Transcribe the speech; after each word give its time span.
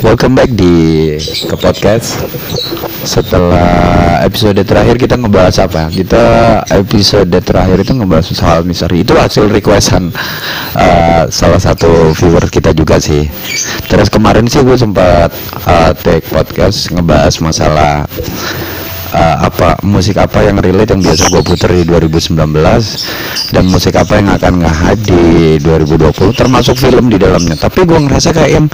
Welcome 0.00 0.32
back 0.32 0.48
di 0.56 1.12
ke 1.20 1.56
podcast. 1.60 2.24
Setelah 3.04 4.24
episode 4.24 4.56
terakhir 4.64 4.96
kita 4.96 5.20
ngebahas 5.20 5.68
apa? 5.68 5.92
Kita 5.92 6.24
episode 6.72 7.28
terakhir 7.44 7.84
itu 7.84 7.92
ngebahas 7.92 8.32
soal 8.32 8.64
misteri. 8.64 9.04
Itu 9.04 9.12
hasil 9.12 9.52
requestan 9.52 10.08
uh, 10.72 11.28
salah 11.28 11.60
satu 11.60 12.16
viewer 12.16 12.48
kita 12.48 12.72
juga 12.72 12.96
sih. 12.96 13.28
Terus 13.92 14.08
kemarin 14.08 14.48
sih 14.48 14.64
gue 14.64 14.76
sempat 14.80 15.36
uh, 15.68 15.92
take 16.00 16.24
podcast 16.32 16.88
ngebahas 16.96 17.36
masalah 17.44 18.08
uh, 19.12 19.36
apa 19.46 19.76
musik 19.84 20.16
apa 20.16 20.48
yang 20.48 20.58
relate 20.64 20.96
yang 20.96 21.02
biasa 21.02 21.28
gue 21.28 21.42
puter 21.44 21.70
di 21.76 21.84
2019 21.84 22.40
dan 23.52 23.64
musik 23.68 23.94
apa 24.00 24.16
yang 24.16 24.28
akan 24.32 24.64
nge-hype 24.64 25.02
di 25.04 25.24
2020 25.60 26.40
termasuk 26.40 26.76
film 26.78 27.10
di 27.10 27.18
dalamnya 27.18 27.56
tapi 27.58 27.84
gue 27.84 27.98
ngerasa 27.98 28.30
kayak 28.32 28.52
yang 28.56 28.66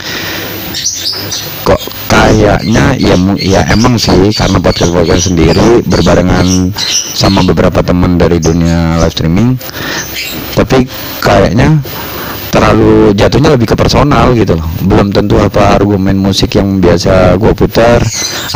kok 1.67 1.81
kayaknya 2.07 2.95
ya 3.01 3.17
ya 3.37 3.61
emang 3.73 3.97
sih 3.97 4.31
karena 4.35 4.59
podcast 4.61 4.93
podcast 4.93 5.25
sendiri 5.33 5.83
berbarengan 5.87 6.73
sama 7.17 7.41
beberapa 7.43 7.81
teman 7.81 8.21
dari 8.21 8.39
dunia 8.39 9.01
live 9.01 9.15
streaming 9.15 9.57
tapi 10.57 10.89
kayaknya 11.21 11.81
terlalu 12.57 13.13
jatuhnya 13.13 13.53
lebih 13.53 13.69
ke 13.69 13.77
personal 13.77 14.33
gitu 14.33 14.57
loh. 14.57 14.65
Belum 14.81 15.13
tentu 15.13 15.37
apa 15.37 15.77
argumen 15.77 16.17
musik 16.17 16.57
yang 16.57 16.81
biasa 16.81 17.37
gue 17.37 17.53
putar 17.53 18.01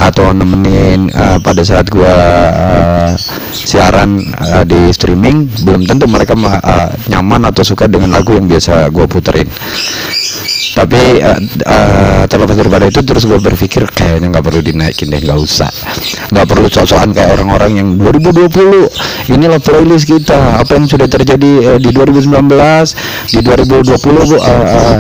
atau 0.01 0.33
nemenin 0.33 1.13
uh, 1.13 1.37
pada 1.45 1.61
saat 1.61 1.85
gue 1.93 2.09
uh, 2.09 3.13
siaran 3.53 4.25
uh, 4.41 4.65
di 4.65 4.89
streaming 4.97 5.45
belum 5.69 5.85
tentu 5.85 6.09
mereka 6.09 6.33
uh, 6.33 6.89
nyaman 7.13 7.53
atau 7.53 7.61
suka 7.61 7.85
dengan 7.85 8.17
lagu 8.17 8.33
yang 8.33 8.49
biasa 8.49 8.89
gue 8.89 9.05
puterin 9.05 9.49
tapi 10.77 11.25
uh, 11.25 11.41
uh, 11.67 12.23
terlepas 12.29 12.57
daripada 12.57 12.85
itu 12.87 13.01
terus 13.01 13.25
gue 13.25 13.41
berpikir 13.41 13.89
kayaknya 13.91 14.29
nggak 14.33 14.45
perlu 14.45 14.61
dinaikin 14.61 15.09
deh 15.09 15.21
nggak 15.21 15.41
usah. 15.41 15.71
Nggak 16.31 16.47
perlu 16.47 16.67
sosokan 16.69 17.11
kayak 17.17 17.41
orang-orang 17.41 17.73
yang 17.81 17.89
2020 17.97 19.33
inilah 19.33 19.61
playlist 19.61 20.07
kita. 20.07 20.61
Apa 20.61 20.77
yang 20.77 20.87
sudah 20.87 21.09
terjadi 21.09 21.77
uh, 21.77 21.79
di 21.81 21.91
2019 21.91 22.31
di 23.33 23.41
2020 23.41 23.89
uh, 23.91 24.37
uh, 24.37 24.99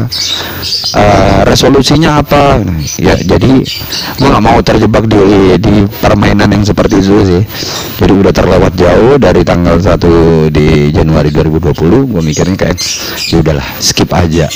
uh, 0.96 1.40
resolusinya 1.44 2.24
apa? 2.24 2.64
Ya 2.96 3.14
jadi 3.20 3.52
gue 4.16 4.28
nggak 4.28 4.44
mau 4.44 4.58
terjebak 4.64 5.04
di 5.06 5.56
di 5.60 5.74
permainan 6.00 6.50
yang 6.50 6.64
seperti 6.64 7.04
itu 7.04 7.20
sih. 7.26 7.42
Jadi 8.00 8.12
udah 8.16 8.32
terlewat 8.32 8.72
jauh 8.74 9.20
dari 9.20 9.44
tanggal 9.44 9.76
1 9.76 10.48
di 10.48 10.88
Januari 10.94 11.28
2020 11.28 12.10
gue 12.10 12.22
mikirnya 12.24 12.56
kayak 12.56 12.78
ya 13.28 13.36
udahlah 13.40 13.68
skip 13.78 14.10
aja 14.12 14.46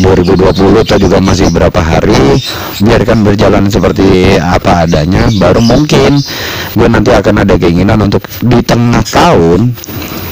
2020 0.00 0.84
itu 0.84 0.94
juga 0.96 1.18
masih 1.20 1.52
berapa 1.52 1.80
hari 1.80 2.40
biarkan 2.80 3.22
berjalan 3.22 3.64
seperti 3.68 4.40
apa 4.40 4.88
adanya 4.88 5.28
baru 5.36 5.60
mungkin 5.60 6.18
gue 6.74 6.88
nanti 6.88 7.12
akan 7.12 7.44
ada 7.44 7.54
keinginan 7.60 8.00
untuk 8.00 8.24
di 8.40 8.60
tengah 8.64 9.04
tahun 9.04 9.76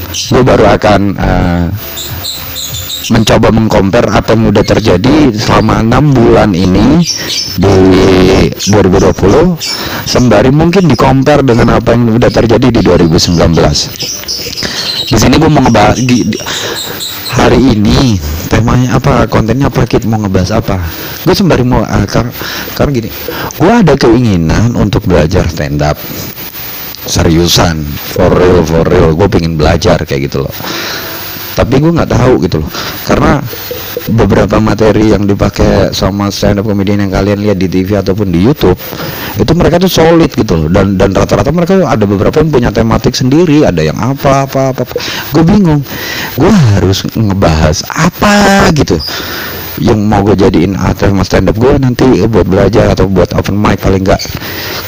gue 0.09 0.43
baru 0.43 0.65
akan 0.75 1.01
uh, 1.21 1.67
mencoba 3.09 3.49
mengkompar 3.49 4.05
apa 4.13 4.37
yang 4.37 4.53
udah 4.53 4.65
terjadi 4.65 5.33
selama 5.33 5.81
enam 5.81 6.13
bulan 6.13 6.53
ini 6.53 7.01
di 7.57 7.77
2020 8.69 9.57
sembari 10.05 10.53
mungkin 10.53 10.85
dikompar 10.89 11.41
dengan 11.41 11.81
apa 11.81 11.97
yang 11.97 12.21
udah 12.21 12.29
terjadi 12.29 12.69
di 12.69 12.81
2019 12.85 13.39
di 15.09 15.17
sini 15.17 15.41
gue 15.41 15.49
mau 15.49 15.65
ngebahas 15.65 15.97
di, 16.05 16.21
di, 16.29 16.37
hari 17.33 17.73
ini 17.73 18.21
temanya 18.53 19.01
apa 19.01 19.25
kontennya 19.25 19.73
apa 19.73 19.89
kita 19.89 20.05
mau 20.05 20.21
ngebahas 20.21 20.61
apa? 20.61 20.77
Gue 21.25 21.33
sembari 21.33 21.65
mau 21.65 21.81
uh, 21.81 22.05
kar 22.05 22.29
karena 22.77 22.91
gini 22.93 23.11
gue 23.57 23.73
ada 23.73 23.97
keinginan 23.97 24.77
untuk 24.77 25.09
belajar 25.09 25.49
stand 25.49 25.81
up 25.81 25.97
seriusan 27.09 27.89
for 27.89 28.29
real 28.29 28.61
for 28.69 28.85
real. 28.85 29.17
Gue 29.17 29.33
pengen 29.33 29.57
belajar 29.57 29.97
kayak 30.05 30.29
gitu 30.29 30.45
loh 30.45 30.53
tapi 31.59 31.83
gue 31.83 31.91
nggak 31.91 32.11
tahu 32.15 32.35
gitu 32.47 32.63
loh. 32.63 32.71
Karena 33.03 33.43
beberapa 34.15 34.63
materi 34.63 35.11
yang 35.11 35.27
dipakai 35.27 35.91
sama 35.91 36.31
stand 36.31 36.63
up 36.63 36.71
comedian 36.71 37.03
yang 37.03 37.11
kalian 37.11 37.43
lihat 37.43 37.59
di 37.59 37.67
TV 37.67 37.99
ataupun 37.99 38.31
di 38.31 38.47
YouTube 38.47 38.79
itu 39.35 39.53
mereka 39.59 39.83
tuh 39.83 39.91
solid 39.91 40.31
gitu 40.31 40.55
loh. 40.55 40.69
Dan 40.71 40.95
dan 40.95 41.11
rata-rata 41.11 41.51
mereka 41.51 41.83
ada 41.83 42.05
beberapa 42.07 42.39
yang 42.39 42.55
punya 42.55 42.71
tematik 42.71 43.19
sendiri 43.19 43.67
ada 43.67 43.83
yang 43.83 43.99
apa 43.99 44.47
apa 44.47 44.71
apa, 44.71 44.87
apa. 44.87 44.95
gue 45.35 45.43
bingung. 45.43 45.83
Gue 46.39 46.53
harus 46.79 47.03
ngebahas 47.19 47.83
apa 47.91 48.71
gitu 48.79 49.03
yang 49.79 50.01
mau 50.05 50.21
gue 50.27 50.35
jadiin 50.35 50.75
atau 50.75 51.11
stand 51.23 51.51
up 51.51 51.57
gue 51.57 51.79
nanti 51.79 52.05
buat 52.27 52.47
belajar 52.47 52.93
atau 52.93 53.07
buat 53.07 53.31
open 53.35 53.57
mic 53.59 53.79
paling 53.79 54.03
enggak 54.03 54.21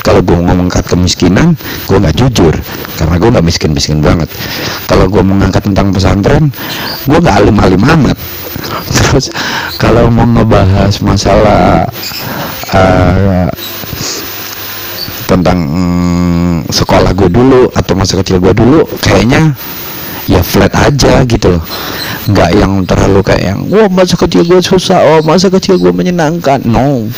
kalau 0.02 0.20
gue 0.24 0.36
ngomong 0.36 0.68
kemiskinan 0.70 1.54
gue 1.86 1.96
nggak 1.96 2.16
jujur 2.16 2.54
karena 3.00 3.16
gue 3.16 3.28
nggak 3.32 3.46
miskin 3.46 3.72
miskin 3.72 4.04
banget. 4.04 4.28
Kalau 4.84 5.08
gue 5.08 5.22
mengangkat 5.24 5.64
tentang 5.64 5.88
pesantren 5.88 6.52
gue 7.08 7.18
nggak 7.18 7.36
alim 7.40 7.56
alim 7.56 7.80
amat. 7.80 8.18
Terus 8.96 9.32
kalau 9.80 10.12
mau 10.12 10.28
ngebahas 10.28 10.92
masalah 11.00 11.88
uh, 12.76 13.48
tentang 15.24 15.58
mm, 15.62 16.56
sekolah 16.68 17.14
gue 17.16 17.30
dulu 17.32 17.70
atau 17.72 17.94
masa 17.96 18.18
kecil 18.20 18.42
gue 18.42 18.52
dulu 18.52 18.84
kayaknya 19.00 19.54
ya 20.26 20.40
flat 20.44 20.72
aja 20.74 21.24
gitu 21.24 21.56
loh. 21.56 21.64
Nggak 22.28 22.50
yang 22.58 22.72
terlalu 22.84 23.20
kayak 23.24 23.42
yang 23.54 23.60
wah 23.72 23.88
masa 23.88 24.18
kecil 24.18 24.44
gue 24.44 24.60
susah 24.60 25.00
oh 25.16 25.20
masa 25.24 25.48
kecil 25.48 25.80
gue 25.80 25.92
menyenangkan. 25.92 26.60
No. 26.66 27.08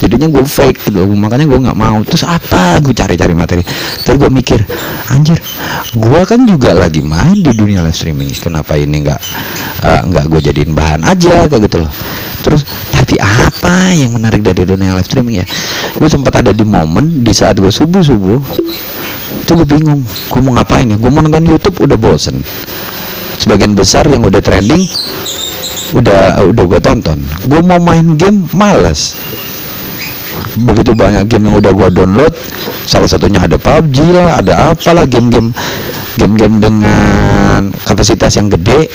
Jadinya 0.00 0.28
gue 0.28 0.44
fake 0.44 0.90
gitu 0.90 1.04
makanya 1.16 1.46
gue 1.48 1.60
nggak 1.60 1.78
mau. 1.78 1.98
Terus 2.04 2.24
apa? 2.26 2.80
Gue 2.84 2.92
cari-cari 2.92 3.32
materi. 3.32 3.62
Terus 4.04 4.16
gue 4.20 4.30
mikir 4.30 4.60
anjir 5.10 5.38
gue 5.90 6.20
kan 6.28 6.40
juga 6.46 6.76
lagi 6.76 7.02
main 7.02 7.38
di 7.38 7.52
dunia 7.54 7.84
live 7.84 7.96
streaming. 7.96 8.30
Kenapa 8.36 8.76
ini 8.76 9.06
nggak 9.06 9.20
uh, 9.84 10.00
nggak 10.06 10.24
gue 10.28 10.40
jadiin 10.50 10.72
bahan 10.76 11.02
aja? 11.06 11.46
Kayak 11.48 11.70
gitu 11.70 11.76
loh. 11.86 11.92
Terus 12.40 12.64
tapi 12.94 13.20
apa 13.20 13.92
yang 13.92 14.16
menarik 14.16 14.40
dari 14.40 14.64
dunia 14.64 14.96
live 14.96 15.08
streaming 15.08 15.42
ya? 15.42 15.46
Gue 15.96 16.08
sempat 16.08 16.40
ada 16.40 16.52
di 16.54 16.64
momen 16.64 17.24
di 17.24 17.32
saat 17.34 17.58
gue 17.58 17.72
subuh 17.72 18.00
subuh 18.00 18.40
itu 19.50 19.66
gue 19.66 19.82
bingung 19.82 20.06
gue 20.06 20.40
mau 20.46 20.54
ngapain 20.54 20.86
ya? 20.86 20.94
Gue 20.94 21.10
mau 21.10 21.26
nonton 21.26 21.42
YouTube 21.42 21.82
udah 21.82 21.98
bosen. 21.98 22.38
Sebagian 23.42 23.74
besar 23.74 24.06
yang 24.06 24.22
udah 24.22 24.38
trending 24.38 24.86
udah 25.90 26.46
udah 26.46 26.64
gue 26.70 26.78
tonton. 26.78 27.18
Gue 27.50 27.58
mau 27.58 27.82
main 27.82 28.14
game 28.14 28.46
males. 28.54 29.18
Begitu 30.54 30.94
banyak 30.94 31.26
game 31.26 31.50
yang 31.50 31.58
udah 31.58 31.72
gue 31.74 31.88
download 31.90 32.34
salah 32.86 33.10
satunya 33.10 33.42
ada 33.42 33.58
PUBG 33.58 33.96
lah 34.14 34.38
ada 34.38 34.70
apalah 34.70 35.06
game-game 35.06 35.50
game-game 36.14 36.62
dengan 36.62 37.74
kapasitas 37.82 38.38
yang 38.38 38.46
gede. 38.54 38.86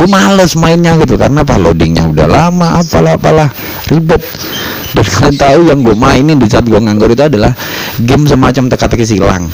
Gue 0.00 0.08
males 0.08 0.56
mainnya 0.56 0.96
gitu 1.04 1.20
karena 1.20 1.44
apa? 1.44 1.60
Loadingnya 1.60 2.08
udah 2.08 2.26
lama 2.32 2.80
apalah 2.80 3.20
apalah. 3.20 3.48
Ribet. 3.92 4.24
Dan 4.92 5.04
kalian 5.04 5.36
tahu 5.36 5.60
yang 5.68 5.80
gue 5.84 5.96
mainin 5.96 6.36
di 6.40 6.48
saat 6.48 6.64
gue 6.64 6.80
nganggur 6.80 7.12
itu 7.12 7.24
adalah 7.24 7.52
game 8.00 8.24
semacam 8.24 8.72
teka-teki 8.72 9.04
silang. 9.04 9.52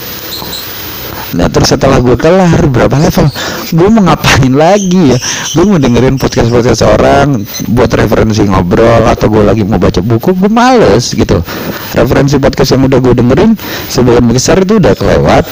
Nah 1.36 1.44
terus 1.52 1.68
setelah 1.68 2.00
gue 2.00 2.16
kelar 2.16 2.56
berapa 2.72 2.96
level 2.96 3.28
Gue 3.76 3.88
mau 3.92 4.00
ngapain 4.00 4.48
lagi 4.48 5.12
ya? 5.12 5.18
Gue 5.52 5.64
mau 5.68 5.76
dengerin 5.76 6.16
podcast-podcast 6.16 6.88
orang 6.88 7.44
Buat 7.68 8.00
referensi 8.00 8.48
ngobrol 8.48 9.04
Atau 9.04 9.28
gue 9.28 9.44
lagi 9.44 9.60
mau 9.60 9.76
baca 9.76 10.00
buku 10.00 10.32
Gue 10.32 10.48
males 10.48 11.12
gitu. 11.12 11.44
Referensi 11.92 12.40
podcast 12.40 12.72
yang 12.72 12.88
udah 12.88 12.98
gue 13.04 13.12
dengerin 13.12 13.52
Sebagian 13.92 14.24
besar 14.24 14.64
itu 14.64 14.80
udah 14.80 14.96
kelewat 14.96 15.44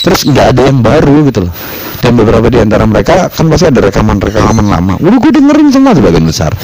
Terus 0.00 0.20
nggak 0.24 0.46
ada 0.56 0.62
yang 0.64 0.80
baru 0.80 1.28
gitu 1.28 1.44
loh. 1.44 1.52
Dan 1.98 2.14
beberapa 2.14 2.46
di 2.46 2.62
antara 2.62 2.86
mereka 2.86 3.26
kan 3.26 3.50
pasti 3.50 3.66
ada 3.66 3.82
rekaman-rekaman 3.82 4.70
lama. 4.70 4.94
Udah 5.02 5.18
gue 5.18 5.32
dengerin 5.34 5.68
semua 5.74 5.92
sebagian 5.98 6.24
besar. 6.24 6.54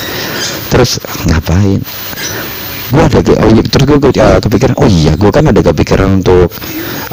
Terus 0.70 1.02
ngapain 1.26 1.82
gue 2.94 3.02
ada 3.10 3.20
oh 3.42 3.50
terus 3.66 3.84
gue 3.90 3.98
uh, 4.22 4.38
kepikiran 4.38 4.74
oh 4.78 4.86
iya 4.86 5.12
gue 5.18 5.30
kan 5.34 5.44
ada 5.50 5.60
kepikiran 5.60 6.22
untuk 6.22 6.46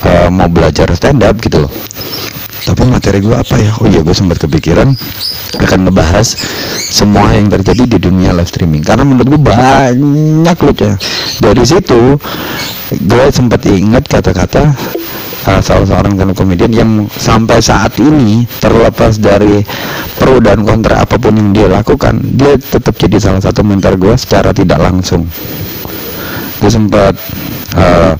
uh, 0.05 0.29
mau 0.29 0.45
belajar 0.45 0.93
stand 0.93 1.25
up 1.25 1.35
gitu 1.41 1.65
loh. 1.65 1.73
Tapi 2.61 2.85
materi 2.85 3.25
gue 3.25 3.33
apa 3.33 3.57
ya? 3.57 3.73
Oh 3.81 3.89
iya 3.89 4.05
gue 4.05 4.13
sempat 4.13 4.37
kepikiran 4.37 4.93
akan 5.57 5.79
ngebahas 5.89 6.37
semua 6.93 7.33
yang 7.33 7.49
terjadi 7.49 7.89
di 7.89 7.97
dunia 7.97 8.37
live 8.37 8.45
streaming. 8.45 8.85
Karena 8.85 9.01
menurut 9.01 9.33
gue 9.33 9.41
banyak 9.41 10.57
loh 10.61 10.75
ya 10.77 10.93
dari 11.41 11.63
situ 11.65 12.01
gue 12.91 13.25
sempat 13.33 13.65
ingat 13.65 14.05
kata-kata 14.05 14.77
uh, 15.49 15.61
salah 15.63 15.85
seorang 15.89 16.13
stand 16.13 16.35
komedian 16.37 16.71
yang 16.71 16.91
sampai 17.09 17.57
saat 17.57 17.97
ini 17.97 18.45
terlepas 18.61 19.17
dari 19.17 19.65
pro 20.21 20.37
dan 20.37 20.61
kontra 20.61 21.01
apa 21.01 21.17
pun 21.17 21.33
yang 21.33 21.49
dia 21.55 21.67
lakukan 21.71 22.21
dia 22.37 22.59
tetap 22.59 22.93
jadi 22.93 23.17
salah 23.17 23.41
satu 23.41 23.65
mentor 23.65 23.97
gue 23.97 24.13
secara 24.19 24.53
tidak 24.53 24.77
langsung 24.77 25.25
gue 26.61 26.69
sempat 26.69 27.17
uh, 27.73 28.13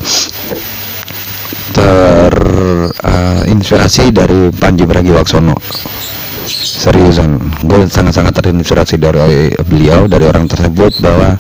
terinspirasi 1.78 4.10
uh, 4.10 4.12
dari 4.12 4.50
Panji 4.50 4.90
Pragiwaksono. 4.90 5.54
Seriusan 6.82 7.38
gue 7.62 7.86
sangat-sangat 7.86 8.42
terinspirasi 8.42 8.98
dari 8.98 9.54
beliau 9.70 10.10
dari 10.10 10.26
orang 10.26 10.50
tersebut 10.50 10.98
bahwa 11.06 11.38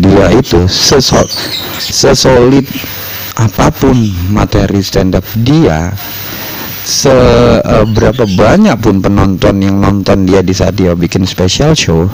dia 0.00 0.32
itu 0.32 0.64
sesol 0.72 1.28
sesolid 1.76 2.64
apa 3.36 3.68
pun 3.68 3.92
materi 4.32 4.80
stand 4.80 5.12
up 5.12 5.24
dia 5.44 5.92
seberapa 6.82 8.24
banyak 8.24 8.80
pun 8.80 9.04
penonton 9.04 9.60
yang 9.60 9.76
nonton 9.78 10.24
dia 10.24 10.40
di 10.40 10.56
saat 10.56 10.74
dia 10.74 10.96
bikin 10.96 11.28
special 11.28 11.76
show 11.76 12.08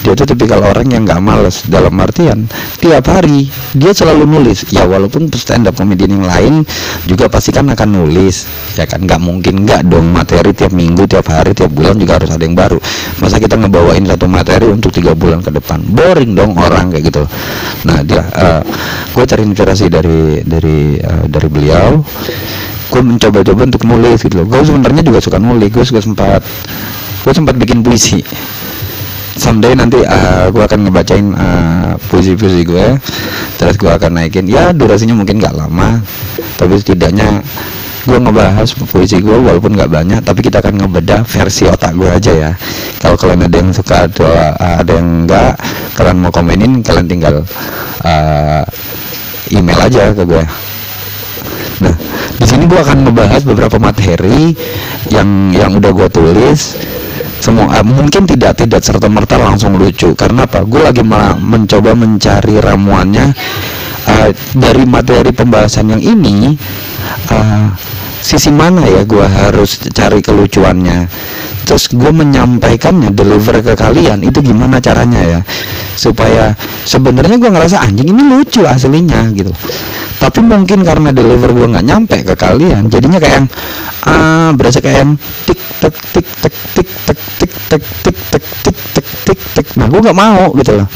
dia 0.00 0.16
tuh 0.16 0.32
tipikal 0.32 0.64
orang 0.64 0.88
yang 0.88 1.04
nggak 1.04 1.20
males 1.20 1.68
dalam 1.68 1.92
artian 2.00 2.48
tiap 2.80 3.04
hari 3.12 3.52
dia 3.76 3.92
selalu 3.92 4.24
nulis. 4.24 4.64
Ya 4.72 4.88
walaupun 4.88 5.28
stand 5.36 5.68
up 5.68 5.76
comedian 5.76 6.16
yang 6.16 6.26
lain 6.26 6.54
juga 7.04 7.28
pasti 7.28 7.52
kan 7.52 7.68
akan 7.68 7.88
nulis. 8.00 8.48
Ya 8.80 8.88
kan 8.88 9.04
nggak 9.04 9.20
mungkin 9.20 9.68
nggak 9.68 9.84
dong 9.92 10.08
materi 10.08 10.56
tiap 10.56 10.72
minggu 10.72 11.04
tiap 11.04 11.28
hari 11.28 11.52
tiap 11.52 11.68
bulan 11.72 12.00
juga 12.00 12.16
harus 12.16 12.32
ada 12.32 12.40
yang 12.40 12.56
baru. 12.56 12.80
Masa 13.20 13.36
kita 13.36 13.60
ngebawain 13.60 14.04
satu 14.08 14.24
materi 14.24 14.66
untuk 14.72 14.90
tiga 14.90 15.12
bulan 15.12 15.44
ke 15.44 15.52
depan? 15.52 15.84
Boring 15.84 16.32
dong 16.32 16.56
orang 16.56 16.88
kayak 16.88 17.04
gitu. 17.12 17.22
Nah 17.84 18.00
dia 18.00 18.24
uh, 18.24 18.62
gue 19.12 19.24
cari 19.28 19.42
inspirasi 19.44 19.92
dari 19.92 20.40
dari 20.48 20.96
uh, 20.96 21.28
dari 21.28 21.48
beliau. 21.52 22.00
Gue 22.90 23.02
mencoba-coba 23.06 23.70
untuk 23.70 23.86
nulis 23.86 24.18
gitu 24.24 24.42
loh. 24.42 24.46
Gue 24.48 24.64
sebenarnya 24.64 25.04
juga 25.04 25.20
suka 25.20 25.36
nulis. 25.36 25.68
Gue 25.68 25.84
juga 25.84 26.00
sempat 26.00 26.40
gue 27.20 27.32
sempat 27.36 27.52
bikin 27.60 27.84
puisi 27.84 28.24
someday 29.36 29.74
nanti 29.76 30.02
uh, 30.02 30.50
gue 30.50 30.62
akan 30.62 30.88
ngebacain 30.88 31.26
uh, 31.34 31.94
puisi-puisi 32.10 32.66
gue 32.66 32.98
terus 33.60 33.76
gue 33.76 33.90
akan 33.90 34.22
naikin. 34.22 34.48
Ya 34.48 34.74
durasinya 34.74 35.14
mungkin 35.14 35.38
nggak 35.38 35.54
lama 35.54 36.00
tapi 36.56 36.76
setidaknya 36.76 37.42
gue 38.08 38.16
ngebahas 38.16 38.72
puisi 38.88 39.20
gue 39.20 39.36
walaupun 39.36 39.76
nggak 39.76 39.92
banyak 39.92 40.20
tapi 40.24 40.40
kita 40.40 40.64
akan 40.64 40.80
ngebedah 40.80 41.20
versi 41.28 41.68
otak 41.68 41.94
gue 41.94 42.08
aja 42.08 42.32
ya. 42.32 42.50
Kalau 42.98 43.16
kalian 43.20 43.46
ada 43.46 43.56
yang 43.60 43.70
suka 43.70 44.08
atau 44.08 44.26
uh, 44.26 44.80
ada 44.80 44.92
yang 44.96 45.28
enggak 45.28 45.54
kalian 46.00 46.16
mau 46.16 46.32
komenin 46.32 46.80
kalian 46.80 47.04
tinggal 47.04 47.44
uh, 48.08 48.64
email 49.52 49.80
aja 49.84 50.14
ke 50.14 50.22
gue 50.24 50.42
nah 51.80 51.94
di 52.40 52.46
sini 52.48 52.64
gue 52.64 52.80
akan 52.80 53.04
ngebahas 53.04 53.44
beberapa 53.44 53.76
materi 53.76 54.56
yang 55.12 55.52
yang 55.52 55.76
udah 55.76 55.92
gue 55.92 56.08
tulis. 56.08 56.80
Semua 57.40 57.68
uh, 57.68 57.84
mungkin 57.84 58.24
tidak 58.24 58.64
tidak 58.64 58.80
serta 58.80 59.12
merta 59.12 59.36
langsung 59.36 59.76
lucu. 59.76 60.16
Karena 60.16 60.48
apa? 60.48 60.64
Gue 60.64 60.80
lagi 60.80 61.04
mencoba 61.04 61.92
mencari 61.92 62.56
ramuannya. 62.56 63.36
Uh, 64.08 64.32
dari 64.56 64.88
materi 64.88 65.28
pembahasan 65.36 65.92
yang 65.92 66.00
ini 66.00 66.56
uh, 67.28 67.68
sisi 68.20 68.52
mana 68.52 68.84
ya 68.84 69.02
gue 69.04 69.26
harus 69.26 69.80
cari 69.90 70.20
kelucuannya? 70.20 71.08
Terus 71.64 71.92
gue 71.92 72.10
menyampaikannya 72.10 73.14
deliver 73.14 73.62
ke 73.62 73.78
kalian 73.78 74.26
itu 74.26 74.42
gimana 74.42 74.82
caranya 74.82 75.20
ya? 75.22 75.40
Supaya 75.94 76.56
sebenarnya 76.84 77.36
gue 77.38 77.50
ngerasa 77.50 77.80
anjing 77.84 78.10
ini 78.10 78.22
lucu 78.26 78.64
aslinya 78.66 79.30
gitu. 79.34 79.52
Tapi 80.20 80.44
mungkin 80.44 80.84
karena 80.84 81.16
deliver 81.16 81.54
gue 81.54 81.66
nggak 81.70 81.86
nyampe 81.86 82.16
ke 82.26 82.34
kalian 82.36 82.92
jadinya 82.92 83.16
kayak 83.16 83.48
ah 84.04 84.52
berasa 84.52 84.84
kayak 84.84 85.16
tik 85.48 85.60
tek 85.80 85.94
tik 86.12 86.28
tek 86.44 86.54
tik 86.76 86.88
tek 87.08 87.18
tik 87.40 87.52
tek 87.70 87.82
tik 88.04 88.16
tek 88.28 88.44
tik 88.60 88.76
tek 88.92 89.08
tik 89.24 89.40
tek. 89.56 89.66
Nah 89.80 89.86
gue 89.88 90.00
nggak 90.02 90.18
mau 90.18 90.52
gitu 90.60 90.76
loh. 90.76 90.88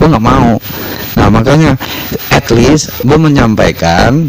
Gue 0.00 0.06
nggak 0.08 0.24
mau. 0.24 0.56
Nah 1.16 1.28
makanya 1.32 1.76
least 2.52 3.02
gue 3.02 3.18
menyampaikan 3.18 4.28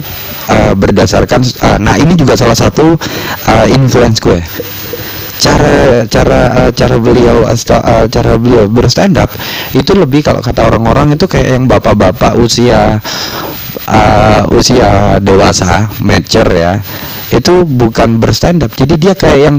uh, 0.50 0.74
berdasarkan 0.74 1.44
uh, 1.62 1.78
nah 1.78 1.96
ini 2.00 2.14
juga 2.16 2.38
salah 2.38 2.58
satu 2.58 2.96
uh, 3.48 3.66
influence 3.69 4.22
gue. 4.22 4.40
Cara 5.38 6.02
cara 6.10 6.40
uh, 6.66 6.72
cara 6.74 6.96
beliau 6.98 7.46
uh, 7.46 8.06
cara 8.10 8.31
beliau 8.42 8.66
berstand 8.66 9.22
up 9.22 9.30
itu 9.78 9.94
lebih 9.94 10.25
kalau 10.25 10.42
kata 10.42 10.66
orang-orang 10.74 11.14
itu 11.14 11.30
kayak 11.30 11.58
yang 11.58 11.69
bapak-bapak 11.69 12.34
usia 12.42 12.98
uh, 13.86 14.42
usia 14.58 15.22
dewasa 15.22 15.94
mature 16.02 16.52
ya 16.52 16.74
itu 17.27 17.68
bukan 17.68 18.24
berstand 18.24 18.63
up 18.63 18.71
jadi 18.71 18.95
dia 18.95 19.13
kayak 19.13 19.39
yang 19.39 19.57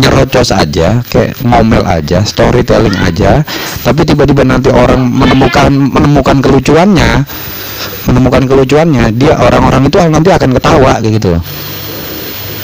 nyerocos 0.00 0.56
aja 0.56 1.04
kayak 1.08 1.36
ngomel 1.44 1.84
aja 1.84 2.24
storytelling 2.24 2.96
aja. 3.04 3.44
Tapi 3.84 4.08
tiba-tiba 4.08 4.44
nanti 4.44 4.72
orang 4.72 5.04
menemukan 5.04 5.68
menemukan 5.68 6.40
kelucuannya 6.40 7.28
menemukan 8.08 8.44
kelucuannya 8.48 9.12
dia 9.16 9.36
orang-orang 9.36 9.88
itu 9.88 9.96
nanti 10.08 10.30
akan 10.32 10.50
ketawa 10.56 11.00
kayak 11.00 11.12
gitu. 11.20 11.28
Loh 11.36 11.44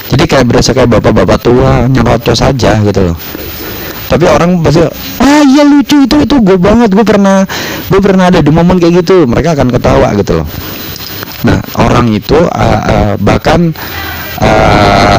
jadi 0.06 0.24
kayak 0.26 0.44
berasa 0.46 0.70
kayak 0.70 0.90
bapak-bapak 0.98 1.38
tua 1.42 1.90
nyerocos 1.90 2.40
aja 2.42 2.78
gitu 2.82 3.00
loh. 3.10 3.16
Tapi 4.06 4.24
orang 4.30 4.62
pasti 4.62 4.86
ah 5.18 5.42
iya 5.42 5.66
lucu 5.66 6.06
itu 6.06 6.16
itu 6.22 6.36
gue 6.38 6.54
banget 6.54 6.94
gue 6.94 7.02
pernah 7.02 7.42
gue 7.90 7.98
pernah 7.98 8.30
ada 8.30 8.38
di 8.38 8.50
momen 8.54 8.78
kayak 8.78 9.02
gitu. 9.02 9.26
Mereka 9.26 9.58
akan 9.58 9.68
ketawa 9.74 10.14
gitu 10.14 10.42
loh. 10.42 10.48
Nah, 11.42 11.58
orang 11.78 12.10
itu 12.14 12.38
uh, 12.38 12.80
uh, 12.86 13.12
bahkan 13.18 13.74
uh, 14.40 15.16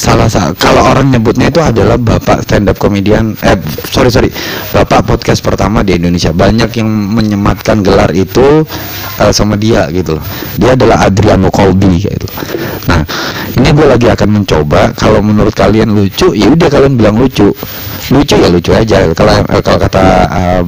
salah 0.00 0.30
satu 0.32 0.56
kalau 0.56 0.80
orang 0.88 1.12
nyebutnya 1.12 1.52
itu 1.52 1.60
adalah 1.60 2.00
bapak 2.00 2.46
stand 2.48 2.72
up 2.72 2.80
comedian 2.80 3.36
eh 3.44 3.58
sorry 3.84 4.08
sorry 4.08 4.32
bapak 4.72 5.04
podcast 5.04 5.44
pertama 5.44 5.84
di 5.84 6.00
Indonesia. 6.00 6.32
Banyak 6.32 6.72
yang 6.80 6.88
menyematkan 6.88 7.84
gelar 7.84 8.08
itu 8.16 8.64
uh, 9.20 9.32
sama 9.34 9.60
dia 9.60 9.90
gitu 9.92 10.16
dia 10.56 10.72
adalah 10.72 11.04
Adriano 11.04 11.52
Colby 11.52 12.00
gitu. 12.00 12.28
Nah 12.88 13.04
ini 13.60 13.68
gue 13.76 13.86
lagi 13.86 14.08
akan 14.08 14.40
mencoba 14.40 14.96
kalau 14.96 15.20
menurut 15.20 15.52
kalian 15.52 15.92
lucu 15.92 16.32
ya 16.32 16.48
udah 16.48 16.68
kalian 16.72 16.96
bilang 16.96 17.20
lucu. 17.20 17.52
Lucu 18.10 18.34
ya 18.40 18.48
lucu 18.48 18.72
aja 18.72 19.04
kalau 19.12 19.44
kalau 19.60 19.78
kata 19.78 20.02
uh, 20.32 20.64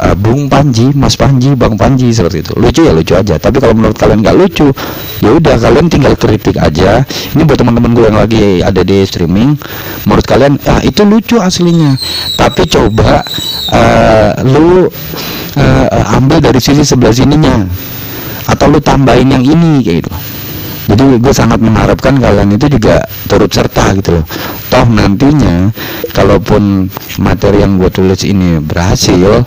uh, 0.00 0.16
Bung 0.16 0.48
Panji, 0.48 0.90
Mas 0.96 1.14
Panji, 1.14 1.52
Bang 1.52 1.76
Panji 1.76 2.08
seperti 2.10 2.40
itu. 2.40 2.52
Lucu 2.56 2.80
ya 2.82 2.92
lucu 2.96 3.12
aja. 3.12 3.36
Tapi 3.36 3.60
kalau 3.60 3.76
menurut 3.76 3.96
kalian 4.00 4.24
nggak 4.24 4.36
lucu, 4.36 4.68
ya 5.20 5.30
udah 5.36 5.54
kalian 5.60 5.86
tinggal 5.92 6.14
kritik 6.16 6.56
aja. 6.56 7.04
Ini 7.36 7.42
buat 7.44 7.60
teman-teman 7.60 7.92
gue 7.92 8.04
yang 8.08 8.18
lagi 8.18 8.44
ada 8.64 8.80
di 8.80 9.04
streaming. 9.04 9.54
Menurut 10.08 10.26
kalian 10.26 10.56
ah, 10.64 10.80
itu 10.80 11.04
lucu 11.04 11.36
aslinya. 11.36 11.94
Tapi 12.40 12.64
coba 12.66 13.20
uh, 13.70 14.30
lu 14.48 14.88
uh, 15.56 16.16
ambil 16.16 16.40
dari 16.40 16.58
sisi 16.58 16.82
sebelah 16.82 17.12
sininya 17.12 17.68
atau 18.50 18.66
lu 18.66 18.82
tambahin 18.82 19.30
yang 19.30 19.44
ini 19.46 19.84
kayak 19.84 20.02
gitu 20.02 20.12
jadi 20.90 21.22
gue 21.22 21.34
sangat 21.34 21.62
mengharapkan 21.62 22.18
kalian 22.18 22.50
itu 22.50 22.66
juga 22.66 22.98
turut 23.30 23.46
serta 23.46 23.94
gitu 23.94 24.18
loh 24.18 24.24
toh 24.74 24.86
nantinya 24.90 25.70
kalaupun 26.10 26.90
materi 27.22 27.62
yang 27.62 27.78
gue 27.78 27.90
tulis 27.94 28.26
ini 28.26 28.58
berhasil 28.58 29.46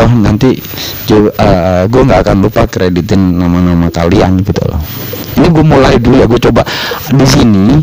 toh 0.00 0.12
nanti 0.16 0.56
uh, 1.12 1.84
gue 1.84 2.02
nggak 2.08 2.20
akan 2.24 2.36
lupa 2.40 2.64
kreditin 2.64 3.36
nama-nama 3.36 3.92
kalian 3.92 4.40
gitu 4.40 4.64
loh. 4.64 4.80
Ini 5.36 5.46
gue 5.52 5.64
mulai 5.64 6.00
dulu 6.00 6.24
ya 6.24 6.26
gue 6.26 6.40
coba. 6.40 6.64
Di 7.12 7.26
sini 7.28 7.76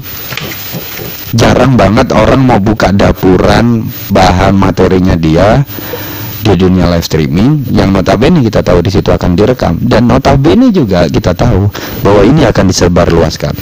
jarang 1.38 1.78
banget 1.78 2.10
orang 2.18 2.42
mau 2.42 2.58
buka 2.58 2.90
dapuran 2.90 3.86
bahan 4.10 4.58
materinya 4.58 5.14
dia 5.14 5.62
di 6.48 6.56
dunia 6.56 6.88
live 6.88 7.04
streaming 7.04 7.68
yang 7.75 7.92
notabene 7.92 8.39
kita 8.39 8.63
tahu 8.63 8.80
di 8.80 8.88
situ 8.88 9.12
akan 9.12 9.36
direkam. 9.36 9.75
Dan 9.84 10.08
notabene 10.08 10.72
juga 10.72 11.04
kita 11.12 11.36
tahu 11.36 11.68
bahwa 12.00 12.22
ini 12.24 12.48
akan 12.48 12.72
disebarluaskan. 12.72 13.54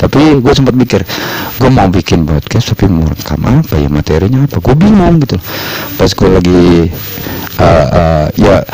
Tapi 0.00 0.40
gue 0.40 0.52
sempat 0.56 0.72
mikir 0.72 1.04
gue 1.60 1.70
mau 1.70 1.88
bikin 1.92 2.24
podcast 2.24 2.72
tapi 2.72 2.88
mau 2.88 3.04
rekam 3.04 3.44
apa 3.44 3.76
ya 3.76 3.88
materinya 3.92 4.48
apa? 4.48 4.56
Gue 4.56 4.72
bingung 4.72 5.20
gitu. 5.20 5.36
Pas 6.00 6.08
gue 6.08 6.28
lagi 6.32 6.60
uh, 7.60 7.86
uh, 7.92 8.26
ya 8.40 8.64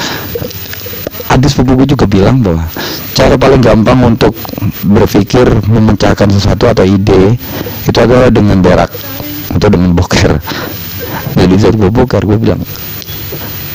ada 1.27 1.47
sepupu 1.51 1.83
juga 1.83 2.07
bilang 2.07 2.39
bahwa 2.39 2.63
cara 3.19 3.35
paling 3.35 3.59
gampang 3.59 3.99
untuk 4.07 4.33
berpikir 4.87 5.45
memecahkan 5.67 6.31
sesuatu 6.31 6.71
atau 6.71 6.87
ide 6.87 7.35
itu 7.83 7.99
adalah 7.99 8.31
dengan 8.31 8.63
berak 8.63 8.95
atau 9.51 9.67
dengan 9.67 9.91
boker. 9.99 10.39
Jadi 11.37 11.55
saat 11.59 11.75
gue 11.75 11.91
boker 11.91 12.23
gue 12.23 12.39
bilang 12.39 12.63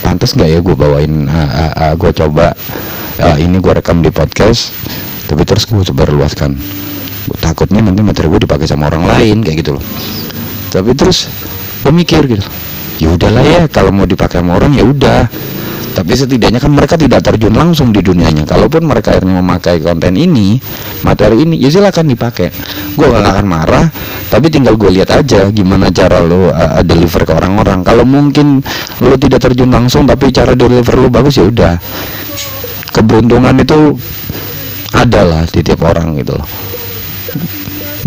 pantas 0.01 0.33
nggak 0.33 0.49
ya 0.49 0.59
gue 0.59 0.75
bawain 0.75 1.29
uh, 1.29 1.37
uh, 1.37 1.71
uh, 1.77 1.93
gue 1.95 2.11
coba 2.11 2.53
uh, 3.21 3.37
ini 3.37 3.57
gue 3.61 3.73
rekam 3.73 4.01
di 4.01 4.09
podcast 4.09 4.73
tapi 5.31 5.47
terus 5.47 5.63
gue 5.63 5.79
coba 5.95 6.11
luaskan. 6.11 6.59
Gue 7.31 7.37
takutnya 7.39 7.79
nanti 7.79 8.03
materi 8.03 8.27
gue 8.27 8.43
dipakai 8.43 8.67
sama 8.67 8.91
orang 8.91 9.07
lain 9.07 9.39
kayak 9.39 9.63
gitu 9.63 9.71
loh. 9.79 9.85
Tapi 10.75 10.91
terus 10.91 11.31
gue 11.87 11.93
mikir 11.95 12.27
gitu. 12.27 12.43
Ya 12.99 13.15
udahlah 13.15 13.39
ya 13.39 13.61
kalau 13.71 13.95
mau 13.95 14.03
dipakai 14.03 14.43
sama 14.43 14.59
orang 14.59 14.75
ya 14.75 14.83
udah 14.83 15.31
tapi 15.91 16.15
setidaknya 16.15 16.59
kan 16.63 16.71
mereka 16.71 16.95
tidak 16.95 17.21
terjun 17.21 17.51
langsung 17.51 17.91
di 17.91 17.99
dunianya. 17.99 18.47
Kalaupun 18.47 18.87
mereka 18.87 19.15
akhirnya 19.15 19.43
memakai 19.43 19.83
konten 19.83 20.15
ini 20.15 20.55
materi 21.03 21.43
ini 21.43 21.59
ya 21.59 21.67
silakan 21.67 22.07
dipakai. 22.11 22.47
Gue 22.95 23.07
gak 23.11 23.23
akan 23.23 23.47
marah 23.47 23.85
tapi 24.31 24.47
tinggal 24.47 24.79
gue 24.79 24.87
lihat 24.87 25.11
aja 25.11 25.51
gimana 25.51 25.91
cara 25.91 26.23
lo 26.23 26.49
uh, 26.49 26.79
deliver 26.81 27.27
ke 27.27 27.33
orang-orang. 27.35 27.83
Kalau 27.83 28.07
mungkin 28.07 28.63
lo 29.03 29.15
tidak 29.19 29.43
terjun 29.43 29.71
langsung 29.71 30.07
tapi 30.07 30.31
cara 30.31 30.55
deliver 30.55 30.95
lo 30.95 31.07
bagus 31.11 31.37
ya 31.37 31.45
udah. 31.47 31.75
Keberuntungan 32.91 33.55
itu 33.59 33.95
adalah 34.95 35.43
di 35.47 35.59
tiap 35.63 35.83
orang 35.83 36.15
gitu 36.19 36.35
loh. 36.35 36.47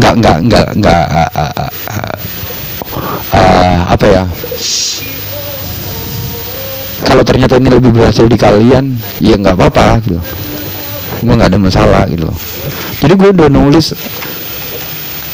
Nggak 0.01 0.15
nggak 0.21 0.39
nggak 0.51 0.69
nggak 0.81 1.05
uh, 1.13 1.31
uh, 1.33 1.53
uh, 1.89 2.17
uh, 3.33 3.79
apa 3.95 4.07
ya 4.11 4.23
kalau 7.05 7.23
ternyata 7.23 7.61
ini 7.61 7.69
lebih 7.69 7.93
berhasil 7.93 8.25
di 8.27 8.35
kalian 8.35 8.97
ya 9.21 9.37
nggak 9.37 9.55
apa-apa 9.55 10.03
gitu. 10.03 10.21
Gue 11.25 11.35
nggak 11.37 11.51
ada 11.53 11.61
masalah 11.61 12.03
gitu. 12.11 12.27
Jadi 13.05 13.13
gue 13.15 13.29
udah 13.31 13.49
nulis 13.53 13.95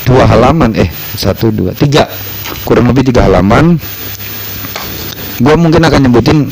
dua 0.05 0.27
halaman 0.27 0.75
eh 0.77 0.91
satu 1.17 1.49
dua 1.55 1.73
tiga. 1.73 2.11
Kurang 2.67 2.91
lebih 2.91 3.09
tiga 3.09 3.31
halaman. 3.31 3.79
Gue 5.41 5.55
mungkin 5.57 5.81
akan 5.81 6.00
nyebutin 6.05 6.50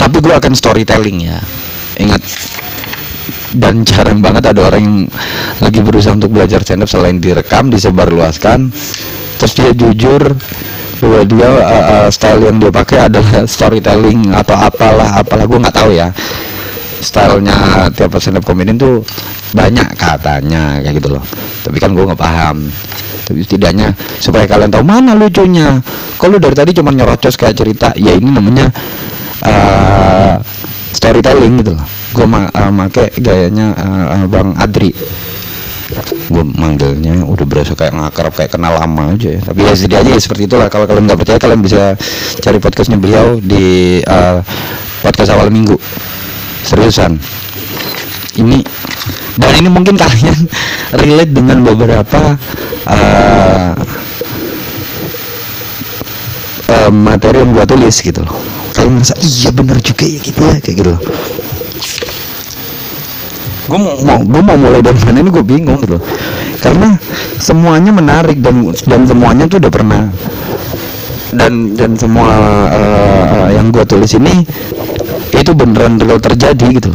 tapi 0.00 0.16
gue 0.24 0.34
akan 0.34 0.52
storytelling 0.56 1.28
ya. 1.28 1.38
Ingat 2.00 2.22
dan 3.54 3.86
jarang 3.86 4.18
banget 4.18 4.50
ada 4.50 4.66
orang 4.66 4.82
yang 4.82 4.98
lagi 5.62 5.78
berusaha 5.78 6.10
untuk 6.10 6.34
belajar 6.34 6.64
stand 6.66 6.82
up 6.82 6.90
selain 6.90 7.22
direkam 7.22 7.70
disebarluaskan. 7.70 8.72
Terus 9.38 9.52
dia 9.54 9.70
jujur 9.74 10.22
dia 11.02 11.50
uh, 11.50 12.08
style 12.08 12.40
yang 12.46 12.56
dia 12.62 12.70
pakai 12.70 13.10
adalah 13.10 13.44
storytelling 13.44 14.30
atau 14.30 14.56
apalah 14.56 15.20
apalah 15.20 15.44
gue 15.44 15.58
nggak 15.58 15.76
tahu 15.76 15.90
ya. 15.94 16.08
Stylenya 17.04 17.92
tiap 17.92 18.16
stand 18.16 18.40
up 18.40 18.44
comedian 18.48 18.80
tuh 18.80 19.04
banyak 19.52 19.92
katanya 19.98 20.80
kayak 20.80 20.96
gitu 20.98 21.18
loh. 21.18 21.24
Tapi 21.66 21.76
kan 21.76 21.92
gue 21.92 22.04
nggak 22.04 22.20
paham. 22.20 22.64
Tapi 23.24 23.40
setidaknya 23.44 23.92
supaya 24.20 24.48
kalian 24.48 24.72
tahu 24.72 24.84
mana 24.84 25.12
lucunya. 25.12 25.80
Kalau 26.16 26.40
dari 26.40 26.56
tadi 26.56 26.70
cuma 26.72 26.92
nyerocos 26.92 27.36
kayak 27.36 27.56
cerita? 27.56 27.88
Ya 27.96 28.16
ini 28.16 28.32
namanya 28.32 28.72
uh, 29.44 30.40
storytelling 30.96 31.60
gitu 31.60 31.76
loh. 31.76 31.86
Gue 32.14 32.26
ma 32.30 32.48
uh, 32.48 32.72
make 32.72 33.12
gayanya 33.20 33.74
uh, 33.76 34.24
bang 34.30 34.54
Adri 34.56 34.94
gue 36.32 36.44
manggilnya 36.56 37.20
udah 37.28 37.44
berasa 37.44 37.76
kayak 37.76 37.92
ngakrab 37.92 38.32
kayak 38.32 38.50
kenal 38.56 38.72
lama 38.74 39.12
aja 39.12 39.36
ya. 39.36 39.40
Tapi 39.44 39.60
ya 39.64 39.72
setidaknya 39.76 40.12
ya 40.16 40.20
seperti 40.20 40.42
itulah. 40.48 40.68
Kalau 40.72 40.88
kalian 40.88 41.04
nggak 41.04 41.20
percaya 41.20 41.38
kalian 41.38 41.60
bisa 41.60 41.82
cari 42.40 42.58
podcastnya 42.58 42.96
beliau 42.96 43.38
di 43.40 44.00
uh, 44.04 44.40
podcast 45.04 45.36
awal 45.36 45.52
minggu. 45.52 45.76
Seriusan. 46.64 47.20
Ini 48.34 48.58
dan 49.38 49.52
ini 49.62 49.68
mungkin 49.70 49.94
kalian 49.94 50.38
relate 51.04 51.32
dengan 51.34 51.62
beberapa 51.62 52.34
uh, 52.88 53.70
uh, 56.66 56.90
materi 56.90 57.44
yang 57.44 57.52
gua 57.52 57.66
tulis 57.68 57.94
gitu 58.00 58.24
loh. 58.24 58.34
Kalian 58.74 58.98
merasa 58.98 59.14
iya 59.22 59.54
bener 59.54 59.78
juga 59.78 60.02
ya 60.02 60.18
gitu 60.18 60.40
ya 60.42 60.56
kayak 60.58 60.76
gitu 60.82 60.90
loh 60.98 61.02
gue 63.64 63.78
mau, 63.80 63.96
mau 64.04 64.18
gue 64.20 64.42
mau 64.44 64.56
mulai 64.60 64.84
dari 64.84 65.00
mana 65.08 65.24
ini 65.24 65.30
gue 65.32 65.44
bingung 65.44 65.80
gitu 65.80 65.96
karena 66.60 66.96
semuanya 67.40 67.92
menarik 67.92 68.40
dan 68.40 68.64
dan 68.88 69.04
semuanya 69.04 69.44
tuh 69.44 69.60
udah 69.60 69.72
pernah. 69.72 70.02
Dan 71.34 71.74
dan 71.74 71.98
semua 71.98 72.30
uh, 72.70 73.50
yang 73.50 73.74
gue 73.74 73.82
tulis 73.84 74.14
ini 74.16 74.46
itu 75.34 75.50
beneran 75.50 75.98
real 75.98 76.22
terjadi 76.22 76.78
gitu 76.78 76.94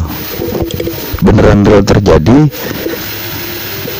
beneran 1.20 1.62
real 1.62 1.84
terjadi. 1.84 2.48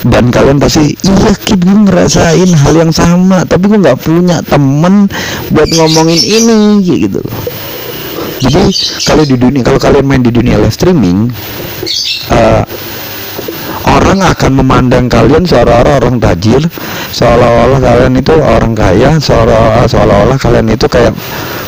Dan 0.00 0.32
kalian 0.32 0.56
pasti 0.56 0.96
iya 0.96 1.32
kid 1.36 1.60
gue 1.60 1.76
ngerasain 1.86 2.50
hal 2.56 2.72
yang 2.72 2.88
sama 2.88 3.44
tapi 3.44 3.68
gue 3.68 3.78
nggak 3.84 4.00
punya 4.00 4.40
temen 4.48 5.12
buat 5.52 5.68
ngomongin 5.76 6.18
ini 6.24 6.80
gitu 6.80 7.20
loh 7.20 7.49
jadi 8.40 8.62
kalau 9.04 9.24
di 9.28 9.36
dunia 9.36 9.62
kalau 9.62 9.80
kalian 9.80 10.04
main 10.08 10.22
di 10.24 10.32
dunia 10.32 10.56
live 10.56 10.72
streaming 10.72 11.28
uh, 12.32 12.64
orang 13.84 14.20
akan 14.24 14.52
memandang 14.64 15.06
kalian 15.12 15.44
seolah-olah 15.44 16.00
orang 16.00 16.16
tajir 16.18 16.62
seolah-olah 17.12 17.78
kalian 17.78 18.14
itu 18.16 18.32
orang 18.32 18.72
kaya 18.72 19.20
seolah-olah 19.20 20.38
kalian 20.40 20.72
itu 20.72 20.88
kayak 20.88 21.12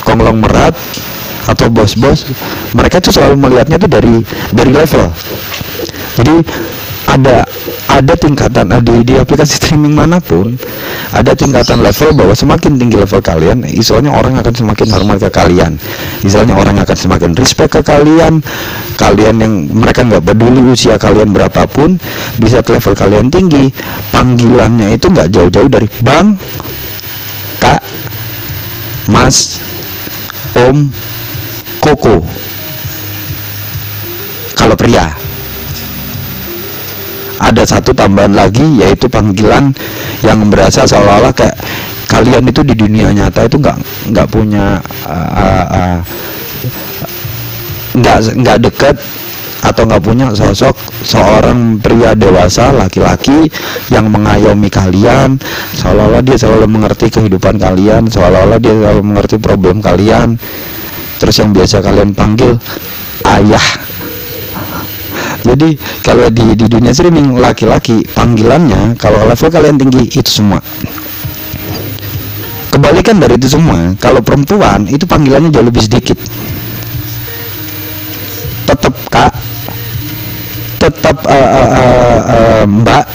konglomerat 0.02 0.74
atau 1.46 1.66
bos-bos. 1.70 2.28
Mereka 2.74 3.02
tuh 3.02 3.10
selalu 3.14 3.34
melihatnya 3.38 3.76
tuh 3.78 3.90
dari 3.90 4.22
dari 4.54 4.70
level. 4.70 5.10
Jadi 6.18 6.34
ada 7.12 7.44
ada 7.92 8.14
tingkatan 8.16 8.72
di, 8.80 9.04
di 9.04 9.14
aplikasi 9.20 9.60
streaming 9.60 9.92
mana 9.92 10.16
pun 10.16 10.56
ada 11.12 11.36
tingkatan 11.36 11.84
level 11.84 12.16
bahwa 12.16 12.32
semakin 12.32 12.80
tinggi 12.80 12.96
level 12.96 13.20
kalian 13.20 13.68
misalnya 13.68 14.16
orang 14.16 14.40
akan 14.40 14.54
semakin 14.56 14.88
hormat 14.88 15.18
ke 15.20 15.28
kalian. 15.28 15.76
Misalnya 16.24 16.56
orang 16.56 16.80
akan 16.80 16.96
semakin 16.96 17.36
respect 17.36 17.76
ke 17.76 17.82
kalian 17.84 18.40
kalian 18.96 19.44
yang 19.44 19.52
mereka 19.76 20.08
nggak 20.08 20.24
peduli 20.24 20.72
usia 20.72 20.96
kalian 20.96 21.36
berapapun 21.36 22.00
bisa 22.40 22.64
ke 22.64 22.80
level 22.80 22.96
kalian 22.96 23.28
tinggi 23.28 23.68
panggilannya 24.08 24.96
itu 24.96 25.12
nggak 25.12 25.28
jauh-jauh 25.28 25.68
dari 25.68 25.88
bang 26.00 26.32
kak 27.60 27.84
mas 29.12 29.60
om 30.56 30.88
koko. 31.84 32.24
Kalau 34.56 34.78
pria 34.78 35.21
ada 37.42 37.62
satu 37.66 37.90
tambahan 37.90 38.32
lagi 38.38 38.64
yaitu 38.78 39.10
panggilan 39.10 39.74
yang 40.22 40.46
berasa 40.46 40.86
seolah-olah 40.86 41.34
kayak 41.34 41.58
kalian 42.06 42.46
itu 42.46 42.62
di 42.62 42.74
dunia 42.78 43.10
nyata 43.10 43.50
itu 43.50 43.58
nggak 43.58 43.78
nggak 44.14 44.28
punya 44.30 44.78
nggak 47.98 48.18
uh, 48.18 48.30
uh, 48.30 48.30
nggak 48.38 48.58
deket 48.70 48.96
atau 49.62 49.86
nggak 49.86 50.02
punya 50.02 50.26
sosok 50.34 50.74
seorang 51.06 51.78
pria 51.78 52.18
dewasa 52.18 52.74
laki-laki 52.74 53.46
yang 53.94 54.10
mengayomi 54.10 54.66
kalian. 54.66 55.38
Seolah-olah 55.78 56.18
dia 56.18 56.34
selalu 56.34 56.66
mengerti 56.66 57.06
kehidupan 57.14 57.62
kalian 57.62 58.10
seolah-olah 58.10 58.58
dia 58.58 58.74
selalu 58.74 59.02
mengerti 59.06 59.38
problem 59.38 59.78
kalian. 59.78 60.34
Terus 61.22 61.38
yang 61.38 61.54
biasa 61.54 61.78
kalian 61.78 62.10
panggil 62.10 62.58
ayah 63.22 63.66
jadi 65.42 65.74
kalau 66.06 66.30
di, 66.30 66.54
di 66.54 66.66
dunia 66.70 66.94
streaming 66.94 67.34
laki-laki 67.34 68.06
panggilannya 68.14 68.94
kalau 68.94 69.26
level 69.26 69.50
kalian 69.50 69.76
tinggi 69.78 70.06
itu 70.14 70.30
semua. 70.30 70.62
Kebalikan 72.72 73.20
dari 73.20 73.36
itu 73.36 73.52
semua 73.52 73.92
kalau 74.00 74.22
perempuan 74.24 74.88
itu 74.88 75.04
panggilannya 75.04 75.50
jauh 75.50 75.66
lebih 75.66 75.82
sedikit. 75.82 76.16
Tetap 78.70 78.94
kak 79.10 79.32
tetap 80.78 81.16
uh, 81.26 81.34
uh, 81.34 81.68
uh, 81.68 82.20
uh, 82.22 82.62
mbak. 82.64 83.06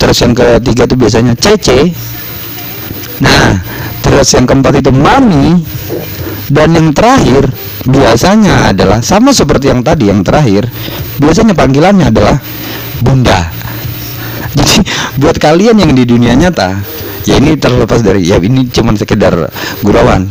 Terus 0.00 0.18
yang 0.24 0.34
ketiga 0.34 0.82
itu 0.88 0.96
biasanya 0.98 1.32
cece. 1.36 1.92
Nah 3.22 3.60
terus 4.02 4.28
yang 4.34 4.48
keempat 4.48 4.82
itu 4.82 4.90
mami 4.90 5.62
dan 6.52 6.68
yang 6.76 6.92
terakhir 6.92 7.48
biasanya 7.88 8.76
adalah 8.76 9.00
sama 9.00 9.32
seperti 9.32 9.72
yang 9.72 9.80
tadi 9.80 10.12
yang 10.12 10.20
terakhir 10.20 10.68
biasanya 11.16 11.56
panggilannya 11.56 12.12
adalah 12.12 12.36
bunda. 13.00 13.48
Jadi 14.56 14.84
buat 15.16 15.40
kalian 15.40 15.80
yang 15.80 15.96
di 15.96 16.04
dunia 16.04 16.36
nyata 16.36 16.76
ya 17.24 17.40
ini 17.40 17.56
terlepas 17.56 18.04
dari 18.04 18.28
ya 18.28 18.36
ini 18.36 18.68
cuman 18.68 19.00
sekedar 19.00 19.48
gurauan. 19.80 20.28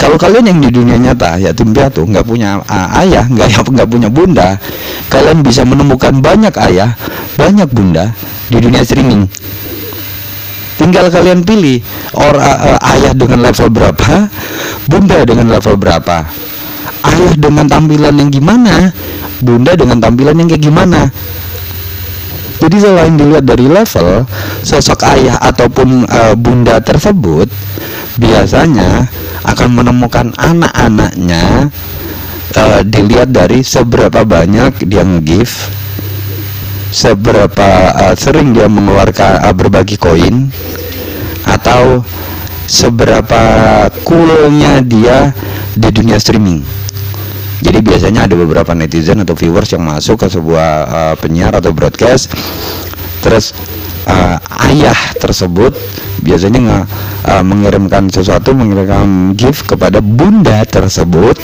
Kalau 0.00 0.16
kalian 0.16 0.48
yang 0.48 0.58
di 0.64 0.72
dunia 0.72 0.96
nyata 0.96 1.36
ya 1.36 1.52
tim 1.52 1.76
piatu 1.76 2.08
nggak 2.08 2.24
punya 2.24 2.56
uh, 2.64 2.88
ayah 3.04 3.28
nggak 3.28 3.60
nggak 3.76 3.88
punya 3.92 4.08
bunda 4.08 4.56
kalian 5.12 5.44
bisa 5.44 5.68
menemukan 5.68 6.16
banyak 6.24 6.56
ayah 6.72 6.96
banyak 7.36 7.68
bunda 7.68 8.16
di 8.48 8.56
dunia 8.56 8.80
streaming 8.80 9.28
tinggal 10.80 11.12
kalian 11.12 11.44
pilih 11.44 11.84
or 12.16 12.32
uh, 12.40 12.80
ayah 12.96 13.12
dengan 13.12 13.44
level 13.44 13.68
berapa 13.68 14.32
bunda 14.88 15.18
dengan 15.28 15.52
level 15.52 15.76
berapa. 15.76 16.24
Ayah 17.04 17.32
dengan 17.36 17.68
tampilan 17.68 18.16
yang 18.16 18.32
gimana 18.32 18.96
bunda 19.44 19.76
dengan 19.76 20.00
tampilan 20.00 20.36
yang 20.40 20.48
kayak 20.48 20.64
gimana. 20.64 21.12
Jadi 22.60 22.76
selain 22.76 23.16
dilihat 23.16 23.44
dari 23.44 23.68
level 23.68 24.24
sosok 24.64 25.04
ayah 25.16 25.36
ataupun 25.40 26.04
uh, 26.08 26.36
bunda 26.36 26.80
tersebut 26.80 27.48
biasanya 28.20 29.08
akan 29.48 29.80
menemukan 29.80 30.28
anak-anaknya 30.36 31.72
uh, 32.52 32.80
dilihat 32.84 33.32
dari 33.32 33.64
seberapa 33.64 34.28
banyak 34.28 34.84
dia 34.84 35.00
nge-give 35.00 35.79
seberapa 36.90 37.70
uh, 37.94 38.14
sering 38.18 38.50
dia 38.50 38.66
mengeluarkan 38.66 39.46
uh, 39.46 39.54
berbagi 39.54 39.94
koin 39.94 40.50
atau 41.46 42.02
seberapa 42.66 43.42
coolnya 44.06 44.82
dia 44.82 45.34
di 45.74 45.88
dunia 45.90 46.18
streaming. 46.18 46.62
Jadi 47.60 47.78
biasanya 47.84 48.24
ada 48.26 48.34
beberapa 48.34 48.72
netizen 48.72 49.20
atau 49.22 49.36
viewers 49.36 49.70
yang 49.70 49.84
masuk 49.84 50.22
ke 50.22 50.26
sebuah 50.32 50.70
uh, 50.86 51.14
penyiar 51.20 51.52
atau 51.52 51.70
broadcast, 51.76 52.32
terus 53.20 53.52
uh, 54.08 54.40
ayah 54.70 54.96
tersebut 55.20 55.76
biasanya 56.24 56.58
nggak 56.58 56.84
uh, 57.28 57.44
mengirimkan 57.44 58.08
sesuatu, 58.08 58.56
mengirimkan 58.56 59.36
gift 59.36 59.68
kepada 59.68 60.00
bunda 60.00 60.64
tersebut 60.64 61.36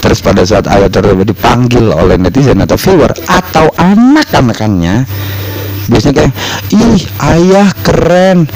terus 0.00 0.24
pada 0.24 0.42
saat 0.42 0.64
ayah 0.72 0.88
tersebut 0.88 1.30
dipanggil 1.30 1.92
oleh 1.92 2.16
netizen 2.16 2.60
atau 2.64 2.80
viewer 2.80 3.12
atau 3.28 3.68
anak-anakannya 3.76 5.04
biasanya 5.90 6.14
kayak 6.22 6.34
ih 6.70 7.02
ayah 7.34 7.68
keren. 7.82 8.46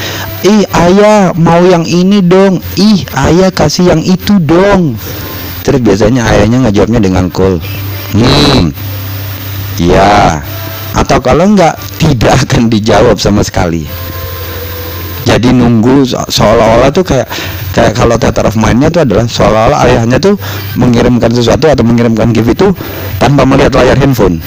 Ih 0.46 0.62
ayah 0.70 1.34
mau 1.34 1.58
yang 1.66 1.82
ini 1.82 2.22
dong. 2.22 2.62
Ih 2.78 3.02
ayah 3.26 3.50
kasih 3.50 3.90
yang 3.90 4.00
itu 4.00 4.38
dong. 4.38 4.94
Terus 5.66 5.80
biasanya 5.82 6.22
ayahnya 6.30 6.70
ngejawabnya 6.70 7.00
dengan 7.02 7.26
cool. 7.34 7.58
Hmm. 8.14 8.70
Ya. 9.82 10.40
Atau 10.94 11.18
kalau 11.18 11.50
enggak 11.50 11.74
tidak 11.98 12.46
akan 12.46 12.70
dijawab 12.70 13.18
sama 13.18 13.42
sekali 13.42 13.82
jadi 15.34 15.50
nunggu 15.50 16.06
seolah-olah 16.30 16.94
tuh 16.94 17.02
kayak 17.02 17.26
kayak 17.74 17.90
kalau 17.98 18.14
theater 18.14 18.46
of 18.46 18.54
mind-nya 18.54 18.86
tuh 18.86 19.02
adalah 19.02 19.26
seolah-olah 19.26 19.82
ayahnya 19.82 20.22
tuh 20.22 20.38
mengirimkan 20.78 21.34
sesuatu 21.34 21.66
atau 21.66 21.82
mengirimkan 21.82 22.30
gift 22.30 22.54
itu 22.54 22.70
tanpa 23.18 23.42
melihat 23.42 23.74
layar 23.74 23.98
handphone. 23.98 24.38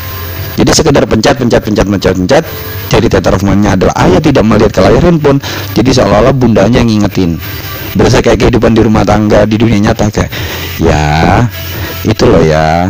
Jadi 0.55 0.71
sekedar 0.71 1.03
pencet 1.03 1.35
pencet 1.35 1.59
pencet 1.59 1.85
pencet 1.85 2.15
pencet 2.17 2.43
jadi 2.87 3.05
theater 3.11 3.35
of 3.35 3.43
mind-nya 3.43 3.75
adalah 3.75 3.93
ayah 4.07 4.23
tidak 4.23 4.47
melihat 4.47 4.71
ke 4.71 4.79
layar 4.79 5.03
handphone 5.03 5.43
jadi 5.75 5.89
seolah-olah 5.91 6.31
bundanya 6.31 6.79
yang 6.79 6.87
ngingetin. 6.87 7.35
Berasa 7.91 8.23
kayak 8.23 8.47
kehidupan 8.47 8.71
di 8.71 8.81
rumah 8.87 9.03
tangga 9.03 9.43
di 9.43 9.59
dunia 9.59 9.91
nyata 9.91 10.07
kayak 10.07 10.31
ya 10.79 11.43
itu 12.07 12.23
loh 12.23 12.47
ya 12.47 12.87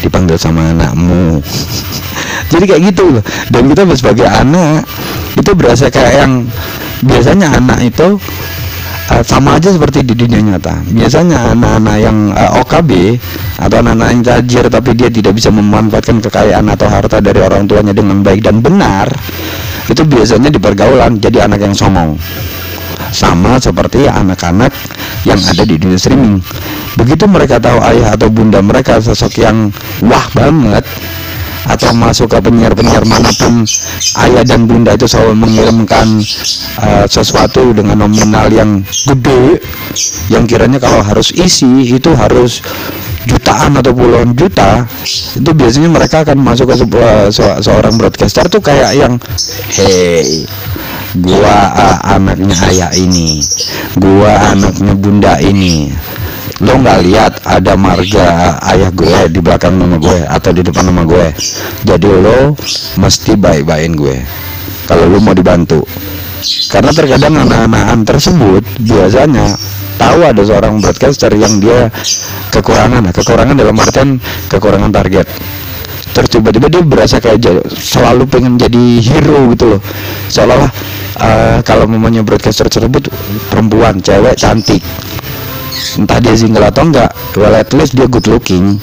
dipanggil 0.00 0.40
sama 0.40 0.72
anakmu. 0.72 1.44
Jadi 2.52 2.64
kayak 2.64 2.82
gitu 2.94 3.18
loh. 3.18 3.24
Dan 3.50 3.66
kita 3.68 3.82
sebagai 3.98 4.24
anak 4.24 4.86
itu 5.36 5.50
berasa 5.52 5.90
kayak 5.92 6.24
yang 6.24 6.32
biasanya 7.04 7.56
anak 7.60 7.84
itu 7.84 8.16
uh, 9.12 9.22
sama 9.22 9.58
aja 9.58 9.70
seperti 9.72 10.02
di 10.02 10.14
dunia 10.14 10.40
nyata. 10.42 10.82
Biasanya 10.86 11.54
anak-anak 11.54 11.96
yang 12.00 12.16
uh, 12.32 12.40
eh, 12.40 12.60
OKB 12.62 12.90
atau 13.62 13.76
anak-anak 13.80 14.08
yang 14.12 14.22
tajir 14.22 14.64
tapi 14.68 14.90
dia 14.96 15.08
tidak 15.08 15.36
bisa 15.36 15.48
memanfaatkan 15.52 16.20
kekayaan 16.22 16.66
atau 16.72 16.86
harta 16.90 17.18
dari 17.22 17.40
orang 17.40 17.64
tuanya 17.64 17.92
dengan 17.96 18.20
baik 18.20 18.44
dan 18.44 18.60
benar, 18.60 19.08
itu 19.88 20.02
biasanya 20.02 20.50
di 20.50 20.60
pergaulan 20.60 21.18
jadi 21.22 21.46
anak 21.46 21.60
yang 21.62 21.74
somong. 21.74 22.18
Sama 23.14 23.56
seperti 23.56 24.04
anak-anak 24.10 24.72
yang 25.24 25.40
ada 25.40 25.64
di 25.64 25.76
dunia 25.78 25.96
streaming. 25.96 26.42
Begitu 26.98 27.24
mereka 27.24 27.56
tahu 27.60 27.80
ayah 27.92 28.12
atau 28.12 28.28
bunda 28.28 28.60
mereka 28.60 29.00
sosok 29.00 29.40
yang 29.40 29.72
wah 30.04 30.26
banget, 30.36 30.84
atau 31.66 31.90
masuk 31.92 32.30
ke 32.30 32.38
penyiar-penyiar 32.38 33.02
mana 33.02 33.30
pun 33.34 33.66
ayah 34.22 34.44
dan 34.46 34.70
bunda 34.70 34.94
itu 34.94 35.10
selalu 35.10 35.34
mengirimkan 35.34 36.06
uh, 36.78 37.06
sesuatu 37.10 37.74
dengan 37.74 38.06
nominal 38.06 38.46
yang 38.50 38.86
gede 38.86 39.58
yang 40.30 40.46
kiranya 40.46 40.78
kalau 40.78 41.02
harus 41.02 41.34
isi 41.34 41.90
itu 41.90 42.10
harus 42.14 42.62
jutaan 43.26 43.74
atau 43.74 43.90
puluhan 43.90 44.38
juta 44.38 44.86
itu 45.34 45.50
biasanya 45.50 45.90
mereka 45.90 46.22
akan 46.22 46.38
masuk 46.38 46.70
ke 46.70 46.74
sebuah 46.78 47.34
se 47.34 47.46
seorang 47.66 47.98
broadcaster 47.98 48.46
tuh 48.46 48.62
kayak 48.62 48.94
yang 48.94 49.18
hey 49.74 50.46
gua 51.18 51.56
uh, 51.74 51.98
anaknya 52.06 52.54
ayah 52.70 52.90
ini 52.94 53.42
gua 53.98 54.54
anaknya 54.54 54.94
bunda 54.94 55.34
ini 55.42 55.90
lo 56.64 56.72
nggak 56.80 57.00
lihat 57.04 57.32
ada 57.44 57.76
marga 57.76 58.56
ayah 58.72 58.88
gue 58.88 59.28
di 59.28 59.40
belakang 59.44 59.76
nama 59.76 60.00
gue 60.00 60.24
atau 60.24 60.50
di 60.56 60.64
depan 60.64 60.88
nama 60.88 61.04
gue? 61.04 61.26
Jadi 61.84 62.08
lo 62.08 62.56
mesti 62.96 63.36
baik-baikin 63.36 63.92
gue. 63.92 64.16
Kalau 64.88 65.04
lo 65.04 65.20
mau 65.20 65.36
dibantu. 65.36 65.84
Karena 66.72 66.90
terkadang 66.96 67.44
anak-anak 67.44 68.08
tersebut 68.08 68.62
biasanya 68.80 69.52
tahu 70.00 70.20
ada 70.24 70.40
seorang 70.40 70.80
broadcaster 70.80 71.32
yang 71.36 71.60
dia 71.60 71.92
kekurangan. 72.48 73.04
Kekurangan 73.12 73.56
dalam 73.56 73.76
artian 73.76 74.16
kekurangan 74.48 74.92
target. 74.96 75.28
Terus 76.16 76.28
tiba-tiba 76.32 76.72
dia 76.72 76.80
berasa 76.80 77.20
kayak 77.20 77.68
selalu 77.76 78.24
pengen 78.24 78.56
jadi 78.56 79.04
hero 79.04 79.52
gitu 79.52 79.76
loh. 79.76 79.80
Seolah-olah 80.32 80.72
uh, 81.20 81.58
kalau 81.60 81.84
mamanya 81.84 82.24
broadcaster 82.24 82.64
tersebut 82.72 83.12
perempuan 83.52 84.00
cewek 84.00 84.40
cantik 84.40 84.80
entah 85.96 86.18
dia 86.20 86.34
single 86.36 86.66
atau 86.66 86.86
enggak 86.86 87.10
well 87.36 87.54
at 87.54 87.70
least 87.72 87.96
dia 87.96 88.08
good 88.08 88.26
looking. 88.26 88.78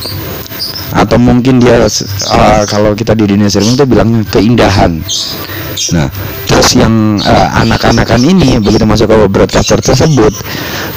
Atau 0.93 1.17
mungkin 1.17 1.57
dia 1.57 1.89
uh, 1.89 2.61
kalau 2.69 2.93
kita 2.93 3.17
di 3.17 3.25
dunia 3.25 3.49
streaming 3.49 3.73
itu 3.81 3.85
bilangnya 3.89 4.21
keindahan. 4.29 5.01
Nah 5.97 6.07
terus 6.45 6.77
yang 6.77 7.17
uh, 7.17 7.49
anak-anakan 7.65 8.21
ini 8.21 8.61
begitu 8.61 8.85
masuk 8.85 9.09
ke 9.09 9.17
broadcaster 9.25 9.81
tersebut 9.81 10.33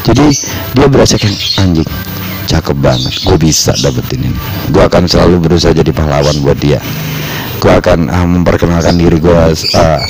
jadi 0.04 0.26
dia 0.76 0.86
berasa 0.86 1.16
kayak 1.16 1.32
anjing 1.64 1.88
cakep 2.46 2.76
banget 2.78 3.14
gue 3.26 3.36
bisa 3.40 3.74
dapetin 3.82 4.30
ini. 4.30 4.38
Gue 4.70 4.86
akan 4.86 5.10
selalu 5.10 5.42
berusaha 5.42 5.74
jadi 5.74 5.90
pahlawan 5.90 6.36
buat 6.46 6.58
dia. 6.62 6.78
Gue 7.58 7.72
akan 7.72 8.06
uh, 8.06 8.26
memperkenalkan 8.28 8.94
diri 8.94 9.18
gue 9.18 9.32
uh, 9.74 10.00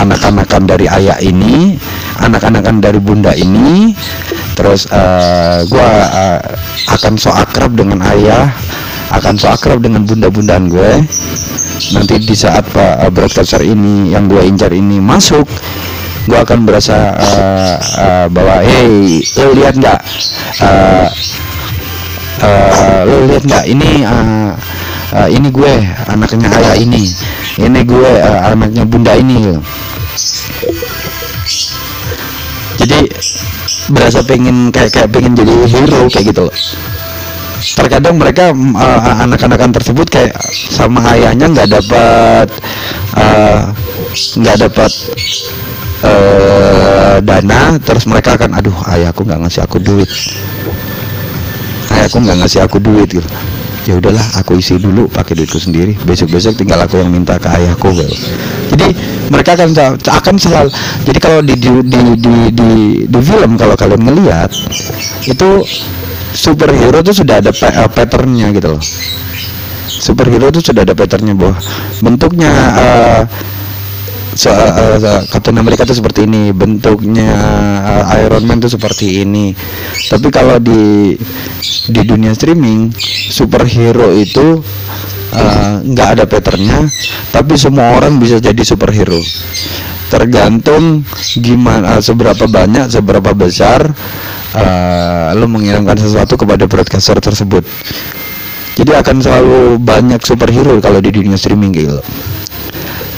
anak-anakan 0.00 0.62
dari 0.64 0.86
ayah 0.88 1.18
ini 1.20 1.76
anak-anakan 2.22 2.80
dari 2.80 3.02
bunda 3.02 3.34
ini 3.36 3.92
terus 4.62 4.86
uh, 4.94 5.66
gue 5.66 5.90
uh, 6.14 6.38
akan 6.94 7.18
so 7.18 7.34
akrab 7.34 7.74
dengan 7.74 7.98
ayah 8.14 8.46
akan 9.10 9.34
so 9.34 9.50
akrab 9.50 9.82
dengan 9.82 10.06
bunda-bundaan 10.06 10.70
gue. 10.70 11.02
Nanti 11.98 12.14
di 12.22 12.36
saat 12.38 12.62
pak 12.70 13.02
uh, 13.02 13.10
broadcaster 13.10 13.58
ini 13.58 14.14
yang 14.14 14.30
gue 14.30 14.38
incar 14.46 14.70
ini 14.70 15.02
masuk 15.02 15.50
gue 16.30 16.38
akan 16.38 16.62
berasa 16.62 16.94
uh, 17.18 17.76
uh, 17.98 18.26
bahwa 18.30 18.62
hey 18.62 19.18
lo 19.42 19.50
lihat 19.58 19.74
nggak 19.74 19.98
uh, 20.62 21.10
uh, 22.46 23.00
lo 23.02 23.26
lihat 23.26 23.42
nggak 23.42 23.64
ini 23.66 24.06
uh, 24.06 24.54
uh, 25.10 25.26
ini 25.26 25.50
gue 25.50 25.72
anaknya 26.06 26.46
ayah 26.62 26.78
ini 26.78 27.02
ini 27.58 27.80
gue 27.82 28.10
uh, 28.22 28.54
anaknya 28.54 28.86
bunda 28.86 29.18
ini. 29.18 29.58
Jadi 32.78 33.10
berasa 33.92 34.24
pengen 34.24 34.72
kayak 34.72 34.90
kayak 34.90 35.08
pengen 35.12 35.36
jadi 35.36 35.54
hero 35.68 36.08
kayak 36.08 36.32
gitu 36.32 36.42
loh. 36.48 36.56
Terkadang 37.62 38.18
mereka 38.18 38.50
uh, 38.50 39.22
anak-anakan 39.22 39.70
tersebut 39.70 40.06
kayak 40.10 40.34
sama 40.50 40.98
ayahnya 41.14 41.46
nggak 41.46 41.68
dapat 41.70 42.48
nggak 44.40 44.56
uh, 44.58 44.60
dapat 44.66 44.90
uh, 46.02 47.16
dana 47.22 47.78
terus 47.78 48.04
mereka 48.10 48.34
akan 48.34 48.58
aduh 48.58 48.74
ayahku 48.90 49.22
nggak 49.22 49.40
ngasih 49.46 49.62
aku 49.62 49.78
duit. 49.78 50.10
Ayahku 51.92 52.18
nggak 52.18 52.38
ngasih 52.42 52.60
aku 52.66 52.82
duit 52.82 53.06
gitu. 53.06 53.30
Ya 53.82 53.98
udahlah 53.98 54.22
aku 54.38 54.58
isi 54.58 54.78
dulu 54.78 55.10
pakai 55.10 55.38
duitku 55.38 55.58
sendiri. 55.58 55.94
Besok-besok 56.02 56.58
tinggal 56.58 56.82
aku 56.82 56.98
yang 56.98 57.10
minta 57.10 57.38
ke 57.38 57.46
ayahku. 57.50 57.94
Gitu. 57.94 58.14
jadi 58.74 58.88
mereka 59.30 59.54
akan 59.54 59.70
akan 60.02 60.34
selalu 60.40 60.70
jadi 61.06 61.18
kalau 61.22 61.38
di 61.44 61.54
di 61.54 61.70
di 61.84 62.00
di, 62.18 62.34
di, 62.50 62.70
di 63.06 63.20
film 63.22 63.54
kalau 63.54 63.76
kalian 63.78 64.02
ngelihat 64.02 64.50
itu 65.28 65.48
superhero 66.32 67.04
itu 67.04 67.12
sudah 67.12 67.38
ada 67.44 67.52
uh, 67.52 67.88
patternnya 67.92 68.50
gitu 68.56 68.76
loh. 68.76 68.82
Superhero 69.86 70.48
itu 70.48 70.64
sudah 70.64 70.82
ada 70.82 70.96
patternnya 70.96 71.36
bahwa 71.36 71.60
bentuknya 72.00 72.50
uh, 72.50 73.22
so, 74.34 74.48
uh, 74.48 74.96
uh, 74.98 75.22
Captain 75.28 75.60
America 75.60 75.84
itu 75.84 76.00
seperti 76.00 76.24
ini 76.24 76.50
bentuknya 76.50 77.30
uh, 77.84 78.16
Iron 78.24 78.48
Man 78.48 78.58
itu 78.64 78.72
seperti 78.72 79.22
ini. 79.22 79.52
Tapi 80.08 80.32
kalau 80.32 80.56
di 80.58 81.14
di 81.92 82.02
dunia 82.02 82.32
streaming 82.32 82.90
superhero 83.30 84.10
itu 84.16 84.64
nggak 85.82 86.08
uh, 86.08 86.12
ada 86.12 86.24
patternnya 86.28 86.84
tapi 87.32 87.56
semua 87.56 87.96
orang 87.96 88.20
bisa 88.20 88.36
jadi 88.38 88.62
superhero. 88.62 89.18
Tergantung 90.12 91.08
gimana 91.40 91.96
uh, 91.96 92.02
seberapa 92.04 92.44
banyak 92.44 92.92
seberapa 92.92 93.32
besar 93.32 93.88
uh, 94.52 95.32
lo 95.32 95.48
mengirimkan 95.48 95.96
sesuatu 95.96 96.36
kepada 96.36 96.68
broadcaster 96.68 97.16
tersebut. 97.16 97.64
Jadi 98.72 98.92
akan 98.92 99.16
selalu 99.20 99.76
banyak 99.80 100.20
superhero 100.24 100.80
kalau 100.80 101.00
di 101.00 101.12
dunia 101.12 101.36
streaming 101.36 101.72
gitu 101.76 102.00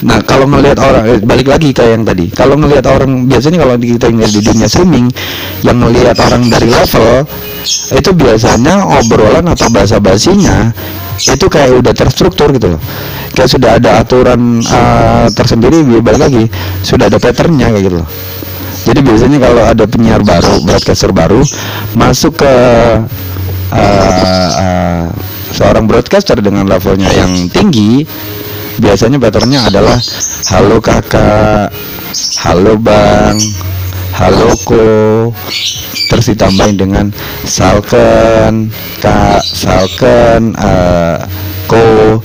Nah 0.03 0.19
kalau 0.27 0.51
ngelihat 0.51 0.79
orang 0.83 1.05
eh, 1.07 1.21
balik 1.23 1.47
lagi 1.47 1.71
kayak 1.71 2.01
yang 2.01 2.05
tadi, 2.09 2.27
kalau 2.35 2.59
ngelihat 2.59 2.83
orang 2.91 3.31
biasanya 3.31 3.63
kalau 3.63 3.79
kita 3.79 4.11
tinggal 4.11 4.31
di 4.31 4.41
dunia 4.43 4.67
streaming, 4.67 5.07
yang 5.63 5.79
ngelihat 5.79 6.19
orang 6.19 6.51
dari 6.51 6.69
level 6.73 7.23
itu 7.95 8.11
biasanya 8.13 8.85
obrolan 9.01 9.47
atau 9.47 9.71
bahasa 9.71 10.03
basinya 10.03 10.75
itu 11.15 11.47
kayak 11.47 11.79
udah 11.79 11.95
terstruktur 11.95 12.51
gitu 12.51 12.75
loh. 12.75 12.83
Kayak 13.39 13.51
sudah 13.55 13.71
ada 13.79 13.91
aturan 14.03 14.59
uh, 14.67 15.27
tersendiri 15.31 15.83
balik 16.03 16.27
lagi 16.27 16.45
sudah 16.83 17.07
ada 17.07 17.23
patternnya 17.23 17.71
kayak 17.71 17.85
gitu 17.87 17.97
loh. 18.03 18.09
Jadi 18.85 19.01
biasanya 19.01 19.39
kalau 19.41 19.63
ada 19.65 19.85
penyiar 19.89 20.21
baru 20.21 20.61
broadcaster 20.61 21.09
baru 21.15 21.41
masuk 21.97 22.45
ke 22.45 22.55
uh, 23.73 24.51
uh, 24.61 25.09
seorang 25.55 25.89
broadcaster 25.89 26.37
dengan 26.43 26.69
levelnya 26.69 27.09
yang 27.15 27.49
tinggi 27.49 28.05
biasanya 28.79 29.19
patternnya 29.21 29.61
adalah 29.67 29.99
halo 30.51 30.79
kakak. 30.83 31.71
Halo 32.43 32.79
bang. 32.79 33.39
Haloko 34.15 35.35
terus 36.07 36.31
ditambahin 36.31 36.79
dengan 36.79 37.07
Salken. 37.43 38.71
Kak 39.03 39.43
Salken 39.43 40.55
uh, 40.55 41.19
Ko. 41.67 42.23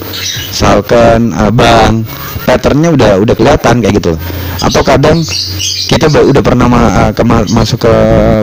Salken 0.54 1.34
Abang 1.34 2.06
patternnya 2.46 2.94
udah 2.94 3.12
udah 3.22 3.36
kelihatan 3.38 3.82
kayak 3.82 3.96
gitu. 4.02 4.14
Atau 4.62 4.82
kadang 4.86 5.22
kita 5.90 6.10
udah 6.10 6.44
pernah 6.46 6.70
ma 6.70 7.10
uh, 7.10 7.12
ke 7.14 7.26
masuk 7.26 7.90
ke 7.90 7.96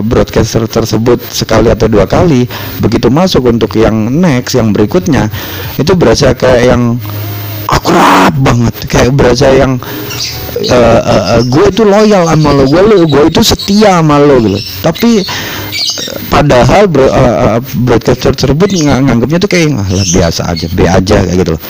broadcaster 0.02 0.66
tersebut 0.66 1.22
sekali 1.30 1.70
atau 1.70 1.86
dua 1.86 2.10
kali 2.10 2.50
begitu 2.82 3.06
masuk 3.10 3.46
untuk 3.46 3.74
yang 3.78 3.94
next 4.10 4.58
yang 4.58 4.74
berikutnya 4.74 5.30
itu 5.78 5.94
berasa 5.94 6.34
kayak 6.34 6.74
yang 6.74 6.82
akrab 7.66 8.34
banget. 8.38 8.74
Kayak 8.86 9.12
berasa 9.14 9.46
yang 9.52 9.78
uh, 10.70 11.00
uh, 11.02 11.24
uh, 11.38 11.42
gue 11.46 11.64
itu 11.68 11.82
loyal 11.82 12.24
sama 12.26 12.50
lo. 12.54 12.64
Gue 12.66 12.82
lo 12.82 12.96
gue 13.04 13.22
itu 13.28 13.40
setia 13.42 14.00
sama 14.00 14.22
lo 14.22 14.38
gitu. 14.40 14.58
Tapi 14.82 15.10
padahal 16.30 16.86
bro, 16.86 17.06
uh, 17.08 17.58
broadcaster 17.82 18.32
tersebut 18.32 18.68
ng 18.72 19.06
nganggapnya 19.10 19.38
tuh 19.42 19.50
kayak 19.50 19.74
ah, 19.74 19.88
biasa 19.88 20.42
aja 20.52 20.66
be 20.72 20.84
aja 20.86 21.16
kayak 21.22 21.36
gitu 21.42 21.50
loh. 21.56 21.62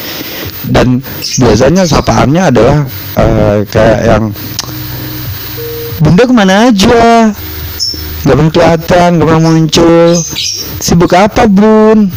Dan 0.67 1.01
biasanya 1.39 1.83
sapaannya 1.87 2.43
adalah 2.51 2.79
uh, 3.17 3.59
kayak 3.71 4.01
yang 4.05 4.25
bunda 6.03 6.23
ke 6.27 6.35
mana 6.35 6.55
aja? 6.71 7.31
Gak 8.27 8.35
pernah 8.35 8.51
kelihatan 8.51 9.09
gak 9.23 9.27
pernah 9.31 9.43
muncul. 9.45 10.11
Sibuk 10.83 11.15
apa 11.15 11.47
bun 11.47 12.11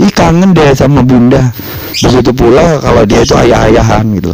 ih 0.00 0.12
kangen 0.12 0.56
deh 0.56 0.72
sama 0.72 1.04
bunda. 1.04 1.52
Begitu 1.92 2.32
pula 2.32 2.80
kalau 2.80 3.04
dia 3.04 3.20
itu 3.20 3.36
ayah-ayahan 3.36 4.04
gitu. 4.16 4.32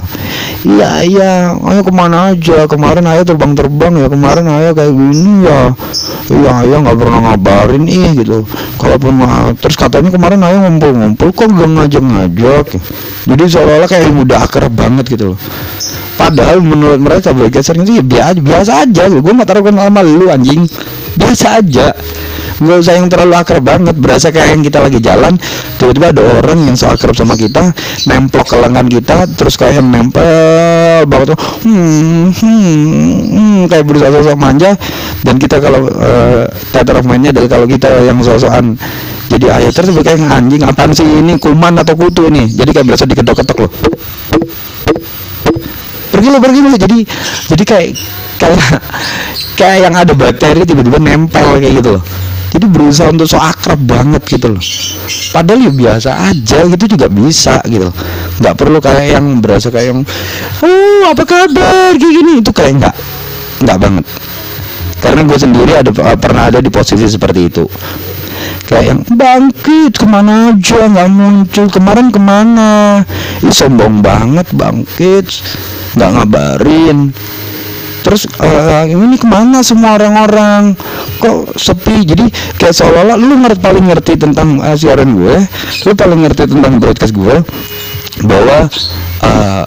Iya 0.63 0.91
iya. 1.03 1.33
Ayo 1.59 1.83
ke 1.83 1.91
mana 1.91 2.31
aja. 2.31 2.71
Kemarin 2.71 3.03
ayah 3.11 3.27
terbang-terbang 3.27 3.99
ya. 3.99 4.07
Kemarin 4.07 4.47
ayah 4.47 4.71
kayak 4.75 4.95
gini 4.95 5.43
ya. 5.43 5.61
Iya 6.31 6.51
ayah 6.63 6.79
nggak 6.87 6.99
pernah 7.03 7.19
ngabarin. 7.27 7.85
Ih 7.91 8.11
gitu. 8.15 8.47
Kalaupun 8.79 9.19
terus 9.59 9.75
katanya 9.75 10.15
kemarin 10.15 10.39
ayah 10.47 10.59
ngumpul-ngumpul 10.71 11.29
kok 11.35 11.51
gak 11.51 11.67
ngajak-ngajak? 11.67 12.67
Jadi 13.27 13.43
seolah-olah 13.51 13.89
kayak 13.91 14.07
udah 14.15 14.39
akrab 14.47 14.73
banget 14.79 15.19
gitu 15.19 15.35
loh. 15.35 15.39
Padahal 16.15 16.63
menurut 16.63 16.99
mereka 16.99 17.31
bergesernya 17.31 17.87
sih 17.87 18.03
biasa 18.03 18.39
biasa 18.43 18.73
aja 18.87 19.07
gue 19.07 19.23
nggak 19.23 19.47
taruh 19.47 19.63
kenal 19.67 19.91
sama 19.91 20.03
lu 20.07 20.31
anjing. 20.31 20.67
Biasa 21.19 21.63
aja 21.63 21.91
nggak 22.59 22.79
usah 22.83 22.95
yang 22.99 23.07
terlalu 23.07 23.35
akrab 23.39 23.63
banget 23.63 23.95
berasa 23.95 24.35
kayak 24.35 24.59
yang 24.59 24.63
kita 24.67 24.79
lagi 24.83 24.99
jalan 24.99 25.39
tiba-tiba 25.79 26.11
ada 26.11 26.23
orang 26.43 26.59
yang 26.67 26.75
so 26.75 26.91
akrab 26.91 27.15
sama 27.15 27.39
kita 27.39 27.71
nemplok 28.11 28.51
ke 28.51 28.57
lengan 28.59 28.87
kita 28.91 29.17
terus 29.39 29.55
kayak 29.55 29.79
nempel 29.79 31.07
banget. 31.07 31.35
Tuh 31.35 31.39
hmm, 31.39 32.35
hmm, 32.35 33.15
hmm, 33.31 33.59
kayak 33.71 33.85
berusaha 33.87 34.11
sosok 34.11 34.37
manja. 34.39 34.75
Dan 35.23 35.39
kita 35.39 35.63
kalau 35.63 35.87
uh, 35.87 36.47
theater 36.75 36.99
of 36.99 37.07
adalah 37.07 37.49
kalau 37.51 37.67
kita 37.67 37.91
yang 38.07 38.19
sosokan 38.23 38.75
jadi 39.29 39.47
ayat 39.61 39.73
terus 39.77 39.93
kayak 40.01 40.19
anjing 40.25 40.63
apaan 40.65 40.91
sih 40.91 41.05
ini? 41.05 41.37
Kuman 41.39 41.79
atau 41.79 41.95
kutu 41.95 42.27
ini? 42.33 42.49
Jadi 42.49 42.71
kayak 42.75 42.87
berasa 42.89 43.05
diketok-ketok 43.05 43.59
loh. 43.67 43.71
Pergi 46.09 46.29
lo 46.33 46.39
pergi 46.43 46.59
lo 46.65 46.69
jadi 46.75 46.99
jadi 47.55 47.63
kayak 47.63 47.89
kayak 48.39 48.59
kayak 49.55 49.79
yang 49.87 49.95
ada 49.95 50.13
bakteri 50.15 50.67
tiba-tiba 50.67 50.99
nempel 50.99 51.63
kayak 51.63 51.79
gitu 51.79 51.91
loh 51.99 52.03
jadi 52.59 52.67
berusaha 52.75 53.15
untuk 53.15 53.31
so 53.31 53.39
akrab 53.39 53.79
banget 53.87 54.19
gitu 54.27 54.51
loh. 54.51 54.65
Padahal 55.31 55.71
ya 55.71 55.71
biasa 55.71 56.11
aja 56.27 56.67
gitu 56.67 56.85
juga 56.91 57.07
bisa 57.07 57.63
gitu. 57.71 57.87
Nggak 58.43 58.55
perlu 58.59 58.83
kayak 58.83 59.15
yang 59.15 59.39
berasa 59.39 59.71
kayak 59.71 59.95
yang 59.95 60.01
oh 60.67 61.03
apa 61.07 61.23
kabar? 61.23 61.95
Gini 61.95 62.43
itu 62.43 62.51
kayak 62.51 62.83
nggak 62.83 62.95
nggak 63.63 63.79
banget. 63.79 64.05
Karena 64.99 65.23
gue 65.23 65.39
sendiri 65.39 65.73
ada 65.79 65.91
pernah 66.19 66.51
ada 66.51 66.59
di 66.59 66.67
posisi 66.67 67.07
seperti 67.07 67.41
itu. 67.47 67.63
Kayak 68.67 68.85
yang 68.91 69.01
bangkit 69.07 69.95
ke 69.95 70.07
mana 70.11 70.51
aja? 70.51 70.91
Nggak 70.91 71.09
muncul. 71.15 71.67
Kemarin 71.71 72.11
ke 72.11 72.19
mana? 72.19 73.07
Ini 73.39 73.55
sombong 73.55 74.03
banget 74.03 74.51
bangkit. 74.51 75.31
Nggak 75.95 76.11
ngabarin. 76.11 77.15
Terus 78.03 78.27
uh, 78.43 78.83
ini 78.89 79.15
ke 79.15 79.27
mana 79.31 79.63
semua 79.63 79.95
orang-orang 79.95 80.75
kok 81.19 81.59
sepi? 81.59 82.07
Jadi 82.07 82.25
kayak 82.57 82.75
seolah-olah 82.75 83.17
lu 83.19 83.35
ngerti 83.43 83.61
paling 83.61 83.85
ngerti 83.91 84.13
tentang 84.17 84.63
uh, 84.63 84.77
siaran 84.79 85.15
gue 85.15 85.37
lu 85.87 85.93
paling 85.95 86.21
ngerti 86.27 86.43
tentang 86.47 86.73
broadcast 86.79 87.15
gue 87.15 87.37
bahwa 88.25 88.59
uh, 89.23 89.65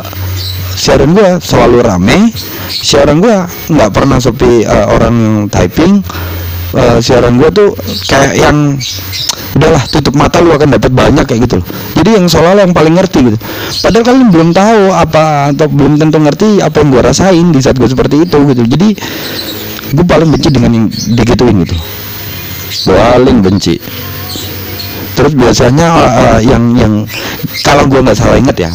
siaran 0.76 1.14
gue 1.14 1.30
selalu 1.44 1.78
rame 1.84 2.32
siaran 2.72 3.22
gue 3.22 3.36
nggak 3.72 3.92
pernah 3.92 4.18
sepi 4.18 4.66
uh, 4.66 4.88
orang 4.92 5.48
typing 5.52 6.02
uh, 6.74 6.98
siaran 7.04 7.38
gue 7.38 7.50
tuh 7.52 7.70
kayak 8.08 8.40
yang 8.40 8.76
udahlah 9.60 9.84
tutup 9.92 10.16
mata 10.16 10.40
lu 10.40 10.56
akan 10.56 10.80
dapat 10.80 10.92
banyak 10.96 11.26
kayak 11.28 11.46
gitu 11.46 11.60
jadi 12.02 12.18
yang 12.18 12.26
seolah-olah 12.26 12.66
yang 12.66 12.74
paling 12.74 12.98
ngerti 12.98 13.20
gitu. 13.30 13.38
Padahal 13.86 14.04
kalian 14.10 14.28
belum 14.34 14.50
tahu 14.58 14.82
apa 14.90 15.54
atau 15.54 15.70
belum 15.70 16.02
tentu 16.02 16.18
ngerti 16.18 16.66
apa 16.66 16.82
yang 16.82 16.90
gue 16.90 17.02
rasain 17.06 17.48
di 17.54 17.60
saat 17.62 17.78
gue 17.78 17.86
seperti 17.86 18.26
itu 18.26 18.38
gitu. 18.50 18.64
Jadi 18.66 18.90
gue 19.92 20.06
paling 20.08 20.30
benci 20.32 20.50
dengan 20.52 20.72
yang 20.72 20.86
digituin 20.90 21.68
gitu 21.68 21.78
paling 22.88 23.44
benci. 23.44 23.76
Terus 25.12 25.36
biasanya 25.36 25.88
uh, 25.92 26.40
yang 26.40 26.72
yang 26.80 27.04
kalau 27.68 27.84
gue 27.86 28.00
nggak 28.00 28.16
salah 28.16 28.40
inget 28.40 28.58
ya 28.58 28.72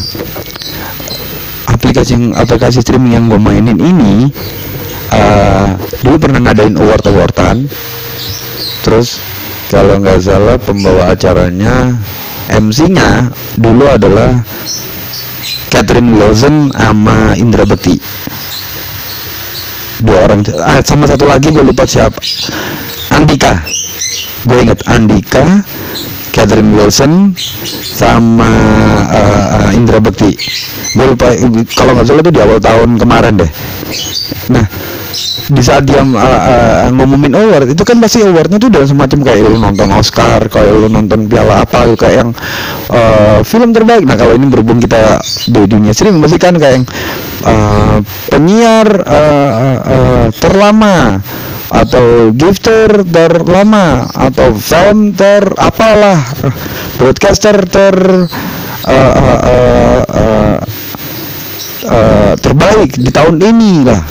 aplikasi 1.67 2.13
aplikasi 2.33 2.79
streaming 2.79 3.17
yang 3.17 3.25
gue 3.27 3.41
mainin 3.41 3.77
ini 3.77 4.29
uh, 5.11 5.75
dulu 6.05 6.15
pernah 6.17 6.39
ngadain 6.47 6.75
award 6.77 7.03
awardan 7.09 7.57
terus 8.85 9.19
kalau 9.67 9.99
nggak 9.99 10.23
salah 10.23 10.55
pembawa 10.55 11.11
acaranya 11.11 11.91
MC-nya 12.47 13.27
dulu 13.59 13.83
adalah 13.91 14.39
Catherine 15.67 16.15
Wilson 16.15 16.71
sama 16.71 17.35
Indra 17.35 17.67
Bekti 17.67 17.99
dua 20.01 20.29
orang 20.29 20.41
ah, 20.61 20.81
sama 20.83 21.09
satu 21.09 21.25
lagi 21.25 21.49
gue 21.49 21.63
lupa 21.63 21.87
siapa. 21.87 22.19
Andika. 23.13 23.63
Gue 24.47 24.63
inget 24.63 24.79
Andika 24.87 25.65
Catherine 26.37 26.69
Wilson 26.77 27.33
sama 27.97 28.45
uh, 29.09 29.73
Indra 29.73 29.97
Bekti. 29.97 30.37
Gue 30.93 31.17
lupa 31.17 31.33
kalau 31.73 31.97
nggak 31.97 32.05
salah 32.05 32.21
itu 32.21 32.29
di 32.29 32.41
awal 32.45 32.61
tahun 32.61 33.01
kemarin 33.01 33.41
deh. 33.41 33.51
Nah 34.53 34.65
di 35.47 35.61
saat 35.63 35.87
dia 35.87 36.03
uh, 36.03 36.11
uh, 36.13 36.91
ngumumin 36.91 37.31
award 37.31 37.71
itu 37.71 37.81
kan 37.87 37.97
pasti 38.03 38.19
awardnya 38.21 38.59
tuh 38.59 38.67
dalam 38.67 38.85
semacam 38.85 39.19
kayak 39.31 39.41
lu 39.47 39.57
nonton 39.57 39.89
Oscar 39.95 40.43
kayak 40.45 40.71
lu 40.75 40.91
nonton 40.91 41.25
piala 41.25 41.63
apa 41.63 41.87
kayak 41.97 42.15
yang 42.21 42.29
uh, 42.93 43.39
film 43.41 43.73
terbaik. 43.73 44.05
Nah 44.05 44.13
kalau 44.13 44.37
ini 44.37 44.45
berhubung 44.45 44.77
kita 44.77 45.17
di 45.49 45.61
dunia 45.65 45.95
streaming 45.95 46.21
pasti 46.21 46.37
kan 46.37 46.53
kayak 46.59 46.83
yang 46.83 46.85
uh, 47.47 47.97
penyiar 48.29 48.87
uh, 49.07 49.51
uh, 49.57 49.79
uh, 49.89 50.25
terlama 50.37 51.17
atau 51.67 52.31
gifter 52.31 53.03
terlama 53.03 54.07
atau 54.15 54.55
film 54.55 55.11
ter 55.11 55.43
apalah 55.59 56.23
broadcaster 56.95 57.59
ter 57.67 57.95
uh, 58.87 58.91
uh, 58.91 59.39
uh, 59.43 60.01
uh, 60.07 60.57
uh, 61.91 62.33
terbaik 62.39 62.95
di 62.95 63.11
tahun 63.11 63.35
ini 63.41 63.73
lah 63.83 64.01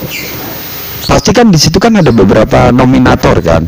pasti 1.07 1.31
kan 1.31 1.47
di 1.47 1.55
situ 1.55 1.79
kan 1.79 1.95
ada 1.95 2.11
beberapa 2.11 2.67
nominator 2.75 3.39
kan. 3.39 3.63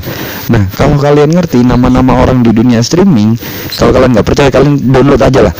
Nah 0.52 0.67
kalau 0.75 0.99
kalian 0.99 1.32
ngerti 1.32 1.63
nama-nama 1.63 2.19
orang 2.19 2.43
di 2.43 2.52
dunia 2.52 2.84
streaming, 2.84 3.39
kalau 3.80 3.95
kalian 3.95 4.12
nggak 4.12 4.28
percaya 4.28 4.49
kalian 4.52 4.75
download 4.91 5.23
aja 5.23 5.47
lah 5.47 5.54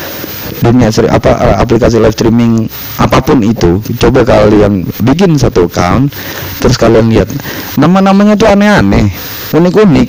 dunia 0.59 0.91
apa 1.07 1.31
uh, 1.39 1.55
aplikasi 1.63 1.97
live 1.99 2.15
streaming 2.15 2.67
apa 2.99 3.23
pun 3.23 3.39
itu 3.39 3.79
coba 3.95 4.27
kalian 4.27 4.83
bikin 5.03 5.39
satu 5.39 5.71
account 5.71 6.11
terus 6.59 6.75
kalian 6.75 7.07
lihat 7.07 7.31
nama-namanya 7.79 8.35
tuh 8.35 8.51
aneh-aneh 8.51 9.07
unik-unik. 9.53 10.07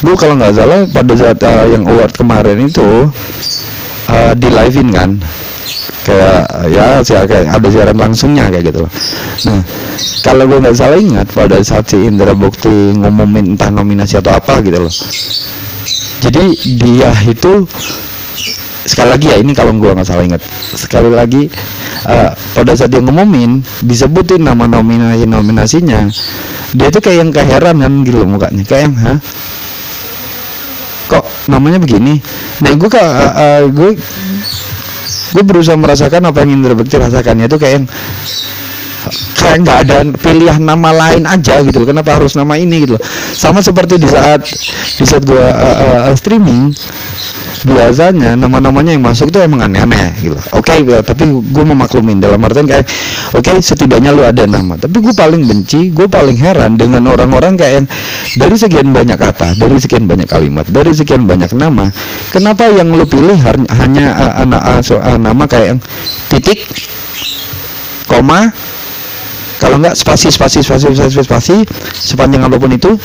Gue 0.00 0.14
kalau 0.16 0.34
nggak 0.36 0.54
salah 0.56 0.80
pada 0.88 1.12
saat 1.16 1.38
uh, 1.44 1.64
yang 1.68 1.84
award 1.84 2.12
kemarin 2.16 2.64
itu 2.64 3.08
uh, 4.08 4.32
di 4.36 4.48
livein 4.48 4.88
kan? 4.92 5.10
Kayak 6.00 6.48
ya 6.72 6.86
kayak 7.04 7.52
ada 7.52 7.68
siaran 7.68 7.98
langsungnya 8.00 8.48
kayak 8.48 8.72
gitu. 8.72 8.84
Nah 9.48 9.60
kalau 10.24 10.48
gue 10.48 10.58
nggak 10.64 10.76
salah 10.76 10.96
ingat 10.96 11.28
pada 11.32 11.60
saat 11.60 11.84
si 11.92 12.00
Indra 12.00 12.32
Bukti 12.32 12.96
ngumumin 12.96 13.56
entah 13.56 13.68
nominasi 13.68 14.16
atau 14.20 14.32
apa 14.32 14.64
gitu 14.64 14.80
loh. 14.80 14.94
Jadi 16.20 16.76
dia 16.76 17.12
itu 17.28 17.64
sekali 18.86 19.08
lagi 19.12 19.26
ya 19.28 19.36
ini 19.40 19.52
kalau 19.52 19.76
gue 19.76 19.90
nggak 19.90 20.08
salah 20.08 20.24
ingat. 20.24 20.42
Sekali 20.76 21.10
lagi 21.12 21.48
uh, 22.06 22.30
pada 22.56 22.72
saat 22.76 22.90
dia 22.92 23.02
ngumumin 23.02 23.60
disebutin 23.84 24.44
nama 24.44 24.64
nominasi 24.64 25.24
nominasinya 25.28 26.08
dia 26.72 26.88
tuh 26.88 27.02
kayak 27.02 27.18
yang 27.26 27.30
keheranan 27.34 27.92
gitu 28.06 28.22
loh 28.22 28.28
mukanya. 28.38 28.62
Kayak 28.64 28.82
yang 28.88 28.94
hah? 29.00 29.18
Kok 31.10 31.24
namanya 31.50 31.82
begini? 31.82 32.22
Nah 32.62 32.72
gue 32.78 32.88
uh, 32.88 33.32
uh, 33.34 33.62
gue 33.66 33.90
gue 35.30 35.44
berusaha 35.46 35.78
merasakan 35.78 36.30
apa 36.30 36.42
yang 36.42 36.58
Indra 36.58 36.74
Bekti 36.74 36.98
rasakannya 36.98 37.46
itu 37.46 37.56
kayak 37.58 37.74
yang 37.82 37.86
kayak 39.36 39.56
nggak 39.64 39.78
ada 39.88 39.96
pilihan 40.20 40.62
nama 40.62 40.90
lain 40.92 41.24
aja 41.24 41.64
gitu 41.64 41.84
kenapa 41.88 42.20
harus 42.20 42.36
nama 42.36 42.56
ini 42.60 42.84
gitu 42.84 42.96
sama 43.32 43.64
seperti 43.64 43.96
di 43.96 44.08
saat 44.08 44.44
di 44.96 45.04
saat 45.04 45.24
gua 45.24 45.50
uh, 45.52 45.76
uh, 46.10 46.14
streaming 46.16 46.72
biasanya 47.60 48.40
nama-namanya 48.40 48.96
yang 48.96 49.04
masuk 49.04 49.28
tuh 49.28 49.44
emang 49.44 49.60
aneh-aneh 49.60 50.16
gitu 50.20 50.36
oke 50.56 50.64
okay, 50.64 50.80
tapi 51.04 51.28
gue 51.28 51.64
memaklumin 51.64 52.16
dalam 52.16 52.40
artian 52.40 52.64
kayak 52.64 52.88
oke 53.36 53.44
okay, 53.44 53.60
setidaknya 53.60 54.10
lu 54.10 54.22
ada 54.24 54.44
nama. 54.48 54.74
Tapi 54.80 54.96
gue 54.98 55.14
paling 55.14 55.42
benci 55.44 55.92
gue 55.92 56.06
paling 56.08 56.36
heran 56.40 56.74
dengan 56.80 57.04
orang-orang 57.10 57.54
kayak 57.54 57.72
yang 57.82 57.86
dari 58.38 58.56
sekian 58.56 58.88
banyak 58.90 59.18
kata 59.18 59.58
dari 59.58 59.76
sekian 59.78 60.04
banyak 60.06 60.28
kalimat 60.30 60.66
dari 60.70 60.92
sekian 60.94 61.26
banyak 61.26 61.50
nama 61.54 61.90
kenapa 62.30 62.70
yang 62.70 62.90
lu 62.94 63.04
pilih 63.06 63.36
hanya 63.74 64.06
uh, 64.14 64.46
uh, 64.46 64.80
uh, 64.80 65.18
nama 65.18 65.44
kayak 65.50 65.76
yang 65.76 65.80
titik 66.30 66.62
koma 68.06 68.50
kalau 69.60 69.76
enggak 69.76 69.94
spasi 69.94 70.32
spasi 70.32 70.64
spasi 70.64 70.90
spasi 70.96 71.20
spasi 71.20 71.56
sepanjang 71.92 72.48
apa 72.48 72.56
pun 72.56 72.72
itu 72.72 72.96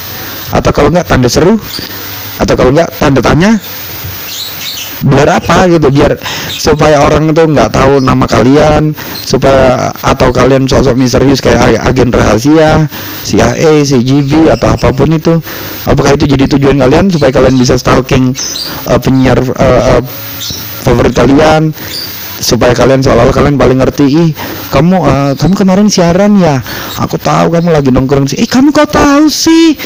atau 0.55 0.71
kalau 0.71 0.89
enggak 0.89 1.05
tanda 1.05 1.27
seru 1.27 1.59
atau 2.39 2.53
kalau 2.55 2.71
enggak 2.71 2.89
tanda 2.95 3.19
tanya 3.19 3.51
biar 5.05 5.37
apa 5.37 5.67
gitu 5.69 5.91
biar 5.91 6.17
supaya 6.55 7.03
orang 7.03 7.29
itu 7.29 7.43
nggak 7.45 7.69
tahu 7.69 8.01
nama 8.01 8.25
kalian 8.25 8.95
supaya 9.21 9.91
atau 10.01 10.33
kalian 10.33 10.65
sosok 10.65 10.97
misterius 10.97 11.43
kayak 11.43 11.83
agen 11.83 12.09
rahasia 12.09 12.87
CIA, 13.25 13.85
CGB 13.85 14.49
atau 14.53 14.73
apa 14.73 14.89
pun 14.95 15.09
itu. 15.11 15.37
Apakah 15.85 16.15
itu 16.15 16.25
jadi 16.25 16.45
tujuan 16.57 16.79
kalian 16.79 17.11
supaya 17.11 17.29
kalian 17.33 17.55
bisa 17.59 17.75
stalking 17.75 18.31
uh, 18.89 18.97
penyiar 19.01 19.37
uh, 19.41 19.99
uh, 19.99 20.01
favorit 20.85 21.13
kalian 21.13 21.73
supaya 22.39 22.77
kalian 22.77 23.01
seolah-olah 23.01 23.33
kalian 23.33 23.55
paling 23.57 23.79
ngerti 23.81 24.05
ih 24.05 24.29
kamu 24.75 24.95
uh, 24.99 25.31
kamu 25.39 25.53
kemarin 25.55 25.87
siaran 25.87 26.35
ya 26.35 26.59
aku 26.99 27.15
tahu 27.15 27.55
kamu 27.55 27.71
lagi 27.71 27.89
nongkrong 27.95 28.27
sih 28.27 28.43
eh 28.43 28.49
kamu 28.49 28.75
kok 28.75 28.91
tahu 28.91 29.31
sih 29.31 29.79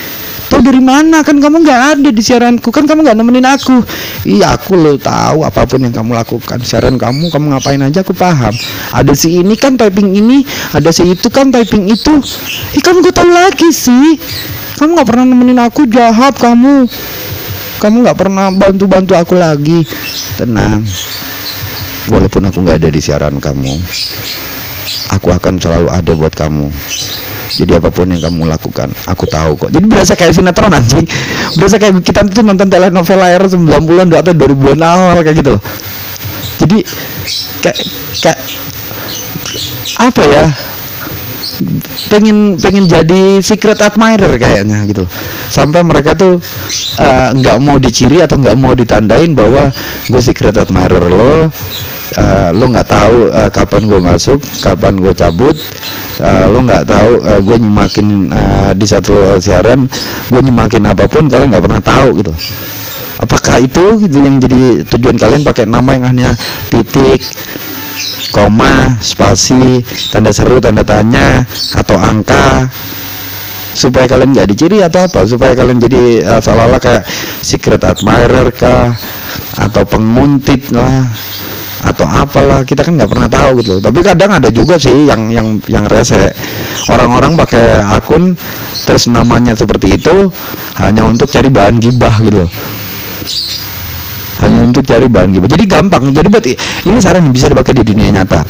Tahu 0.50 0.66
dari 0.66 0.82
mana 0.82 1.22
kan 1.22 1.38
kamu 1.38 1.62
nggak 1.62 1.82
ada 1.94 2.10
di 2.10 2.22
siaranku 2.26 2.74
kan 2.74 2.90
kamu 2.90 3.06
nggak 3.06 3.18
nemenin 3.22 3.46
aku. 3.46 3.86
Iya 4.26 4.58
aku 4.58 4.74
lo 4.74 4.98
tahu 4.98 5.46
apa 5.46 5.70
pun 5.70 5.86
yang 5.86 5.94
kamu 5.94 6.18
lakukan 6.18 6.66
siaran 6.66 6.98
kamu 6.98 7.30
kamu 7.30 7.54
ngapain 7.54 7.78
aja 7.86 8.02
aku 8.02 8.18
paham. 8.18 8.50
Ada 8.90 9.14
si 9.14 9.46
ini 9.46 9.54
kan 9.54 9.78
typing 9.78 10.10
ini, 10.10 10.42
ada 10.74 10.90
si 10.90 11.06
itu 11.06 11.30
kan 11.30 11.54
typing 11.54 11.86
itu. 11.86 12.18
Ih 12.74 12.82
kamu 12.82 13.06
gak 13.06 13.22
tahu 13.22 13.30
lagi 13.30 13.70
sih. 13.70 14.18
Kamu 14.82 14.98
nggak 14.98 15.08
pernah 15.14 15.26
nemenin 15.30 15.62
aku 15.62 15.86
jahat 15.86 16.34
kamu. 16.42 16.90
Kamu 17.78 17.96
nggak 18.10 18.18
pernah 18.18 18.50
bantu-bantu 18.50 19.14
aku 19.14 19.38
lagi. 19.38 19.86
Tenang. 20.34 20.82
Walaupun 22.10 22.50
aku 22.50 22.58
nggak 22.66 22.82
ada 22.82 22.90
di 22.90 22.98
siaran 22.98 23.38
kamu, 23.38 23.70
aku 25.10 25.34
akan 25.34 25.58
selalu 25.58 25.88
ada 25.90 26.12
buat 26.16 26.34
kamu. 26.34 26.70
Jadi 27.50 27.72
apa 27.82 27.90
pun 27.90 28.06
yang 28.14 28.22
kamu 28.22 28.46
lakukan 28.46 28.94
aku 29.10 29.26
tahu 29.26 29.58
kok. 29.58 29.70
Jadi 29.74 29.86
berasa 29.90 30.14
kayak 30.14 30.38
sinetron 30.38 30.70
anjing. 30.70 31.06
Berasa 31.58 31.82
kayak 31.82 32.06
kita 32.06 32.24
tuh 32.30 32.46
nonton 32.46 32.70
telenovela 32.70 33.34
era 33.34 33.50
90-an 33.50 34.08
atau 34.14 34.34
2000-an 34.38 34.82
awal 34.86 35.20
kayak 35.26 35.42
gitu 35.42 35.58
jadi 36.60 36.78
kayak 37.64 37.78
kayak 38.20 38.40
apa 40.00 40.22
ya 40.28 40.44
pengen 42.08 42.56
pengen 42.56 42.88
jadi 42.88 43.44
secret 43.44 43.80
admirer 43.84 44.40
kayaknya 44.40 44.88
gitu. 44.88 45.04
Sampai 45.52 45.84
mereka 45.84 46.16
tuh 46.16 46.40
eh, 47.00 47.30
nggak 47.36 47.58
uh, 47.60 47.62
mau 47.62 47.78
diciri 47.78 48.24
atau 48.24 48.40
nggak 48.40 48.58
mau 48.58 48.74
ditandain 48.76 49.32
bahwa 49.36 49.72
gue 50.08 50.22
secret 50.24 50.56
admirer 50.56 51.04
lo 51.06 51.48
uh, 52.18 52.50
lo 52.56 52.66
nggak 52.72 52.88
tahu 52.88 53.18
uh, 53.30 53.50
kapan 53.52 53.82
gue 53.86 54.00
masuk 54.02 54.40
kapan 54.64 54.98
gue 54.98 55.14
cabut 55.14 55.56
uh, 56.24 56.46
lo 56.50 56.60
nggak 56.64 56.84
tahu 56.88 57.12
uh, 57.22 57.40
gue 57.44 57.58
nyemakin 57.60 58.08
uh, 58.32 58.72
di 58.74 58.86
satu 58.88 59.38
siaran 59.38 59.86
gue 60.32 60.42
nyemakin 60.42 60.84
apa 60.90 61.06
pun 61.06 61.28
kalian 61.28 61.52
nggak 61.52 61.64
pernah 61.66 61.84
tahu 61.84 62.10
gitu. 62.24 62.34
Apakah 63.20 63.60
itu 63.60 64.00
gitu 64.08 64.16
yang 64.16 64.40
jadi 64.40 64.88
tujuan 64.96 65.20
kalian 65.20 65.44
pakai 65.44 65.68
nama 65.68 65.92
yang 65.92 66.06
hanya 66.08 66.30
titik 66.72 67.20
koma 68.32 68.96
spasi 69.02 69.82
tanda 70.14 70.30
seru 70.30 70.62
tanda 70.62 70.86
tanya 70.86 71.44
atau 71.76 71.98
angka 71.98 72.70
supaya 73.74 74.10
kalian 74.10 74.36
nggak 74.36 74.50
diciri 74.50 74.84
atau 74.84 75.08
apa 75.08 75.24
supaya 75.24 75.56
kalian 75.56 75.80
jadi 75.80 76.04
uh, 76.26 76.42
seolah-olah 76.42 76.82
kayak 76.82 77.04
secret 77.40 77.82
admirer 77.86 78.52
kah 78.52 78.92
atau 79.56 79.84
penguntit 79.88 80.68
lah 80.74 81.08
atau 81.80 82.04
apalah 82.04 82.68
kita 82.68 82.84
kan 82.84 83.00
nggak 83.00 83.08
pernah 83.08 83.30
tahu 83.32 83.64
gitu 83.64 83.80
tapi 83.80 84.04
kadang 84.04 84.36
ada 84.36 84.52
juga 84.52 84.76
sih 84.76 85.08
yang 85.08 85.32
yang 85.32 85.64
yang 85.72 85.88
rese. 85.88 86.36
Orang-orang 86.92 87.40
pakai 87.40 87.80
akun 87.96 88.36
terus 88.84 89.08
namanya 89.08 89.56
seperti 89.56 89.96
itu 89.96 90.28
hanya 90.76 91.08
untuk 91.08 91.32
cari 91.32 91.48
bahan 91.48 91.80
gibah 91.80 92.16
gitu 92.20 92.44
hanya 94.40 94.60
untuk 94.66 94.84
cari 94.88 95.08
bahan 95.08 95.30
gibah 95.36 95.50
jadi 95.50 95.66
gampang. 95.68 96.04
Jadi 96.12 96.28
berarti 96.28 96.54
ini 96.88 96.98
saran 97.00 97.30
bisa 97.32 97.52
dipakai 97.52 97.74
di 97.76 97.84
dunia 97.84 98.10
nyata. 98.22 98.42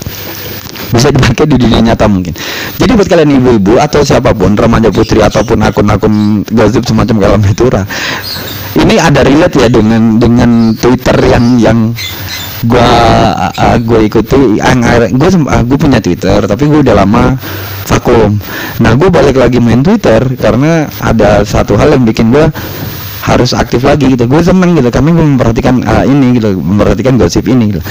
Bisa 0.90 1.14
dipakai 1.14 1.46
di 1.46 1.58
dunia 1.58 1.80
nyata 1.92 2.06
mungkin. 2.10 2.34
Jadi 2.78 2.92
buat 2.98 3.08
kalian 3.10 3.30
ibu-ibu 3.42 3.78
atau 3.78 4.02
siapa 4.02 4.34
pun 4.34 4.58
remaja 4.58 4.90
putri 4.90 5.22
ataupun 5.22 5.62
akun-akun 5.62 6.42
gosip 6.50 6.82
semacam 6.86 7.16
kalam 7.22 7.42
fitura 7.46 7.86
ini 8.78 8.96
ada 9.02 9.26
relate 9.26 9.66
ya 9.66 9.70
dengan 9.72 10.22
dengan 10.22 10.78
Twitter 10.78 11.18
yang 11.26 11.58
yang 11.58 11.80
gua 12.70 12.90
uh, 13.50 13.78
gua 13.82 14.00
ikuti. 14.04 14.62
Gue 15.10 15.30
uh, 15.30 15.64
gue 15.66 15.78
punya 15.80 15.98
Twitter 15.98 16.46
tapi 16.46 16.70
gue 16.70 16.86
udah 16.86 16.96
lama 17.02 17.34
vakum. 17.90 18.38
Nah 18.84 18.92
gue 18.94 19.10
balik 19.10 19.42
lagi 19.42 19.58
main 19.58 19.82
Twitter 19.82 20.22
karena 20.38 20.86
ada 21.02 21.42
satu 21.42 21.74
hal 21.76 21.98
yang 21.98 22.06
bikin 22.06 22.30
gue 22.30 22.46
harus 23.26 23.52
aktif 23.56 23.84
lagi 23.84 24.16
gitu. 24.16 24.26
Gue 24.30 24.44
seneng 24.44 24.76
gitu 24.78 24.90
kami 24.92 25.12
memperhatikan 25.12 25.82
uh, 25.84 26.06
ini 26.08 26.40
gitu 26.40 26.56
memperhatikan 26.60 27.20
gosip 27.20 27.48
ini 27.48 27.76
gitu. 27.76 27.82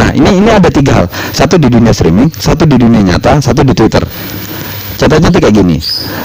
Nah 0.00 0.12
ini 0.14 0.40
ini 0.40 0.50
ada 0.52 0.68
tiga 0.72 1.02
hal. 1.02 1.06
Satu 1.32 1.60
di 1.60 1.68
dunia 1.68 1.92
streaming 1.92 2.30
satu 2.32 2.64
di 2.64 2.76
dunia 2.78 3.04
nyata 3.04 3.40
satu 3.42 3.64
di 3.64 3.74
Twitter. 3.76 4.02
Contohnya 4.98 5.28
tuh 5.30 5.40
kayak 5.40 5.54
gini. 5.54 5.78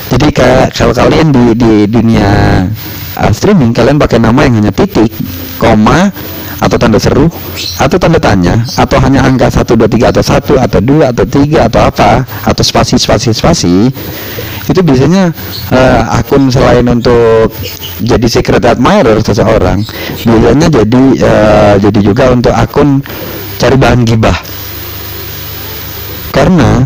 Jadi 0.09 0.27
kalau 0.73 0.93
kalian 0.97 1.29
di 1.29 1.43
di 1.53 1.73
dunia 1.85 2.29
uh, 3.17 3.31
streaming 3.33 3.71
kalian 3.75 4.01
pakai 4.01 4.17
nama 4.17 4.45
yang 4.45 4.63
hanya 4.63 4.73
titik 4.73 5.13
koma 5.61 6.09
atau 6.63 6.79
tanda 6.79 6.95
seru 6.95 7.27
atau 7.75 7.97
tanda 7.99 8.19
tanya 8.23 8.63
atau 8.79 8.97
hanya 9.03 9.27
angka 9.27 9.51
1 9.51 9.67
2 9.75 9.83
3 9.83 10.15
atau 10.15 10.23
1 10.23 10.63
atau 10.63 10.79
2 10.79 11.11
atau 11.11 11.25
3 11.27 11.67
atau 11.67 11.81
apa 11.83 12.23
atau 12.23 12.63
spasi 12.63 12.95
spasi 12.95 13.35
spasi 13.35 13.91
itu 14.63 14.79
biasanya 14.79 15.35
uh, 15.75 16.01
akun 16.19 16.47
selain 16.47 16.87
untuk 16.87 17.51
jadi 17.99 18.27
secret 18.31 18.63
admirer 18.63 19.19
seseorang 19.19 19.83
biasanya 20.23 20.67
jadi 20.71 21.03
uh, 21.19 21.75
jadi 21.83 21.99
juga 21.99 22.31
untuk 22.31 22.53
akun 22.55 23.03
cari 23.59 23.75
bahan 23.79 24.01
gibah. 24.03 24.37
Karena 26.33 26.81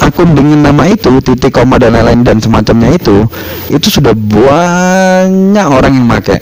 akun 0.00 0.36
dengan 0.36 0.70
nama 0.70 0.86
itu 0.86 1.10
titik 1.24 1.54
koma 1.54 1.80
dan 1.80 1.96
lain-lain 1.96 2.22
dan 2.22 2.38
semacamnya 2.38 2.94
itu 2.94 3.26
itu 3.72 3.88
sudah 3.88 4.14
banyak 4.14 5.66
orang 5.66 5.92
yang 5.96 6.06
pakai 6.08 6.38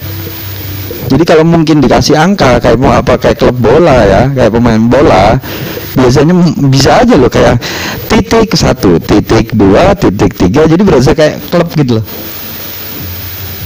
jadi 1.11 1.23
kalau 1.27 1.45
mungkin 1.47 1.83
dikasih 1.83 2.15
angka 2.15 2.63
kayak 2.63 2.79
mau 2.79 2.95
apa 2.95 3.19
kayak 3.19 3.43
klub 3.43 3.59
bola 3.59 4.07
ya 4.07 4.23
kayak 4.31 4.51
pemain 4.55 4.83
bola 4.87 5.35
biasanya 5.93 6.35
bisa 6.73 7.05
aja 7.05 7.15
loh 7.19 7.29
kayak 7.29 7.61
titik 8.09 8.55
satu 8.57 8.97
titik 9.03 9.53
dua 9.53 9.93
titik 9.99 10.33
tiga 10.39 10.65
jadi 10.65 10.83
berasa 10.83 11.13
kayak 11.13 11.43
klub 11.53 11.69
gitu 11.75 12.01
loh. 12.01 12.07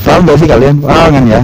Paham 0.06 0.22
gak 0.22 0.38
sih 0.38 0.46
kalian? 0.46 0.78
Paham 0.86 1.08
kan 1.18 1.24
ya? 1.26 1.42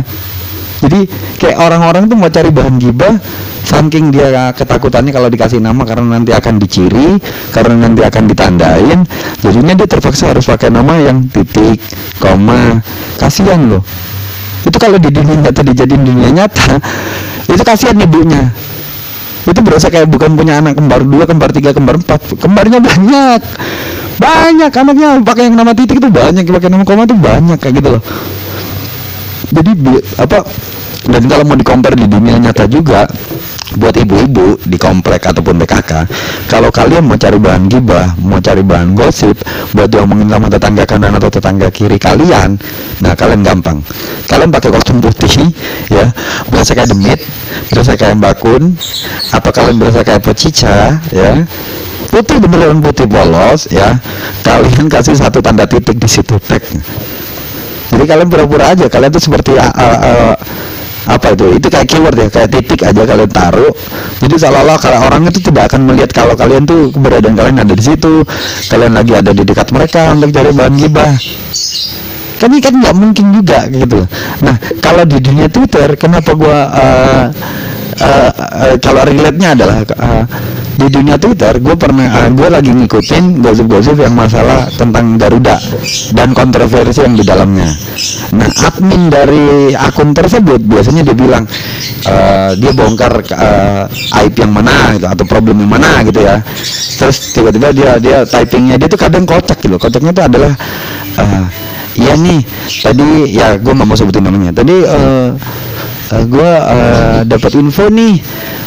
Jadi 0.83 1.07
kayak 1.38 1.59
orang-orang 1.59 2.11
tuh 2.11 2.18
mau 2.18 2.31
cari 2.31 2.50
bahan 2.50 2.78
gibah 2.78 3.14
saking 3.62 4.11
dia 4.11 4.50
ketakutannya 4.50 5.14
kalau 5.14 5.31
dikasih 5.31 5.62
nama 5.62 5.87
karena 5.87 6.18
nanti 6.18 6.35
akan 6.35 6.59
diciri 6.59 7.14
karena 7.55 7.87
nanti 7.87 8.02
akan 8.02 8.26
ditandain 8.26 9.07
jadinya 9.38 9.78
dia 9.78 9.87
terpaksa 9.87 10.35
harus 10.35 10.50
pakai 10.50 10.74
nama 10.74 10.98
yang 10.98 11.31
titik 11.31 11.78
koma. 12.18 12.83
Kasihan 13.18 13.70
loh 13.70 13.87
itu 14.62 14.77
kalau 14.79 14.98
di 14.98 15.11
dunia 15.11 15.37
nyata 15.42 15.61
dijadiin 15.66 16.03
dunia 16.03 16.29
nyata 16.31 16.79
itu 17.51 17.62
kasihan 17.62 17.98
ibunya. 17.98 18.51
Itu 19.42 19.59
berasa 19.59 19.90
kayak 19.90 20.07
bukan 20.07 20.38
punya 20.38 20.62
anak 20.62 20.79
kembar 20.79 21.03
dua 21.03 21.27
kembar 21.27 21.51
tiga 21.51 21.75
kembar 21.75 21.98
empat. 21.98 22.38
Kembarnya 22.38 22.79
banyak. 22.79 23.40
Banyak 24.22 24.70
anaknya 24.70 25.09
pakai 25.27 25.51
yang 25.51 25.59
nama 25.59 25.75
titik 25.75 25.98
itu 25.98 26.07
banyak 26.07 26.46
pakai 26.46 26.70
nama 26.70 26.87
koma 26.87 27.03
itu 27.11 27.16
banyak 27.18 27.59
kayak 27.59 27.75
gitu 27.83 27.88
loh. 27.98 28.03
Jadi 29.53 29.70
apa 30.22 30.46
dan 31.03 31.22
kalau 31.27 31.44
mau 31.44 31.59
dikompar 31.59 31.98
di 31.98 32.07
dunia 32.07 32.38
nyata 32.38 32.70
juga 32.70 33.11
buat 33.76 33.94
ibu-ibu 33.96 34.61
di 34.64 34.76
komplek 34.76 35.24
ataupun 35.28 35.61
PKK 35.64 35.92
kalau 36.48 36.68
kalian 36.68 37.06
mau 37.06 37.16
cari 37.16 37.38
bahan 37.40 37.68
gibah 37.68 38.16
mau 38.20 38.40
cari 38.40 38.61
bahan 38.61 38.92
gosip 38.92 39.37
buat 39.72 39.88
diomongin 39.88 40.28
sama 40.28 40.48
tetangga 40.52 40.85
kanan 40.85 41.12
atau 41.16 41.30
tetangga 41.32 41.68
kiri 41.72 41.96
kalian 41.96 42.61
nah 43.02 43.12
kalian 43.16 43.42
gampang. 43.42 43.82
Kalian 44.30 44.48
pakai 44.54 44.70
kostum 44.72 45.02
putih 45.02 45.50
ya 45.96 46.08
berasa 46.48 46.72
kayak 46.72 46.88
demit 46.92 47.20
berasa 47.68 47.92
kayak 47.98 48.16
bakun 48.16 48.76
atau 49.32 49.50
kalian 49.50 49.76
berasa 49.80 50.00
kayak 50.04 50.22
pecica 50.22 50.98
ya. 51.11 51.42
Putih 52.12 52.37
beneran 52.44 52.85
putih 52.85 53.08
polos 53.08 53.72
ya. 53.72 53.96
Kalian 54.44 54.87
kasih 54.92 55.16
satu 55.16 55.40
tanda 55.40 55.64
titik 55.64 55.96
di 55.96 56.08
situ 56.08 56.37
tag 56.44 56.61
jadi 57.92 58.04
kalian 58.08 58.28
pura-pura 58.32 58.72
aja 58.72 58.88
kalian 58.88 59.12
tuh 59.12 59.20
seperti 59.20 59.52
uh, 59.52 59.68
uh, 59.68 60.35
apa 61.08 61.34
itu? 61.34 61.58
Itu 61.58 61.66
kayak 61.70 61.86
keyword 61.88 62.16
ya 62.18 62.28
kayak 62.30 62.50
titik 62.54 62.80
aja 62.86 63.02
kalian 63.02 63.30
taruh. 63.30 63.72
Jadi 64.22 64.34
seolah-olah 64.38 64.78
kalau 64.78 64.98
orang 65.02 65.22
itu 65.26 65.40
tidak 65.42 65.72
akan 65.72 65.90
melihat 65.90 66.10
kalau 66.14 66.34
kalian 66.38 66.62
tuh 66.62 66.94
keberadaan 66.94 67.34
kalian 67.34 67.56
ada 67.62 67.74
di 67.74 67.84
situ 67.84 68.22
kalian 68.70 68.92
lagi 68.94 69.12
ada 69.16 69.30
di 69.34 69.42
dekat 69.42 69.68
mereka 69.74 70.14
untuk 70.14 70.30
cari 70.30 70.50
bahan 70.54 70.74
gibah. 70.78 71.12
Kan 72.38 72.48
ini 72.50 72.60
kan 72.62 72.74
nggak 72.74 72.94
mungkin 72.98 73.26
juga 73.34 73.58
gitu. 73.70 74.02
Nah 74.42 74.56
kalau 74.82 75.06
di 75.06 75.18
dunia 75.22 75.46
Twitter 75.46 75.94
kenapa 75.94 76.34
gua 76.34 76.58
uh, 76.74 77.24
uh, 78.00 78.31
uh, 78.33 78.74
kalau 78.81 79.02
relate-nya 79.05 79.59
adalah 79.59 79.85
uh, 79.98 80.24
di 80.72 80.88
dunia 80.88 81.20
Twitter 81.20 81.61
gue 81.61 81.76
pernah 81.76 82.09
uh, 82.09 82.28
gue 82.33 82.48
lagi 82.48 82.72
ngikutin 82.72 83.44
gosip-gosip 83.44 84.00
yang 84.00 84.16
masalah 84.16 84.66
tentang 84.74 85.20
Garuda 85.20 85.61
dan 86.16 86.33
kontroversi 86.33 87.05
yang 87.05 87.14
di 87.14 87.22
dalamnya. 87.22 87.68
Nah 88.35 88.48
admin 88.66 89.12
dari 89.12 89.76
akun 89.76 90.16
tersebut 90.16 90.59
biasanya 90.64 91.07
dia 91.07 91.16
bilang 91.16 91.44
uh, 92.09 92.50
dia 92.57 92.72
bongkar 92.72 93.20
uh, 93.31 93.85
aib 94.24 94.35
yang 94.35 94.50
mana 94.50 94.96
gitu 94.96 95.07
atau 95.07 95.24
problem 95.28 95.61
yang 95.62 95.70
mana 95.70 96.02
gitu 96.09 96.24
ya. 96.24 96.40
Terus 96.98 97.37
tiba-tiba 97.37 97.68
dia 97.70 97.90
dia 98.00 98.18
typingnya 98.26 98.81
dia 98.81 98.88
tuh 98.88 98.98
kadang 98.98 99.28
kocak 99.28 99.61
gitu. 99.61 99.76
Kocaknya 99.76 100.11
itu 100.11 100.22
adalah 100.24 100.52
uh, 101.20 101.46
ya 101.94 102.16
nih 102.16 102.40
tadi 102.81 103.37
ya 103.37 103.61
gue 103.61 103.72
nggak 103.72 103.87
mau 103.87 103.94
sebutin 103.94 104.24
namanya. 104.24 104.50
Tadi 104.57 104.76
uh, 104.83 105.31
uh, 106.12 106.25
gue 106.29 106.51
uh, 106.53 107.20
dapat 107.25 107.53
info 107.57 107.88
nih 107.88 108.20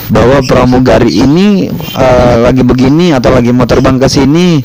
bahwa 0.06 0.38
pramugari 0.46 1.10
ini 1.18 1.66
uh, 1.98 2.46
lagi 2.46 2.62
begini 2.62 3.10
atau 3.14 3.34
lagi 3.34 3.50
mau 3.50 3.66
terbang 3.66 3.98
ke 3.98 4.06
sini. 4.10 4.62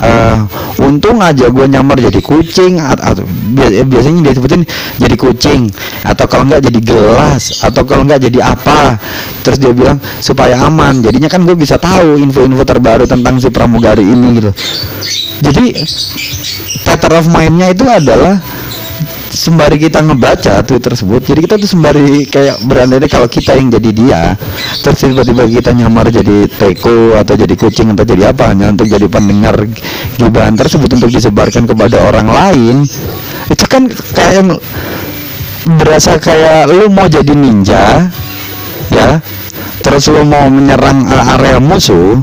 Uh, 0.00 0.48
untung 0.80 1.20
aja 1.20 1.50
gue 1.50 1.66
nyamar 1.68 1.98
jadi 2.00 2.20
kucing 2.22 2.80
atau 2.80 3.26
biasanya 3.84 4.30
dia 4.30 4.32
sebutin 4.38 4.62
jadi 4.96 5.16
kucing 5.18 5.68
atau 6.06 6.24
kalau 6.30 6.48
enggak 6.48 6.70
jadi 6.70 6.80
gelas 6.80 7.60
atau 7.64 7.82
kalau 7.84 8.08
enggak 8.08 8.24
jadi 8.28 8.54
apa. 8.56 8.96
Terus 9.44 9.58
dia 9.60 9.72
bilang 9.72 9.98
supaya 10.20 10.56
aman. 10.64 11.04
Jadinya 11.04 11.28
kan 11.28 11.44
gue 11.44 11.56
bisa 11.56 11.76
tahu 11.76 12.16
info-info 12.20 12.64
terbaru 12.64 13.04
tentang 13.04 13.40
si 13.40 13.48
pramugari 13.52 14.04
ini 14.04 14.40
gitu. 14.40 14.50
Jadi 15.38 15.64
pattern 16.82 17.16
of 17.20 17.26
mindnya 17.30 17.70
itu 17.70 17.84
adalah 17.86 18.40
sembari 19.28 19.76
kita 19.76 20.00
ngebaca 20.04 20.64
tweet 20.64 20.82
tersebut 20.82 21.20
jadi 21.22 21.40
kita 21.44 21.54
tuh 21.60 21.68
sembari 21.68 22.24
kayak 22.28 22.64
berandai 22.64 23.08
kalau 23.08 23.28
kita 23.28 23.56
yang 23.56 23.68
jadi 23.68 23.90
dia 23.92 24.22
terus 24.80 24.98
tiba-tiba 25.04 25.44
kita 25.48 25.70
nyamar 25.76 26.08
jadi 26.08 26.48
teko 26.48 27.16
atau 27.16 27.34
jadi 27.36 27.54
kucing 27.54 27.92
atau 27.92 28.04
jadi 28.04 28.32
apa 28.32 28.50
hanya 28.52 28.72
untuk 28.72 28.88
jadi 28.88 29.06
pendengar 29.06 29.56
gibahan 30.18 30.54
tersebut 30.58 30.90
untuk 30.98 31.10
disebarkan 31.10 31.64
kepada 31.64 31.96
orang 32.02 32.28
lain. 32.28 32.76
Itu 33.48 33.64
kan 33.70 33.86
kayak 33.88 34.58
berasa 35.78 36.16
kayak 36.16 36.72
lu 36.72 36.88
mau 36.88 37.06
jadi 37.06 37.32
ninja 37.36 38.08
ya 38.88 39.20
terus 39.82 40.10
lu 40.10 40.26
mau 40.26 40.46
menyerang 40.50 41.06
area 41.08 41.58
musuh 41.62 42.18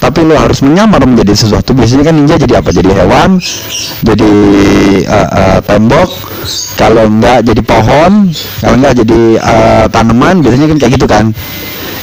tapi 0.00 0.24
lo 0.24 0.32
harus 0.34 0.64
menyamar 0.64 1.04
menjadi 1.04 1.36
sesuatu. 1.36 1.76
Biasanya 1.76 2.08
kan 2.08 2.14
ninja 2.16 2.40
jadi 2.40 2.64
apa? 2.64 2.72
Jadi 2.72 2.90
hewan 2.90 3.36
jadi 4.00 4.32
uh, 5.04 5.28
uh, 5.28 5.58
tembok. 5.60 6.10
Kalau 6.80 7.04
enggak 7.04 7.44
jadi 7.44 7.60
pohon. 7.60 8.32
Kalau 8.64 8.74
enggak 8.80 8.94
jadi 9.04 9.20
uh, 9.38 9.84
tanaman. 9.92 10.40
Biasanya 10.40 10.66
kan 10.72 10.76
kayak 10.80 10.92
gitu 10.96 11.06
kan. 11.06 11.24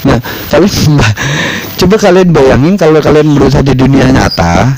Nah 0.05 0.21
tapi 0.53 0.69
coba 1.77 1.95
kalian 2.01 2.33
bayangin 2.33 2.73
kalau 2.73 2.97
kalian 2.97 3.37
berusaha 3.37 3.61
di 3.61 3.77
dunia 3.77 4.09
nyata 4.09 4.73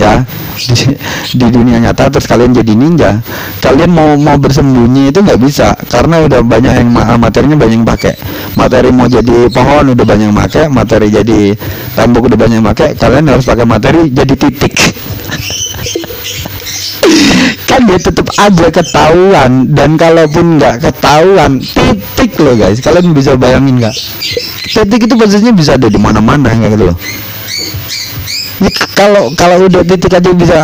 ya 0.00 0.24
di, 0.56 0.96
di 1.36 1.46
dunia 1.52 1.76
nyata 1.80 2.08
terus 2.08 2.24
kalian 2.24 2.56
jadi 2.56 2.72
ninja 2.72 3.20
kalian 3.60 3.92
mau 3.92 4.16
mau 4.16 4.36
bersembunyi 4.40 5.12
itu 5.12 5.20
nggak 5.20 5.40
bisa 5.40 5.76
karena 5.88 6.24
udah 6.24 6.40
banyak 6.44 6.72
yang 6.72 6.88
materinya 7.20 7.56
banyak 7.56 7.76
yang 7.82 7.88
pakai. 7.88 8.14
Materi 8.52 8.92
mau 8.92 9.08
jadi 9.08 9.48
pohon 9.48 9.96
udah 9.96 10.04
banyak 10.04 10.26
yang 10.28 10.36
pakai 10.36 10.64
materi 10.68 11.08
jadi 11.08 11.56
tembok 11.96 12.28
udah 12.28 12.38
banyak 12.38 12.56
yang 12.60 12.68
pakai 12.68 12.88
kalian 12.96 13.24
harus 13.32 13.44
pakai 13.48 13.64
materi 13.64 14.12
jadi 14.12 14.34
titik 14.36 14.72
kan 17.72 17.80
dia 17.88 17.98
tetap 17.98 18.26
aja 18.36 18.66
ketahuan. 18.68 19.72
Dan 19.72 19.96
kalaupun 19.96 20.60
nggak 20.60 20.84
ketahuan 20.84 21.58
titik 21.58 22.36
loh 22.36 22.52
guys. 22.52 22.84
Kalian 22.84 23.16
bisa 23.16 23.32
bayangin 23.40 23.80
nggak? 23.80 23.94
Titik 24.68 25.08
itu 25.08 25.14
posisinya 25.16 25.56
bisa 25.56 25.80
ada 25.80 25.88
di 25.88 25.96
mana-mana 25.96 26.52
kayak 26.52 26.76
gitu 26.76 26.92
loh 26.92 26.98
kalau 28.94 29.32
kalau 29.34 29.56
udah 29.66 29.82
titik 29.82 30.12
aja 30.14 30.30
bisa 30.30 30.56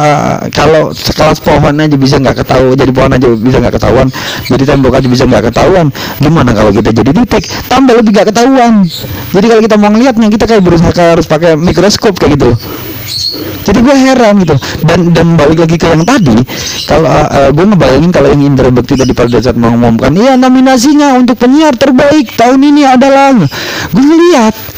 kalau 0.55 0.95
sekelas 0.95 1.43
pohon 1.43 1.75
aja 1.75 1.97
bisa 1.99 2.21
nggak 2.23 2.45
ketahuan 2.45 2.75
jadi 2.79 2.93
pohon 2.95 3.13
aja 3.15 3.27
bisa 3.35 3.57
nggak 3.59 3.75
ketahuan 3.81 4.09
jadi 4.49 4.65
tembok 4.65 4.95
aja 4.97 5.09
bisa 5.09 5.25
nggak 5.29 5.45
ketahuan. 5.53 5.87
Gimana 6.23 6.51
kalau 6.57 6.71
kita 6.73 6.91
jadi 6.95 7.11
titik 7.13 7.45
tambah 7.69 7.95
lebih 8.01 8.11
nggak 8.17 8.29
ketahuan. 8.33 8.87
Jadi 9.35 9.47
kalau 9.47 9.63
kita 9.63 9.77
mau 9.77 9.91
ngeliatnya 9.93 10.29
kita 10.33 10.45
kayak 10.49 10.63
berusaha 10.65 10.93
harus 10.95 11.27
pakai 11.29 11.55
mikroskop 11.59 12.17
kayak 12.17 12.39
gitu. 12.39 12.51
Jadi 13.69 13.79
gue 13.85 13.97
heran 13.97 14.35
gitu. 14.41 14.57
Dan 14.85 15.13
dan 15.13 15.37
balik 15.37 15.69
lagi 15.69 15.77
ke 15.77 15.87
yang 15.89 16.05
tadi 16.05 16.37
kalau 16.89 17.09
uh, 17.09 17.29
uh, 17.29 17.49
gue 17.53 17.65
ngebayangin 17.69 18.11
kalau 18.13 18.29
yang 18.33 18.43
Indra 18.45 18.73
Bekti 18.73 18.97
tadi 18.97 19.13
pada 19.13 19.37
saat 19.41 19.57
mengumumkan 19.61 20.13
iya 20.17 20.41
nominasinya 20.41 21.21
untuk 21.21 21.37
penyiar 21.37 21.77
terbaik 21.77 22.33
tahun 22.37 22.61
ini 22.65 22.83
adalah 22.89 23.37
gue 23.93 24.05
ngeliat 24.05 24.78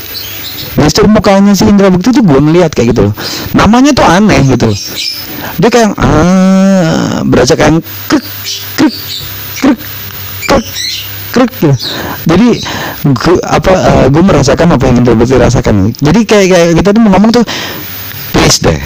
gestur 0.78 1.06
mukanya 1.10 1.52
si 1.52 1.66
Indra 1.66 1.90
Bekti 1.90 2.14
tuh 2.14 2.24
gue 2.24 2.40
ngeliat 2.40 2.70
kayak 2.72 2.94
gitu 2.94 3.10
namanya 3.56 3.90
tuh 3.94 4.06
aneh 4.06 4.40
gitu. 4.48 4.70
Dia 5.60 5.70
kayak 5.72 5.96
ah 5.96 7.24
berasa 7.26 7.56
kayak 7.56 7.80
krik 8.08 8.26
krik 8.76 8.96
krik 9.60 9.78
krik 10.48 10.66
krik 11.30 11.50
gitu. 11.62 11.70
jadi 12.26 12.48
gue 13.06 13.34
apa 13.46 13.72
uh, 13.72 14.06
gue 14.10 14.22
merasakan 14.22 14.74
apa 14.74 14.84
yang 14.90 14.96
Indra 15.04 15.14
Bekti 15.14 15.36
rasakan. 15.38 15.94
Jadi 15.98 16.20
kayak 16.26 16.46
kayak 16.50 16.68
kita 16.82 16.88
tuh 16.94 17.00
mau 17.00 17.14
ngomong 17.16 17.30
tuh 17.30 17.44
please 18.34 18.62
deh 18.62 18.80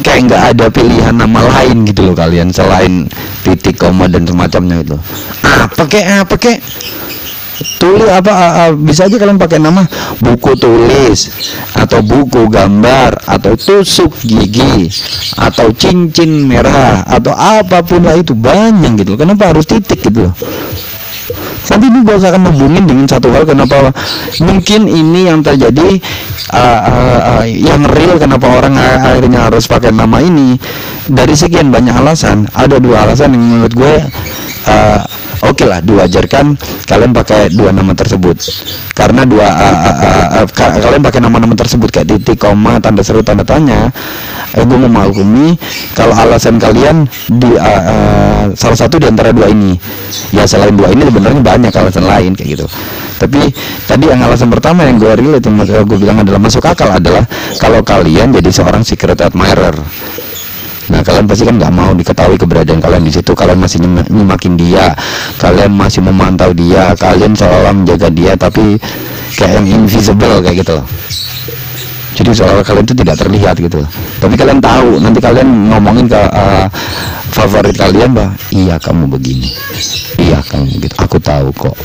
kayak 0.00 0.32
nggak 0.32 0.42
ada 0.56 0.66
pilihan 0.72 1.12
nama 1.12 1.40
lain 1.44 1.84
gitu 1.84 2.08
loh 2.08 2.16
kalian 2.16 2.48
selain 2.48 3.06
titik 3.44 3.76
koma 3.76 4.08
dan 4.08 4.24
semacamnya 4.24 4.80
itu 4.80 4.96
apa 5.44 5.84
kayak 5.84 6.24
apa 6.24 6.34
kayak 6.40 6.60
tulis 7.76 8.08
apa 8.08 8.32
uh, 8.32 8.70
bisa 8.72 9.06
aja 9.06 9.16
kalian 9.20 9.36
pakai 9.36 9.60
nama 9.60 9.84
buku 10.20 10.56
tulis 10.56 11.28
atau 11.76 12.00
buku 12.00 12.48
gambar 12.48 13.20
atau 13.28 13.52
tusuk 13.56 14.16
gigi 14.24 14.88
atau 15.36 15.68
cincin 15.76 16.48
merah 16.48 17.04
atau 17.04 17.36
apa 17.36 17.84
pun 17.84 18.04
lah 18.04 18.16
itu 18.16 18.32
banyak 18.32 19.04
gitu 19.04 19.20
kenapa 19.20 19.52
harus 19.52 19.68
titik 19.68 20.00
gitu 20.00 20.32
nanti 21.70 21.86
ini 21.86 22.02
gue 22.02 22.16
akan 22.18 22.42
menghubungin 22.50 22.84
dengan 22.88 23.06
satu 23.06 23.30
hal 23.30 23.46
kenapa 23.46 23.94
mungkin 24.42 24.90
ini 24.90 25.30
yang 25.30 25.38
terjadi 25.38 26.02
uh, 26.50 26.80
uh, 26.82 27.20
uh, 27.38 27.44
yang 27.46 27.86
real 27.86 28.18
kenapa 28.18 28.46
orang 28.50 28.74
akhirnya 28.74 29.46
harus 29.46 29.70
pakai 29.70 29.94
nama 29.94 30.18
ini. 30.18 30.58
Dari 31.10 31.34
sekian 31.34 31.74
banyak 31.74 31.94
alasan 31.94 32.46
ada 32.54 32.78
dua 32.78 33.06
alasan 33.06 33.34
yang 33.34 33.42
menurut 33.42 33.72
gue 33.74 33.94
uh, 34.66 35.00
oke 35.40 35.56
okay 35.56 35.66
lah 35.66 35.80
diwajarkan 35.80 36.56
kalian 36.84 37.12
pakai 37.16 37.52
dua 37.52 37.72
nama 37.72 37.92
tersebut. 37.96 38.36
Karena 38.92 39.24
dua 39.24 39.46
uh, 39.46 39.76
uh, 39.86 39.96
uh, 40.00 40.46
uh, 40.46 40.80
kalian 40.80 41.02
pakai 41.02 41.20
nama-nama 41.24 41.54
tersebut 41.56 41.88
kayak 41.88 42.06
titik 42.16 42.40
koma 42.40 42.78
tanda 42.78 43.00
seru 43.00 43.24
tanda 43.24 43.44
tanya. 43.46 43.88
Eh, 44.50 44.66
gue 44.66 44.78
memaklumi 44.82 45.54
kalau 45.94 46.10
alasan 46.10 46.58
kalian 46.58 47.06
di 47.30 47.54
uh, 47.54 47.82
uh, 47.86 48.44
salah 48.58 48.78
satu 48.78 48.98
di 48.98 49.06
antara 49.06 49.30
dua 49.30 49.46
ini. 49.46 49.78
Ya 50.34 50.42
selain 50.42 50.74
dua 50.74 50.90
ini 50.90 51.06
sebenarnya 51.06 51.38
banyak 51.38 51.70
alasan 51.70 52.04
lain 52.04 52.34
kayak 52.34 52.58
gitu. 52.58 52.66
Tapi 53.20 53.52
tadi 53.86 54.04
yang 54.08 54.20
alasan 54.24 54.48
pertama 54.50 54.88
yang 54.88 54.98
gue 54.98 55.12
relate 55.12 55.44
yang 55.46 55.60
gue 55.62 55.98
bilang 56.00 56.18
adalah 56.24 56.40
masuk 56.40 56.64
akal 56.66 56.88
adalah 56.88 57.22
kalau 57.62 57.84
kalian 57.84 58.32
jadi 58.32 58.50
seorang 58.50 58.82
secret 58.82 59.20
admirer 59.20 59.76
Nah 60.90 61.00
kalian 61.06 61.24
pasti 61.30 61.46
kan 61.46 61.54
nggak 61.54 61.72
mau 61.72 61.94
diketahui 61.94 62.36
keberadaan 62.36 62.82
kalian 62.82 63.06
di 63.06 63.12
situ. 63.14 63.32
Kalian 63.32 63.62
masih 63.62 63.78
nyemakin 64.10 64.52
dia, 64.58 64.92
kalian 65.38 65.70
masih 65.70 66.02
memantau 66.02 66.50
dia, 66.50 66.92
kalian 66.98 67.32
seolah 67.32 67.70
menjaga 67.70 68.10
dia, 68.10 68.34
tapi 68.34 68.74
kayak 69.38 69.62
yang 69.62 69.66
invisible 69.80 70.42
kayak 70.42 70.66
gitu 70.66 70.72
loh. 70.82 70.86
Jadi 72.18 72.30
seolah 72.36 72.66
kalian 72.66 72.84
itu 72.84 72.94
tidak 72.98 73.16
terlihat 73.16 73.54
gitu. 73.56 73.80
Tapi 74.18 74.34
kalian 74.34 74.58
tahu, 74.58 74.98
nanti 74.98 75.22
kalian 75.22 75.72
ngomongin 75.72 76.04
ke 76.10 76.20
uh, 76.20 76.66
favorit 77.46 77.76
kalian? 77.76 78.10
bah, 78.12 78.30
iya 78.52 78.76
kamu 78.76 79.08
begini, 79.08 79.48
iya 80.20 80.44
kamu 80.44 80.68
gitu. 80.76 80.94
Aku 81.00 81.16
tahu 81.16 81.48
kok. 81.56 81.76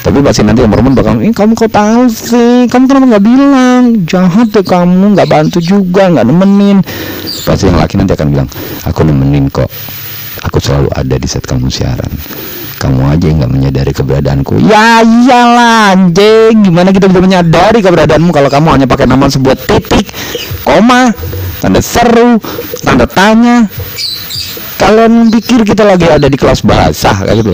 Tapi 0.00 0.24
pasti 0.24 0.40
nanti 0.46 0.64
yang 0.64 0.72
perempuan 0.72 0.96
bakal 0.96 1.20
ini 1.20 1.34
kamu 1.34 1.52
kok 1.52 1.68
tahu 1.68 2.08
sih? 2.08 2.64
Kamu 2.70 2.84
kenapa 2.88 3.06
nggak 3.16 3.24
bilang? 3.24 3.82
Jahat 4.08 4.48
deh 4.54 4.64
kamu 4.64 5.12
nggak 5.12 5.28
bantu 5.28 5.58
juga 5.60 6.08
nggak 6.08 6.26
nemenin. 6.26 6.78
Pasti 7.44 7.68
yang 7.68 7.76
laki 7.76 8.00
nanti 8.00 8.16
akan 8.16 8.28
bilang 8.32 8.48
aku 8.88 9.00
nemenin 9.04 9.52
kok. 9.52 9.68
Aku 10.48 10.62
selalu 10.62 10.88
ada 10.94 11.14
di 11.18 11.26
saat 11.28 11.44
kamu 11.44 11.68
siaran. 11.68 12.08
Kamu 12.78 13.10
aja 13.10 13.26
yang 13.26 13.42
nggak 13.42 13.52
menyadari 13.52 13.92
keberadaanku. 13.92 14.62
Ya 14.64 15.02
iyalah 15.02 15.98
anjing. 15.98 16.62
Gimana 16.62 16.94
kita 16.94 17.10
bisa 17.10 17.20
menyadari 17.20 17.82
keberadaanmu 17.82 18.30
kalau 18.30 18.48
kamu 18.48 18.66
hanya 18.78 18.86
pakai 18.86 19.10
nama 19.10 19.26
sebuah 19.26 19.58
titik 19.66 20.08
koma 20.68 21.10
tanda 21.58 21.80
seru 21.82 22.38
tanda 22.84 23.08
tanya 23.08 23.66
kalian 24.78 25.28
pikir 25.34 25.66
kita 25.66 25.82
lagi 25.82 26.06
ada 26.06 26.30
di 26.30 26.38
kelas 26.38 26.62
bahasa 26.62 27.10
kayak 27.26 27.42
gitu 27.42 27.52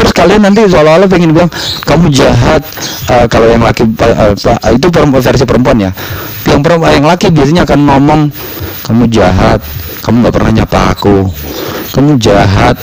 terus 0.00 0.12
kalian 0.16 0.40
nanti 0.42 0.64
seolah-olah 0.66 1.06
pengen 1.06 1.30
bilang 1.30 1.52
kamu 1.86 2.10
jahat. 2.10 2.62
Uh, 3.06 3.26
kalau 3.30 3.46
yang 3.46 3.62
laki 3.62 3.86
uh, 3.86 4.34
itu 4.72 4.86
perempuan 4.90 5.22
versi 5.22 5.44
perempuan 5.46 5.78
ya. 5.78 5.90
Yang 6.48 6.60
perempuan 6.66 6.92
yang 6.98 7.06
laki 7.06 7.30
biasanya 7.30 7.62
akan 7.62 7.80
ngomong 7.86 8.20
kamu 8.82 9.04
jahat 9.14 9.62
kamu 10.02 10.26
nggak 10.26 10.34
pernah 10.34 10.52
nyapa 10.62 10.78
aku 10.98 11.16
kamu 11.94 12.18
jahat. 12.18 12.76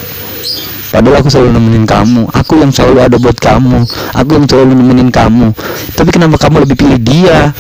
Padahal 0.90 1.22
aku 1.22 1.30
selalu 1.30 1.54
nemenin 1.54 1.86
kamu 1.86 2.26
Aku 2.34 2.58
yang 2.58 2.74
selalu 2.74 2.98
ada 3.06 3.22
buat 3.22 3.38
kamu 3.38 3.86
Aku 4.18 4.42
yang 4.42 4.50
selalu 4.50 4.74
nemenin 4.74 5.14
kamu. 5.14 5.54
Tapi 5.94 6.10
kenapa 6.10 6.42
kamu 6.42 6.66
lebih 6.66 6.82
pilih 6.82 6.98
dia 6.98 7.54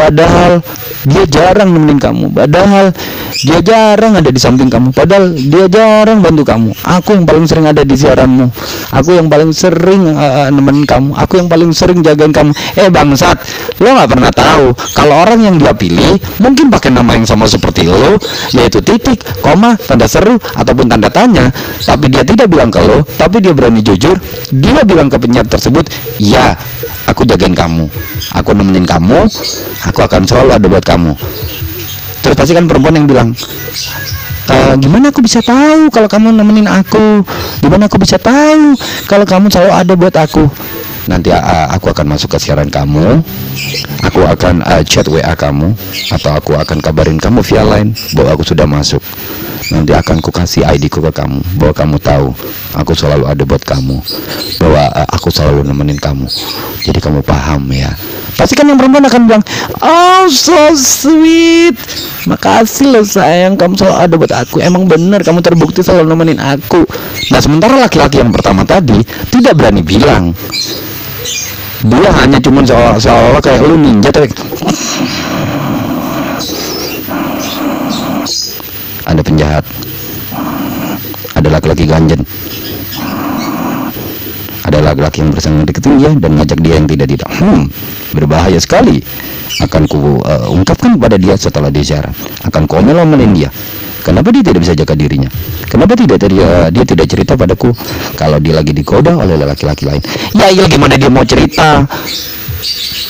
Padahal 0.00 0.64
dia 1.04 1.24
jarang 1.28 1.76
nemenin 1.76 2.00
kamu. 2.00 2.32
Padahal 2.32 2.92
dia 3.40 3.60
jarang 3.60 4.16
ada 4.16 4.32
di 4.32 4.40
samping 4.40 4.72
kamu. 4.72 4.96
Padahal 4.96 5.32
dia 5.36 5.68
jarang 5.68 6.24
bantu 6.24 6.42
kamu. 6.48 6.70
Aku 7.00 7.16
yang 7.16 7.24
paling 7.28 7.44
sering 7.44 7.68
ada 7.68 7.84
di 7.84 7.96
siaranmu. 7.96 8.48
Aku 8.96 9.12
yang 9.12 9.28
paling 9.28 9.52
sering 9.52 10.16
uh, 10.16 10.48
nemenin 10.48 10.88
kamu. 10.88 11.12
Aku 11.20 11.36
yang 11.36 11.48
paling 11.52 11.72
sering 11.76 12.00
jagain 12.00 12.32
kamu. 12.32 12.52
Eh 12.80 12.88
bangsat. 12.88 13.36
Lo 13.80 13.92
nggak 13.92 14.08
pernah 14.08 14.32
tahu 14.32 14.72
kalau 14.96 15.24
orang 15.24 15.40
yang 15.44 15.56
dia 15.60 15.72
pilih 15.76 16.16
mungkin 16.40 16.72
pakai 16.72 16.92
nama 16.92 17.16
yang 17.16 17.24
sama 17.24 17.48
seperti 17.48 17.88
lo 17.88 18.20
yaitu 18.52 18.84
titik 18.84 19.20
koma 19.40 19.76
tanda 19.88 20.08
seru 20.08 20.36
ataupun 20.36 20.88
tanda 20.88 21.12
tanya. 21.12 21.52
Tapi 21.84 22.08
dia 22.08 22.24
tidak 22.24 22.48
bilang 22.48 22.72
ke 22.72 22.80
lo 22.80 23.04
tapi 23.20 23.40
dia 23.44 23.52
berani 23.52 23.84
jujur. 23.84 24.16
Dia 24.52 24.84
bilang 24.84 25.12
ke 25.12 25.16
penyiar 25.20 25.44
tersebut 25.48 25.88
ya 26.20 26.56
aku 27.08 27.24
jagain 27.24 27.56
kamu. 27.56 27.88
Aku 28.36 28.52
nemenin 28.52 28.84
kamu 28.84 29.26
aku 29.90 30.00
akan 30.06 30.22
selalu 30.24 30.50
ada 30.54 30.66
buat 30.70 30.84
kamu. 30.86 31.12
Terus 32.22 32.36
pasti 32.38 32.52
kan 32.54 32.64
perempuan 32.70 32.94
yang 32.94 33.08
bilang 33.08 33.28
e, 34.46 34.56
gimana 34.78 35.08
aku 35.10 35.24
bisa 35.24 35.42
tahu 35.42 35.90
kalau 35.90 36.06
kamu 36.06 36.30
nemenin 36.36 36.68
aku? 36.70 37.26
Gimana 37.60 37.90
aku 37.90 37.98
bisa 37.98 38.16
tahu 38.16 38.78
kalau 39.10 39.26
kamu 39.26 39.50
selalu 39.50 39.72
ada 39.74 39.92
buat 39.98 40.14
aku? 40.14 40.46
Nanti 41.10 41.34
uh, 41.34 41.66
aku 41.74 41.90
akan 41.90 42.06
masuk 42.14 42.36
ke 42.36 42.38
siaran 42.38 42.70
kamu. 42.70 43.18
Aku 44.06 44.22
akan 44.22 44.62
uh, 44.62 44.78
chat 44.86 45.08
WA 45.10 45.34
kamu 45.34 45.74
atau 46.12 46.30
aku 46.38 46.54
akan 46.54 46.78
kabarin 46.78 47.18
kamu 47.18 47.42
via 47.42 47.66
line 47.66 47.90
bahwa 48.14 48.38
aku 48.38 48.44
sudah 48.46 48.68
masuk 48.68 49.02
nanti 49.70 49.94
akan 49.94 50.18
ku 50.18 50.34
kasih 50.34 50.66
ID 50.66 50.90
ku 50.90 50.98
ke 50.98 51.14
kamu 51.14 51.38
bahwa 51.58 51.74
kamu 51.74 51.96
tahu 52.02 52.28
aku 52.74 52.92
selalu 52.94 53.24
ada 53.30 53.42
buat 53.46 53.62
kamu 53.62 54.02
bahwa 54.58 54.82
uh, 54.90 55.08
aku 55.14 55.30
selalu 55.30 55.62
nemenin 55.62 55.98
kamu. 55.98 56.26
Jadi 56.82 56.98
kamu 56.98 57.22
paham 57.22 57.62
ya. 57.70 57.94
Pasti 58.34 58.58
kan 58.58 58.66
yang 58.66 58.78
perempuan 58.78 59.06
akan 59.06 59.20
bilang 59.30 59.42
oh 59.82 60.26
so 60.26 60.74
sweet. 60.74 61.78
Makasih 62.26 62.90
loh 62.90 63.06
sayang. 63.06 63.54
Kamu 63.54 63.78
selalu 63.78 63.96
ada 63.96 64.14
buat 64.18 64.32
aku. 64.34 64.56
Emang 64.58 64.90
bener 64.90 65.22
kamu 65.22 65.40
terbukti 65.40 65.86
selalu 65.86 66.10
nemenin 66.12 66.42
aku. 66.42 66.82
Nah 67.30 67.40
sementara 67.40 67.78
laki-laki 67.78 68.18
yang 68.18 68.34
pertama 68.34 68.66
tadi 68.66 68.98
tidak 69.30 69.54
berani 69.54 69.86
bilang. 69.86 70.34
Dia 71.80 72.12
hanya 72.12 72.36
cuma 72.44 72.60
seolah-olah 72.66 73.40
kayak 73.40 73.64
lu 73.64 73.80
ninja 73.80 74.12
tapi 74.12 74.28
ada 79.06 79.20
penjahat. 79.24 79.64
Ada 81.36 81.48
laki-laki 81.48 81.84
ganjen. 81.88 82.20
Ada 84.60 84.78
laki-laki 84.84 85.24
yang 85.24 85.32
bersama 85.32 85.64
deketin 85.64 85.98
dia 85.98 86.10
dan 86.14 86.30
ngajak 86.36 86.58
dia 86.60 86.74
yang 86.76 86.86
tidak 86.86 87.08
tidak 87.10 87.28
hmm 87.40 87.62
berbahaya 88.12 88.60
sekali. 88.60 89.00
Akan 89.60 89.84
ku 89.90 90.22
uh, 90.22 90.46
ungkapkan 90.52 90.94
kepada 90.94 91.18
dia 91.18 91.34
setelah 91.34 91.68
dia 91.74 91.82
siaran 91.82 92.14
akan 92.46 92.64
komen 92.70 92.94
dia. 93.34 93.50
Kenapa 94.00 94.32
dia 94.32 94.40
tidak 94.40 94.64
bisa 94.64 94.72
jaga 94.72 94.96
dirinya? 94.96 95.28
Kenapa 95.68 95.92
tidak 95.92 96.22
dia 96.24 96.72
dia 96.72 96.84
tidak 96.88 97.06
cerita 97.10 97.36
padaku 97.36 97.68
kalau 98.16 98.40
dia 98.40 98.56
lagi 98.56 98.72
digoda 98.72 99.12
oleh 99.16 99.36
laki-laki 99.36 99.84
lain? 99.84 100.00
Ya 100.32 100.48
iya 100.48 100.64
gimana 100.70 100.96
dia 100.96 101.12
mau 101.12 101.26
cerita? 101.26 101.84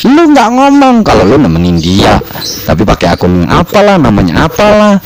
Lu 0.09 0.33
nggak 0.33 0.49
ngomong 0.49 1.07
kalau 1.07 1.29
lu 1.29 1.37
nemenin 1.39 1.79
dia. 1.79 2.19
Tapi 2.67 2.83
pakai 2.83 3.15
akun 3.15 3.47
apalah 3.47 4.01
namanya 4.01 4.51
apalah 4.51 4.99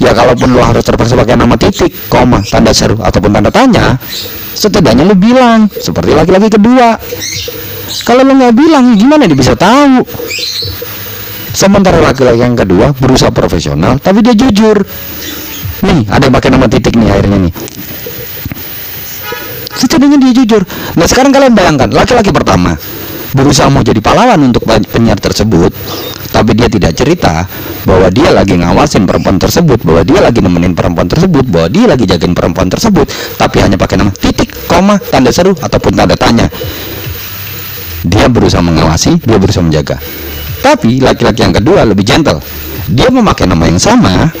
ya 0.00 0.10
kalaupun 0.16 0.48
lo 0.52 0.62
harus 0.64 0.82
terpaksa 0.82 1.14
pakai 1.14 1.36
nama 1.36 1.54
titik 1.56 1.92
koma 2.08 2.40
tanda 2.42 2.72
seru 2.72 2.98
ataupun 2.98 3.30
tanda 3.32 3.50
tanya 3.52 3.96
setidaknya 4.52 5.08
lo 5.08 5.16
bilang 5.16 5.68
seperti 5.68 6.12
laki-laki 6.12 6.48
kedua. 6.52 6.96
Kalau 8.08 8.24
lo 8.24 8.32
nggak 8.32 8.54
bilang 8.56 8.96
gimana 8.96 9.28
dia 9.28 9.36
bisa 9.36 9.52
tahu? 9.52 10.04
Sementara 11.52 12.00
laki-laki 12.00 12.40
yang 12.40 12.56
kedua 12.56 12.96
berusaha 12.96 13.28
profesional 13.28 14.00
tapi 14.00 14.24
dia 14.24 14.32
jujur. 14.32 14.80
Nih 15.82 16.06
ada 16.08 16.22
yang 16.24 16.34
pakai 16.34 16.50
nama 16.54 16.66
titik 16.70 16.96
nih 16.96 17.08
akhirnya 17.12 17.38
nih. 17.48 17.52
Setidaknya 19.76 20.18
dia 20.20 20.32
jujur. 20.44 20.62
Nah 20.96 21.06
sekarang 21.08 21.34
kalian 21.34 21.52
bayangkan 21.52 21.88
laki-laki 21.92 22.32
pertama 22.32 22.78
berusaha 23.32 23.68
mau 23.72 23.80
jadi 23.80 23.98
pahlawan 23.98 24.40
untuk 24.40 24.64
penyiar 24.66 25.18
tersebut 25.18 25.72
tapi 26.32 26.56
dia 26.56 26.66
tidak 26.72 26.96
cerita 26.96 27.44
bahwa 27.84 28.08
dia 28.08 28.32
lagi 28.32 28.56
ngawasin 28.56 29.04
perempuan 29.04 29.36
tersebut 29.36 29.84
bahwa 29.84 30.02
dia 30.02 30.20
lagi 30.24 30.40
nemenin 30.40 30.72
perempuan 30.72 31.06
tersebut 31.06 31.44
bahwa 31.44 31.68
dia 31.68 31.84
lagi 31.84 32.04
jagain 32.08 32.32
perempuan 32.32 32.72
tersebut 32.72 33.04
tapi 33.36 33.60
hanya 33.60 33.76
pakai 33.76 34.00
nama 34.00 34.10
titik 34.16 34.48
koma 34.64 34.96
tanda 34.96 35.28
seru 35.28 35.52
ataupun 35.52 35.92
tanda 35.92 36.16
tanya. 36.16 36.48
Dia 38.02 38.26
berusaha 38.26 38.64
mengawasi 38.64 39.20
dia 39.22 39.38
berusaha 39.38 39.62
menjaga. 39.62 40.00
Tapi 40.64 40.98
laki-laki 40.98 41.44
yang 41.44 41.54
kedua 41.54 41.86
lebih 41.86 42.02
gentle. 42.02 42.40
Dia 42.90 43.12
memakai 43.12 43.46
nama 43.46 43.68
yang 43.68 43.78
sama 43.78 44.32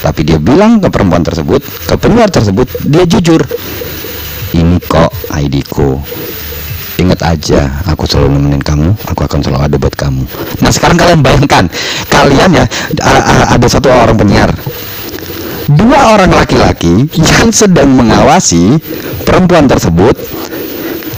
tapi 0.00 0.24
dia 0.24 0.40
bilang 0.40 0.80
ke 0.80 0.88
perempuan 0.88 1.20
tersebut 1.20 1.60
ke 1.60 1.94
penyiar 2.00 2.32
tersebut 2.32 2.64
dia 2.88 3.04
jujur 3.04 3.44
ini 4.56 4.80
kok 4.80 5.12
ID 5.28 5.60
ku 5.68 6.00
Ingat 7.00 7.20
aja, 7.24 7.80
aku 7.88 8.04
selalu 8.04 8.36
nemenin 8.36 8.60
kamu, 8.60 8.92
aku 9.08 9.24
akan 9.24 9.40
selalu 9.40 9.72
ada 9.72 9.76
buat 9.80 9.96
kamu. 9.96 10.20
Nah 10.60 10.68
sekarang 10.68 11.00
kalian 11.00 11.24
bayangkan, 11.24 11.64
kalian 12.12 12.60
ya 12.60 12.64
ada 13.48 13.66
satu 13.72 13.88
orang 13.88 14.20
penyiar, 14.20 14.52
dua 15.64 16.12
orang 16.12 16.28
laki-laki 16.28 17.08
yang 17.16 17.48
sedang 17.56 17.88
mengawasi 17.96 18.76
perempuan 19.24 19.64
tersebut. 19.64 20.12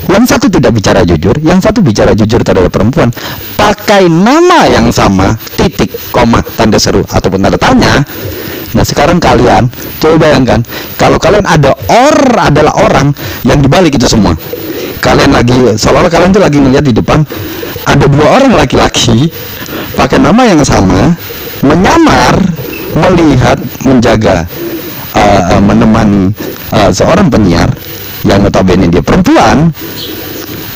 Yang 0.07 0.25
satu 0.39 0.47
tidak 0.47 0.71
bicara 0.71 1.03
jujur, 1.03 1.35
yang 1.43 1.59
satu 1.59 1.83
bicara 1.83 2.15
jujur 2.15 2.39
terhadap 2.47 2.71
perempuan, 2.71 3.11
pakai 3.59 4.07
nama 4.07 4.71
yang 4.71 4.87
sama, 4.95 5.35
titik, 5.59 5.91
koma, 6.15 6.47
tanda 6.55 6.79
seru 6.79 7.03
ataupun 7.07 7.43
tanda 7.43 7.59
tanya. 7.59 8.07
Nah 8.73 8.85
sekarang 8.85 9.21
kalian 9.21 9.69
coba 10.01 10.29
bayangkan, 10.29 10.65
kalau 10.97 11.21
kalian 11.21 11.45
ada 11.45 11.77
or 11.93 12.17
adalah 12.41 12.73
orang 12.81 13.13
yang 13.45 13.61
dibalik 13.61 13.93
itu 13.93 14.09
semua. 14.09 14.33
Kalian 15.03 15.35
lagi 15.35 15.57
seolah 15.77 16.09
kalian 16.09 16.31
tuh 16.31 16.43
lagi 16.43 16.63
ngeliat 16.63 16.85
di 16.87 16.95
depan 16.95 17.27
ada 17.85 18.07
dua 18.07 18.39
orang 18.39 18.55
laki-laki 18.55 19.29
pakai 19.99 20.23
nama 20.23 20.47
yang 20.47 20.63
sama 20.63 21.13
menyamar 21.67 22.39
melihat 22.95 23.59
menjaga 23.83 24.47
uh, 25.17 25.59
uh, 25.59 25.63
menemani 25.63 26.31
uh, 26.71 26.91
seorang 26.95 27.29
penyiar 27.29 27.69
yang 28.23 28.41
notabene 28.47 28.89
dia 28.89 29.03
perempuan. 29.03 29.75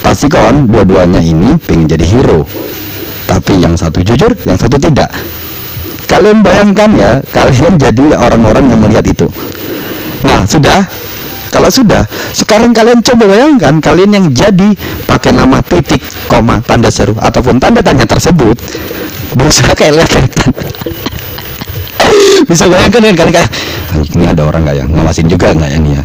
Pasti 0.02 0.30
kawan 0.30 0.70
dua-duanya 0.70 1.18
ini 1.18 1.58
pengen 1.62 1.90
jadi 1.90 2.06
hero. 2.06 2.46
Tapi 3.26 3.58
yang 3.58 3.74
satu 3.74 4.06
jujur 4.06 4.30
yang 4.46 4.54
satu 4.54 4.78
tidak 4.78 5.10
kalian 6.06 6.40
bayangkan 6.40 6.90
ya 6.94 7.10
kalian 7.34 7.76
jadi 7.76 8.16
orang-orang 8.16 8.70
yang 8.70 8.80
melihat 8.80 9.06
itu. 9.06 9.26
Nah 10.24 10.46
sudah? 10.46 10.86
Kalau 11.46 11.72
sudah, 11.72 12.04
sekarang 12.36 12.76
kalian 12.76 13.00
coba 13.00 13.32
bayangkan 13.32 13.80
kalian 13.80 14.10
yang 14.12 14.26
jadi 14.34 14.76
pakai 15.08 15.32
nama 15.32 15.64
titik, 15.64 16.04
koma, 16.28 16.60
tanda 16.60 16.92
seru 16.92 17.16
ataupun 17.16 17.56
tanda 17.56 17.80
tanya 17.80 18.04
tersebut 18.04 18.60
berusaha 19.32 19.72
kayak 19.72 20.00
lihat 20.00 20.10
bisa 22.50 22.64
bayangkan 22.68 23.00
kan 23.00 23.14
kalian 23.16 23.34
kayak 23.40 23.50
ini 24.16 24.24
ada 24.28 24.42
orang 24.44 24.68
nggak 24.68 24.76
ya? 24.76 24.84
Ngawasin 24.84 25.26
juga 25.32 25.56
nggak 25.56 25.70
ya 25.70 25.78
nih 25.80 25.92
ya? 25.96 26.02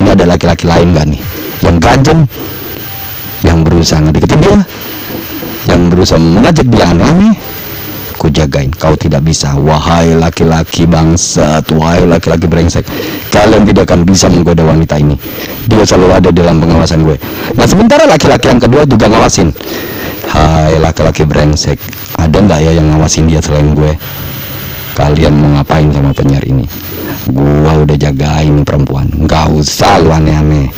Ini 0.00 0.08
ada 0.16 0.24
laki-laki 0.26 0.64
lain 0.66 0.88
nggak 0.90 1.06
nih? 1.06 1.20
Yang 1.60 1.76
ganjen 1.78 2.18
yang 3.44 3.64
berusaha 3.64 4.00
ngedeketin 4.04 4.40
dia 4.40 4.58
yang 5.68 5.80
berusaha 5.92 6.20
mengajak 6.20 6.66
dia 6.68 6.84
aneh 6.92 7.36
ku 8.20 8.28
jagain. 8.28 8.68
Kau 8.68 8.92
tidak 9.00 9.24
bisa. 9.24 9.56
Wahai 9.56 10.12
laki-laki 10.12 10.84
bangsat 10.84 11.64
wahai 11.72 12.04
laki-laki 12.04 12.44
brengsek. 12.44 12.84
Kalian 13.32 13.64
tidak 13.64 13.88
akan 13.88 14.04
bisa 14.04 14.28
menggoda 14.28 14.60
wanita 14.60 15.00
ini. 15.00 15.16
Dia 15.64 15.88
selalu 15.88 16.20
ada 16.20 16.28
dalam 16.28 16.60
pengawasan 16.60 17.00
gue. 17.00 17.16
Nah 17.56 17.64
sementara 17.64 18.04
laki-laki 18.04 18.52
yang 18.52 18.60
kedua 18.60 18.84
juga 18.84 19.08
ngawasin. 19.08 19.48
Hai 20.28 20.76
laki-laki 20.76 21.24
brengsek 21.24 21.80
ada 22.20 22.36
nggak 22.36 22.60
ya 22.60 22.76
yang 22.76 22.92
ngawasin 22.92 23.24
dia 23.24 23.40
selain 23.40 23.72
gue? 23.72 23.96
Kalian 24.92 25.32
mau 25.32 25.56
ngapain 25.56 25.88
sama 25.88 26.12
penyiar 26.12 26.44
ini? 26.44 26.68
Gua 27.32 27.72
udah 27.80 27.96
jagain 27.96 28.60
perempuan. 28.68 29.08
Nggak 29.16 29.48
usah 29.56 29.96
lu 30.04 30.12
aneh-aneh 30.12 30.68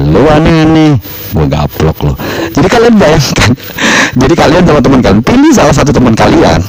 lu 0.00 0.24
aneh-aneh 0.24 0.96
gua 1.32 1.46
gaplok 1.48 1.98
lo 2.04 2.12
jadi 2.52 2.68
kalian 2.68 2.94
bayangkan 2.96 3.50
jadi 4.22 4.34
kalian 4.36 4.62
teman-teman 4.64 5.00
kalian 5.00 5.22
pilih 5.24 5.52
salah 5.52 5.74
satu 5.74 5.90
teman 5.94 6.12
kalian. 6.12 6.60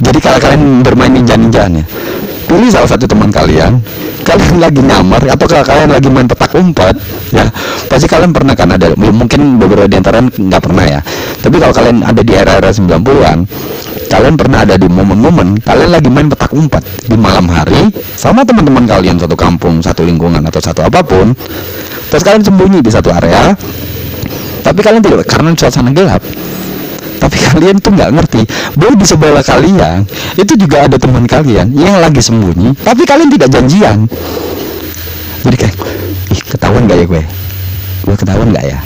Jadi 0.00 0.18
kalau 0.22 0.40
kalian 0.40 0.80
bermain 0.80 1.12
ninja-ninjaan 1.12 1.76
ya 1.76 1.84
pilih 2.50 2.66
salah 2.66 2.90
satu 2.90 3.06
teman 3.06 3.30
kalian 3.30 3.78
kalian 4.26 4.58
lagi 4.58 4.82
nyamar 4.82 5.22
atau 5.22 5.46
kalau 5.46 5.62
kalian 5.62 5.90
lagi 5.94 6.08
main 6.10 6.26
petak 6.26 6.50
umpet 6.58 6.98
ya 7.30 7.46
pasti 7.86 8.10
kalian 8.10 8.34
pernah 8.34 8.58
kan 8.58 8.74
ada 8.74 8.90
mungkin 8.98 9.62
beberapa 9.62 9.86
di 9.86 9.96
antara 10.00 10.18
nggak 10.24 10.62
pernah 10.62 10.84
ya. 10.88 11.00
Tapi 11.40 11.56
kalau 11.62 11.74
kalian 11.76 12.02
ada 12.02 12.22
di 12.24 12.32
era-era 12.34 12.70
90-an 12.74 13.38
kalian 14.10 14.34
pernah 14.34 14.66
ada 14.66 14.74
di 14.74 14.90
momen-momen 14.90 15.62
kalian 15.62 15.90
lagi 15.94 16.10
main 16.10 16.26
petak 16.26 16.50
umpet 16.50 16.82
di 17.06 17.14
malam 17.14 17.46
hari 17.46 17.94
sama 18.18 18.42
teman-teman 18.42 18.82
kalian 18.82 19.14
satu 19.14 19.38
kampung 19.38 19.78
satu 19.78 20.02
lingkungan 20.02 20.42
atau 20.42 20.58
satu 20.58 20.82
apa 20.82 20.98
pun. 21.06 21.30
Terus 22.10 22.26
kalian 22.26 22.42
sembunyi 22.42 22.82
di 22.82 22.90
satu 22.90 23.14
area 23.14 23.54
tapi 24.66 24.82
kalian 24.82 24.98
tidak 24.98 25.30
karena 25.30 25.54
suasana 25.54 25.94
gelap. 25.94 26.18
Tapi 27.20 27.36
kalian 27.38 27.78
tuh 27.78 27.94
nggak 27.94 28.10
ngerti 28.18 28.42
bahwa 28.74 28.94
di 28.98 29.06
sebelah 29.06 29.44
kalian 29.46 30.02
itu 30.34 30.52
juga 30.58 30.90
ada 30.90 30.96
teman 30.98 31.24
kalian 31.30 31.70
yang 31.78 32.02
lagi 32.02 32.18
sembunyi 32.18 32.74
tapi 32.82 33.06
kalian 33.06 33.30
tidak 33.30 33.48
janjian. 33.54 34.10
Jadi 35.46 35.56
kayak 35.56 35.76
ih 36.34 36.42
ketahuan 36.50 36.84
gak 36.84 36.98
ya 37.00 37.06
gue? 37.08 37.22
Gue 38.04 38.16
ketahuan 38.18 38.52
gak 38.52 38.66
ya? 38.66 38.78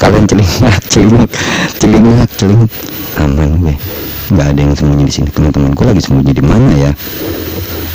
Kalian 0.00 0.24
celingak 0.26 0.80
celingak 0.90 1.30
celingak 1.78 2.30
celingak 2.34 2.72
aman 3.16 3.50
gue 3.64 3.76
nggak 4.32 4.46
ada 4.54 4.60
yang 4.60 4.74
sembunyi 4.74 5.04
di 5.06 5.14
sini. 5.14 5.28
Teman-temanku 5.30 5.82
lagi 5.86 6.00
sembunyi 6.02 6.32
di 6.34 6.44
mana 6.44 6.72
ya? 6.74 6.90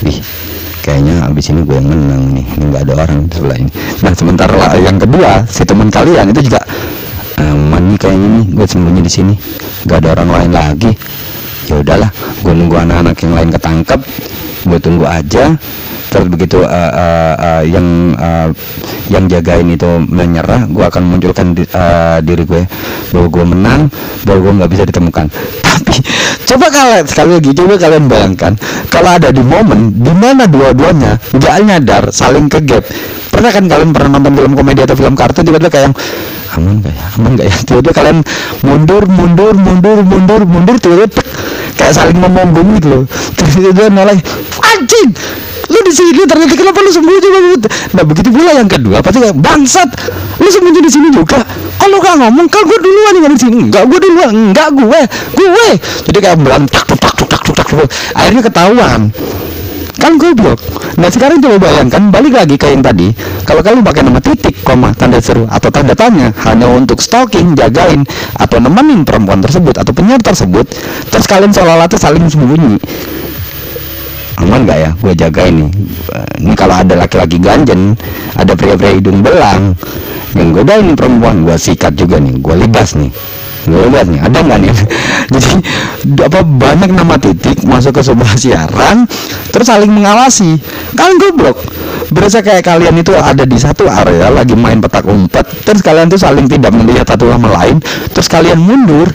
Ih 0.08 0.20
kayaknya 0.82 1.30
abis 1.30 1.54
ini 1.54 1.62
gue 1.62 1.76
yang 1.78 1.88
menang 1.88 2.24
nih. 2.34 2.46
Ini 2.58 2.64
nggak 2.72 2.82
ada 2.88 2.94
orang 3.06 3.30
di 3.30 3.34
sebelah 3.38 3.58
ini. 3.60 3.72
Nah 4.02 4.14
sementara 4.16 4.54
lah. 4.56 4.72
Yang 4.80 4.98
kedua 5.08 5.32
si 5.46 5.62
teman 5.68 5.88
kalian 5.92 6.26
itu 6.32 6.42
juga 6.52 6.62
aman 7.38 7.84
nih 7.94 7.98
kayaknya 8.00 8.28
nih. 8.42 8.46
Gue 8.56 8.66
sembunyi 8.66 9.02
di 9.04 9.12
sini. 9.12 9.36
Nggak 9.86 9.98
ada 10.06 10.08
orang 10.20 10.30
lain 10.30 10.52
lagi. 10.52 10.92
Ya 11.70 11.76
udahlah 11.80 12.12
gue 12.42 12.54
nunggu 12.54 12.76
anak-anak 12.76 13.16
yang 13.22 13.34
lain 13.38 13.50
ketangkep 13.54 14.02
gue 14.66 14.80
tunggu 14.82 15.06
aja. 15.08 15.56
Terus 16.12 16.28
begitu 16.28 16.60
uh, 16.60 16.92
uh, 16.92 17.36
uh, 17.40 17.64
yang 17.64 17.88
uh, 18.20 18.52
yang 19.08 19.32
jagain 19.32 19.64
itu 19.72 19.88
menyerah 20.12 20.68
gue 20.68 20.84
akan 20.84 21.04
munculkan 21.08 21.56
di, 21.56 21.64
uh, 21.72 22.20
diri 22.20 22.44
gue 22.44 22.68
bahwa 23.16 23.28
gue 23.32 23.46
menang 23.48 23.82
bahwa 24.28 24.40
gue 24.44 24.52
nggak 24.60 24.72
bisa 24.76 24.84
ditemukan. 24.92 25.26
Tapi 25.72 25.96
coba 26.52 26.68
kalian 26.68 27.06
sekali 27.08 27.32
lagi 27.40 27.52
coba 27.56 27.74
kalian 27.80 28.06
bayangkan 28.12 28.54
kalau 28.92 29.16
ada 29.16 29.32
di 29.32 29.40
momen 29.40 29.96
di 29.96 30.12
mana 30.12 30.52
dua-duanya 30.52 31.16
nggak 31.32 31.56
nyadar 31.64 32.04
saling 32.12 32.52
kegap 32.52 32.84
pernah 33.32 33.56
kan 33.56 33.64
kalian 33.72 33.96
pernah 33.96 34.20
nonton 34.20 34.36
film 34.36 34.54
komedi 34.60 34.84
atau 34.84 34.96
film 35.00 35.16
kartun 35.16 35.48
tiba-tiba 35.48 35.72
kayak 35.72 35.96
aman 36.60 36.84
gak 36.84 36.92
ya? 36.92 37.06
Aman 37.16 37.32
gak 37.40 37.48
ya? 37.48 37.56
Tiba-tiba 37.68 37.94
kalian 37.96 38.18
mundur 38.68 39.04
mundur 39.08 39.54
mundur 39.56 39.98
mundur 40.04 40.42
mundur 40.44 40.76
tiba-tiba 40.76 41.24
kayak 41.80 41.94
saling 41.96 42.18
ngomong 42.20 42.78
gitu 42.78 42.88
loh. 42.92 43.04
Tiba-tiba 43.40 43.88
nolak 43.88 44.20
anjing. 44.82 45.10
Lu 45.72 45.80
di 45.88 45.94
sini 45.94 46.26
ternyata 46.28 46.52
kenapa 46.58 46.84
lu 46.84 46.92
sembunyi 46.92 47.30
banget 47.32 47.62
nah 47.96 48.04
begitu 48.04 48.28
pula 48.28 48.52
yang 48.60 48.68
kedua 48.68 48.98
pasti 49.00 49.20
kayak 49.22 49.38
bangsat. 49.38 49.90
Lu 50.42 50.50
sembunyi 50.50 50.82
di 50.82 50.92
sini 50.92 51.08
juga. 51.14 51.40
Kalau 51.78 51.98
gak 52.02 52.16
ngomong 52.18 52.48
kan 52.50 52.62
gue 52.66 52.80
duluan 52.82 53.14
yang 53.22 53.34
di 53.34 53.40
sini. 53.40 53.58
Enggak 53.70 53.86
gue 53.88 54.00
duluan. 54.02 54.34
Enggak 54.34 54.70
gue 54.74 55.00
gue 55.38 55.70
jadi 56.10 56.18
kayak 56.18 56.38
berantak 56.42 56.84
tak 56.90 56.98
tak 57.00 57.14
tak 57.16 57.42
tak 57.46 57.56
tak 57.56 57.68
akhirnya 58.18 58.42
ketahuan. 58.44 59.02
Kan 60.02 60.18
goblok 60.18 60.58
nah 60.98 61.08
sekarang 61.14 61.38
coba 61.40 61.62
bayangkan 61.62 62.10
balik 62.10 62.34
lagi 62.34 62.56
ke 62.58 62.74
yang 62.74 62.82
tadi. 62.82 63.14
Kalau 63.46 63.62
kalian 63.62 63.86
pakai 63.86 64.02
nama 64.02 64.20
titik 64.20 64.52
koma 64.66 64.94
tanda 64.96 65.20
seru 65.20 65.46
atau 65.50 65.70
tanda 65.74 65.94
tanya 65.98 66.32
hanya 66.48 66.70
untuk 66.72 67.04
stalking 67.04 67.54
jagain 67.58 68.08
atau 68.40 68.58
nemenin 68.62 69.04
perempuan 69.04 69.44
tersebut 69.44 69.76
atau 69.76 69.92
penyiar 69.92 70.22
tersebut 70.24 70.64
terus 71.12 71.26
kalian 71.28 71.52
seolah-olah 71.52 71.92
saling 71.98 72.24
sembunyi 72.30 72.80
aman 74.42 74.66
gak 74.66 74.80
ya 74.82 74.92
gue 74.98 75.14
jaga 75.14 75.42
ini? 75.48 75.68
Ini 76.42 76.54
kalau 76.58 76.76
ada 76.82 76.94
laki-laki 76.98 77.38
ganjen 77.38 77.94
ada 78.36 78.54
pria-pria 78.58 78.98
hidung 78.98 79.22
belang. 79.22 79.78
Yang 80.32 80.64
ini 80.64 80.94
perempuan 80.96 81.44
gue 81.44 81.56
sikat 81.60 81.94
juga 82.00 82.16
nih 82.16 82.40
gue 82.40 82.56
libas 82.56 82.96
nih 82.96 83.12
lihat 83.70 84.08
nih 84.10 84.20
ada 84.22 84.38
nggak 84.42 84.60
nih? 84.64 84.74
Jadi 85.34 85.52
apa 86.22 86.40
banyak 86.42 86.92
nama 86.92 87.16
titik 87.22 87.62
masuk 87.68 88.00
ke 88.00 88.02
sebuah 88.02 88.34
siaran 88.40 89.06
terus 89.52 89.68
saling 89.70 89.92
mengawasi. 89.92 90.58
Kan 90.98 91.20
goblok. 91.22 91.62
Berasa 92.12 92.44
kayak 92.44 92.68
kalian 92.68 93.00
itu 93.00 93.16
ada 93.16 93.48
di 93.48 93.56
satu 93.56 93.88
area 93.88 94.28
lagi 94.28 94.52
main 94.52 94.84
petak 94.84 95.08
umpet 95.08 95.48
terus 95.64 95.80
kalian 95.80 96.12
tuh 96.12 96.20
saling 96.20 96.44
tidak 96.44 96.76
melihat 96.76 97.08
satu 97.08 97.32
sama 97.32 97.48
lain 97.56 97.80
terus 98.12 98.28
kalian 98.28 98.60
mundur. 98.60 99.08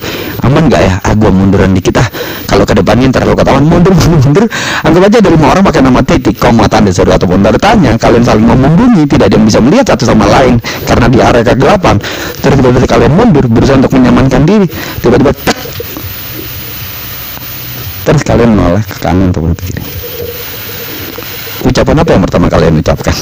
Aman 0.45 0.71
nggak 0.71 0.83
ya? 0.85 0.95
Ah 1.03 1.13
munduran 1.17 1.75
dikit 1.75 1.99
ah. 2.01 2.09
Kalau 2.47 2.63
ke 2.63 2.73
depannya 2.73 3.11
ntar 3.11 3.27
kalau 3.27 3.37
ketahuan 3.37 3.67
mundur 3.67 3.93
mundur. 3.93 4.19
Mundur 4.27 4.45
anggap 4.83 5.03
aja 5.07 5.19
dari 5.23 5.39
lima 5.39 5.47
orang 5.55 5.63
pakai 5.65 5.83
nama 5.87 6.01
titik 6.03 6.37
koma 6.37 6.67
tanda 6.67 6.91
seru 6.91 7.13
ataupun 7.13 7.41
tanda 7.45 7.61
tanya. 7.61 7.95
Kalian 8.01 8.25
saling 8.25 8.47
membunyi 8.47 9.05
tidak 9.07 9.31
ada 9.31 9.35
yang 9.39 9.47
bisa 9.47 9.59
melihat 9.63 9.87
satu 9.95 10.09
sama 10.09 10.25
lain 10.27 10.59
karena 10.89 11.07
di 11.07 11.19
area 11.21 11.43
kegelapan. 11.45 11.97
Terus 12.41 12.59
kalian 12.89 13.13
mundur 13.13 13.45
berusaha 13.47 13.77
untuk 13.79 13.93
menyamankan 13.97 14.36
diri. 14.45 14.66
Tiba-tiba 15.01 15.32
terus 18.07 18.22
kalian 18.22 18.55
menoleh 18.55 18.84
ke 18.87 19.03
kanan 19.03 19.34
ataupun 19.34 19.51
ke 19.59 19.62
kiri 19.66 19.82
ucapan 21.66 21.99
apa 21.99 22.11
yang 22.14 22.22
pertama 22.22 22.47
kalian 22.47 22.78
ucapkan? 22.78 23.11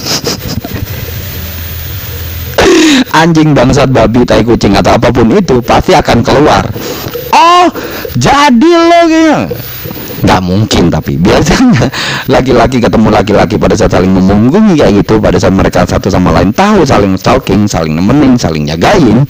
Anjing 3.24 3.56
bangsat 3.56 3.88
babi 3.88 4.28
tai 4.28 4.44
kucing 4.44 4.76
atau 4.76 5.00
apa 5.00 5.08
pun 5.08 5.32
itu 5.32 5.64
pasti 5.64 5.96
akan 5.96 6.20
keluar. 6.20 6.68
Oh 7.32 7.66
jadi 8.14 8.70
lo 8.76 9.00
gitu. 9.08 9.56
Nggak 10.24 10.40
mungkin 10.40 10.88
tapi 10.88 11.20
biasanya 11.20 11.88
laki-laki 12.32 12.80
ketemu 12.80 13.08
laki-laki 13.12 13.60
pada 13.60 13.76
saat 13.76 13.92
saling 13.92 14.12
memunggungi 14.12 14.80
kayak 14.80 15.04
gitu 15.04 15.20
pada 15.20 15.36
saat 15.36 15.52
mereka 15.52 15.84
satu 15.84 16.08
sama 16.08 16.32
lain 16.32 16.48
tahu 16.52 16.80
saling 16.84 17.12
stalking 17.20 17.68
saling 17.68 17.92
nemenin 17.92 18.40
saling 18.40 18.64
jagain 18.64 19.28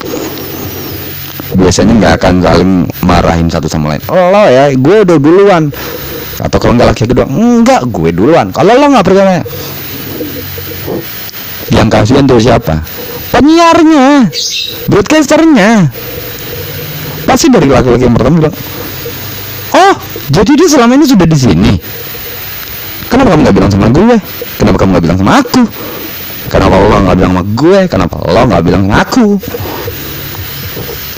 biasanya 1.54 1.92
nggak 1.96 2.12
akan 2.20 2.34
saling 2.42 2.72
marahin 3.06 3.48
satu 3.48 3.70
sama 3.70 3.94
lain. 3.94 4.02
Lo 4.10 4.44
ya 4.50 4.70
gue 4.74 4.96
udah 5.06 5.18
duluan. 5.18 5.70
Atau 6.42 6.58
kalau 6.58 6.74
nggak 6.74 6.88
laki 6.92 7.06
kedua 7.06 7.26
enggak 7.30 7.86
gue 7.88 8.10
duluan. 8.10 8.50
Kalau 8.50 8.74
lo 8.74 8.86
nggak 8.90 9.06
percaya 9.06 9.40
yang 11.72 11.88
kasihan 11.88 12.26
tuh 12.26 12.42
siapa? 12.42 12.82
Penyiarnya. 13.32 14.28
Broadcasternya. 14.90 15.88
Pasti 17.24 17.48
dari 17.48 17.70
laki-laki 17.70 18.04
yang 18.04 18.14
pertama 18.14 18.46
bilang 18.46 18.54
oh 19.74 19.94
jadi 20.30 20.52
dia 20.54 20.68
selama 20.68 20.92
ini 20.98 21.06
sudah 21.08 21.26
di 21.26 21.38
sini? 21.38 21.72
Kenapa 23.08 23.34
kamu 23.34 23.40
nggak 23.46 23.56
bilang 23.56 23.70
sama 23.72 23.86
gue? 23.90 24.16
Kenapa 24.60 24.76
kamu 24.76 24.88
nggak 24.92 25.04
bilang 25.06 25.18
sama 25.18 25.32
aku? 25.40 25.62
Kenapa 26.50 26.74
lo 26.76 26.96
nggak 27.00 27.16
bilang 27.16 27.32
sama 27.32 27.44
gue? 27.46 27.80
Kenapa 27.88 28.14
lo 28.22 28.40
nggak 28.44 28.62
bilang 28.62 28.82
sama 28.84 28.96
aku 29.00 29.26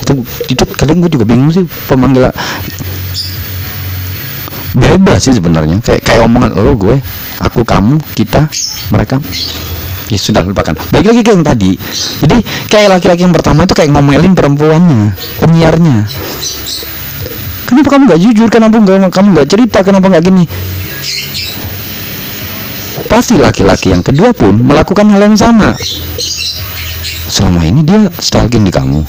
itu 0.06 0.22
itu 0.54 0.62
kadang 0.78 1.02
gue 1.02 1.10
juga 1.10 1.26
bingung 1.26 1.50
sih 1.50 1.66
pemanggilan 1.90 2.30
bebas 4.76 5.18
sih 5.26 5.34
sebenarnya. 5.34 5.82
Kayak 5.82 6.06
kayak 6.06 6.20
omongan 6.30 6.52
lo 6.54 6.72
gue 6.78 6.96
aku 7.42 7.66
kamu 7.66 7.98
kita 8.14 8.46
mereka. 8.94 9.18
Ya 10.06 10.18
sudah 10.22 10.46
lupakan. 10.46 10.78
Balik 10.94 11.10
lagi 11.10 11.20
ke 11.26 11.30
yang 11.34 11.42
tadi. 11.42 11.74
Jadi 12.22 12.38
kayak 12.70 12.94
laki-laki 12.94 13.26
yang 13.26 13.34
pertama 13.34 13.66
itu 13.66 13.74
kayak 13.74 13.90
ngomelin 13.90 14.38
perempuannya 14.38 15.18
penyiarnya. 15.42 16.06
Kenapa 17.66 17.88
kamu 17.90 18.02
nggak 18.06 18.20
jujur? 18.22 18.46
Kenapa 18.46 18.78
nggak 18.78 19.10
kamu 19.10 19.26
nggak 19.34 19.48
cerita? 19.50 19.82
Kenapa 19.82 20.06
nggak 20.06 20.22
gini? 20.22 20.44
Pasti 23.10 23.34
laki-laki 23.34 23.90
yang 23.90 24.06
kedua 24.06 24.30
pun 24.30 24.54
melakukan 24.62 25.10
hal 25.10 25.26
yang 25.26 25.34
sama. 25.34 25.74
Selama 27.26 27.66
ini 27.66 27.82
dia 27.82 28.06
stalking 28.22 28.62
di 28.62 28.70
kamu 28.70 29.02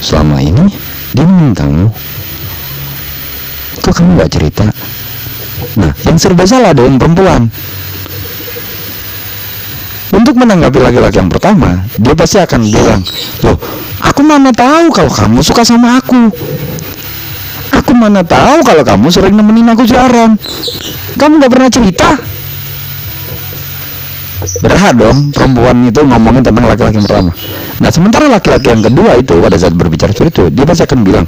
selama 0.00 0.40
ini 0.42 0.64
dia 1.16 1.24
kamu 1.26 1.88
kok 3.80 3.94
kamu 3.94 4.10
nggak 4.18 4.30
cerita? 4.32 4.64
Nah 5.78 5.92
yang 6.04 6.16
serba 6.18 6.44
salah 6.44 6.74
yang 6.74 6.98
perempuan. 6.98 7.46
Untuk 10.16 10.32
menanggapi 10.38 10.78
laki-laki 10.80 11.20
yang 11.20 11.30
pertama 11.30 11.84
dia 12.00 12.14
pasti 12.16 12.40
akan 12.40 12.60
bilang 12.66 13.04
loh 13.44 13.58
aku 14.00 14.24
mana 14.24 14.48
tahu 14.50 14.88
kalau 14.90 15.12
kamu 15.12 15.38
suka 15.44 15.62
sama 15.62 16.00
aku? 16.00 16.32
Aku 17.76 17.92
mana 17.92 18.24
tahu 18.24 18.64
kalau 18.64 18.82
kamu 18.82 19.06
sering 19.12 19.36
nemenin 19.36 19.70
aku 19.70 19.84
siaran. 19.84 20.40
Kamu 21.20 21.40
nggak 21.40 21.52
pernah 21.52 21.70
cerita 21.70 22.35
berhak 24.60 24.92
dong 25.00 25.32
perempuan 25.32 25.76
itu 25.88 26.00
ngomongin 26.04 26.42
tentang 26.44 26.64
laki-laki 26.68 27.00
yang 27.00 27.06
pertama. 27.08 27.30
Nah 27.80 27.90
sementara 27.90 28.24
laki-laki 28.28 28.68
yang 28.68 28.82
kedua 28.84 29.10
itu 29.16 29.34
pada 29.40 29.56
saat 29.56 29.74
berbicara 29.74 30.12
seperti 30.12 30.30
itu 30.32 30.44
dia 30.52 30.64
pasti 30.68 30.82
akan 30.84 30.98
bilang 31.02 31.24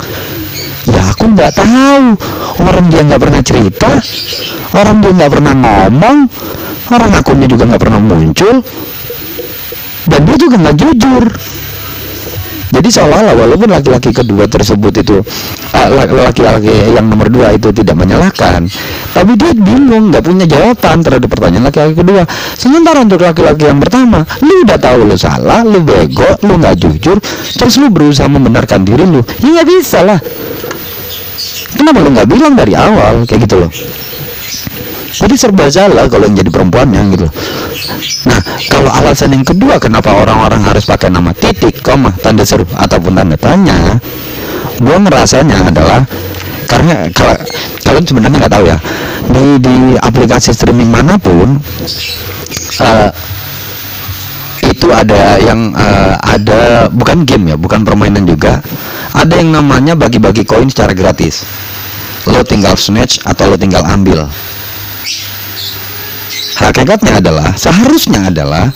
ya 0.89 1.03
aku 1.13 1.25
nggak 1.33 1.53
tahu. 1.57 2.05
Orang 2.65 2.87
dia 2.93 3.01
nggak 3.05 3.21
pernah 3.21 3.41
cerita. 3.41 3.91
Orang 4.77 4.97
dia 5.01 5.11
nggak 5.15 5.31
pernah 5.33 5.53
ngomong. 5.57 6.19
Orang 6.89 7.11
akunnya 7.17 7.49
juga 7.49 7.65
nggak 7.69 7.83
pernah 7.83 8.01
muncul. 8.01 8.57
Dan 10.09 10.21
dia 10.25 10.37
juga 10.41 10.57
nggak 10.57 10.77
jujur 10.77 11.25
jadi 12.79 12.95
seolah-olah 12.95 13.35
walaupun 13.35 13.74
laki-laki 13.74 14.14
kedua 14.14 14.47
tersebut 14.47 15.03
itu 15.03 15.18
uh, 15.74 15.89
laki-laki 15.99 16.70
yang 16.95 17.11
nomor 17.11 17.26
dua 17.26 17.51
itu 17.51 17.74
tidak 17.74 17.99
menyalahkan, 17.99 18.70
tapi 19.11 19.35
dia 19.35 19.51
bingung, 19.51 20.14
nggak 20.14 20.22
punya 20.22 20.47
jawaban 20.47 21.03
terhadap 21.03 21.26
pertanyaan 21.26 21.66
laki-laki 21.66 21.99
kedua. 21.99 22.22
Sementara 22.55 23.03
untuk 23.03 23.18
laki-laki 23.18 23.66
yang 23.66 23.83
pertama, 23.83 24.22
lu 24.47 24.62
udah 24.62 24.79
tahu 24.79 25.11
lu 25.11 25.18
salah, 25.18 25.66
lu 25.66 25.83
bego, 25.83 26.39
lu 26.47 26.55
nggak 26.55 26.79
jujur, 26.79 27.18
terus 27.59 27.74
lu 27.83 27.91
berusaha 27.91 28.31
membenarkan 28.31 28.87
diri 28.87 29.03
lu, 29.03 29.26
ya 29.43 29.59
nggak 29.59 29.68
bisa 29.74 30.07
lah. 30.07 30.18
Kenapa 31.74 31.99
lu 31.99 32.14
nggak 32.14 32.29
bilang 32.31 32.55
dari 32.55 32.79
awal 32.79 33.26
kayak 33.26 33.43
gitu 33.43 33.66
loh? 33.66 33.70
Jadi 35.13 35.35
serba 35.35 35.73
salah 35.73 36.05
kalau 36.07 36.29
yang 36.29 36.37
jadi 36.37 36.51
perempuannya 36.53 37.01
gitu. 37.17 37.27
Nah 38.29 38.41
kalau 38.69 38.91
alasan 38.93 39.33
yang 39.33 39.45
kedua 39.47 39.81
kenapa 39.81 40.13
orang-orang 40.13 40.61
harus 40.65 40.85
pakai 40.85 41.09
nama 41.09 41.33
titik 41.33 41.81
koma 41.81 42.13
tanda 42.21 42.45
seru 42.45 42.69
ataupun 42.77 43.17
tanda 43.17 43.37
tanya 43.41 43.97
gue 44.79 44.97
ngerasanya 44.97 45.75
adalah 45.75 46.07
karena 46.69 47.09
kalau 47.17 47.35
kalian 47.83 48.05
sebenarnya 48.05 48.37
nggak 48.45 48.53
tahu 48.53 48.65
ya 48.69 48.79
di 49.33 49.45
di 49.59 49.77
aplikasi 49.97 50.53
streaming 50.53 50.93
mana 50.93 51.17
pun 51.17 51.59
uh, 52.85 53.11
itu 54.69 54.87
ada 54.93 55.41
yang 55.41 55.73
uh, 55.73 56.15
ada 56.21 56.93
bukan 56.93 57.25
game 57.25 57.51
ya 57.51 57.57
bukan 57.57 57.83
permainan 57.83 58.29
juga 58.29 58.61
ada 59.17 59.35
yang 59.41 59.51
namanya 59.51 59.99
bagi-bagi 59.99 60.45
koin 60.45 60.69
secara 60.71 60.93
gratis. 60.95 61.43
Lo 62.29 62.45
tinggal 62.45 62.77
snatch 62.77 63.25
atau 63.25 63.51
lo 63.51 63.57
tinggal 63.57 63.83
ambil 63.89 64.29
hakikatnya 66.59 67.23
adalah 67.23 67.55
seharusnya 67.55 68.29
adalah 68.29 68.71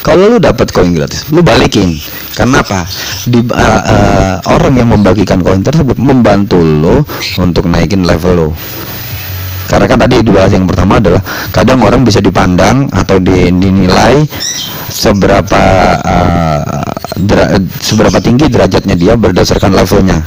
kalau 0.00 0.30
lu 0.30 0.38
dapat 0.38 0.70
koin 0.70 0.94
gratis 0.94 1.26
lu 1.34 1.42
balikin. 1.42 1.98
Karena 2.36 2.60
apa? 2.60 2.84
Di 3.24 3.40
uh, 3.40 3.56
uh, 3.56 4.34
orang 4.52 4.76
yang 4.76 4.92
membagikan 4.92 5.40
koin 5.40 5.64
tersebut 5.64 5.96
membantu 5.96 6.60
lo 6.60 7.02
untuk 7.40 7.66
naikin 7.66 8.04
level 8.04 8.34
lo 8.36 8.50
karena 9.66 9.86
kan 9.90 9.98
tadi 9.98 10.22
dua 10.22 10.46
yang 10.46 10.64
pertama 10.64 11.02
adalah 11.02 11.22
kadang 11.50 11.82
orang 11.82 12.06
bisa 12.06 12.22
dipandang 12.22 12.86
atau 12.94 13.18
dinilai 13.18 14.22
seberapa 14.86 15.64
uh, 16.06 16.86
seberapa 17.82 18.18
tinggi 18.22 18.46
derajatnya 18.46 18.94
dia 18.94 19.18
berdasarkan 19.18 19.74
levelnya 19.74 20.22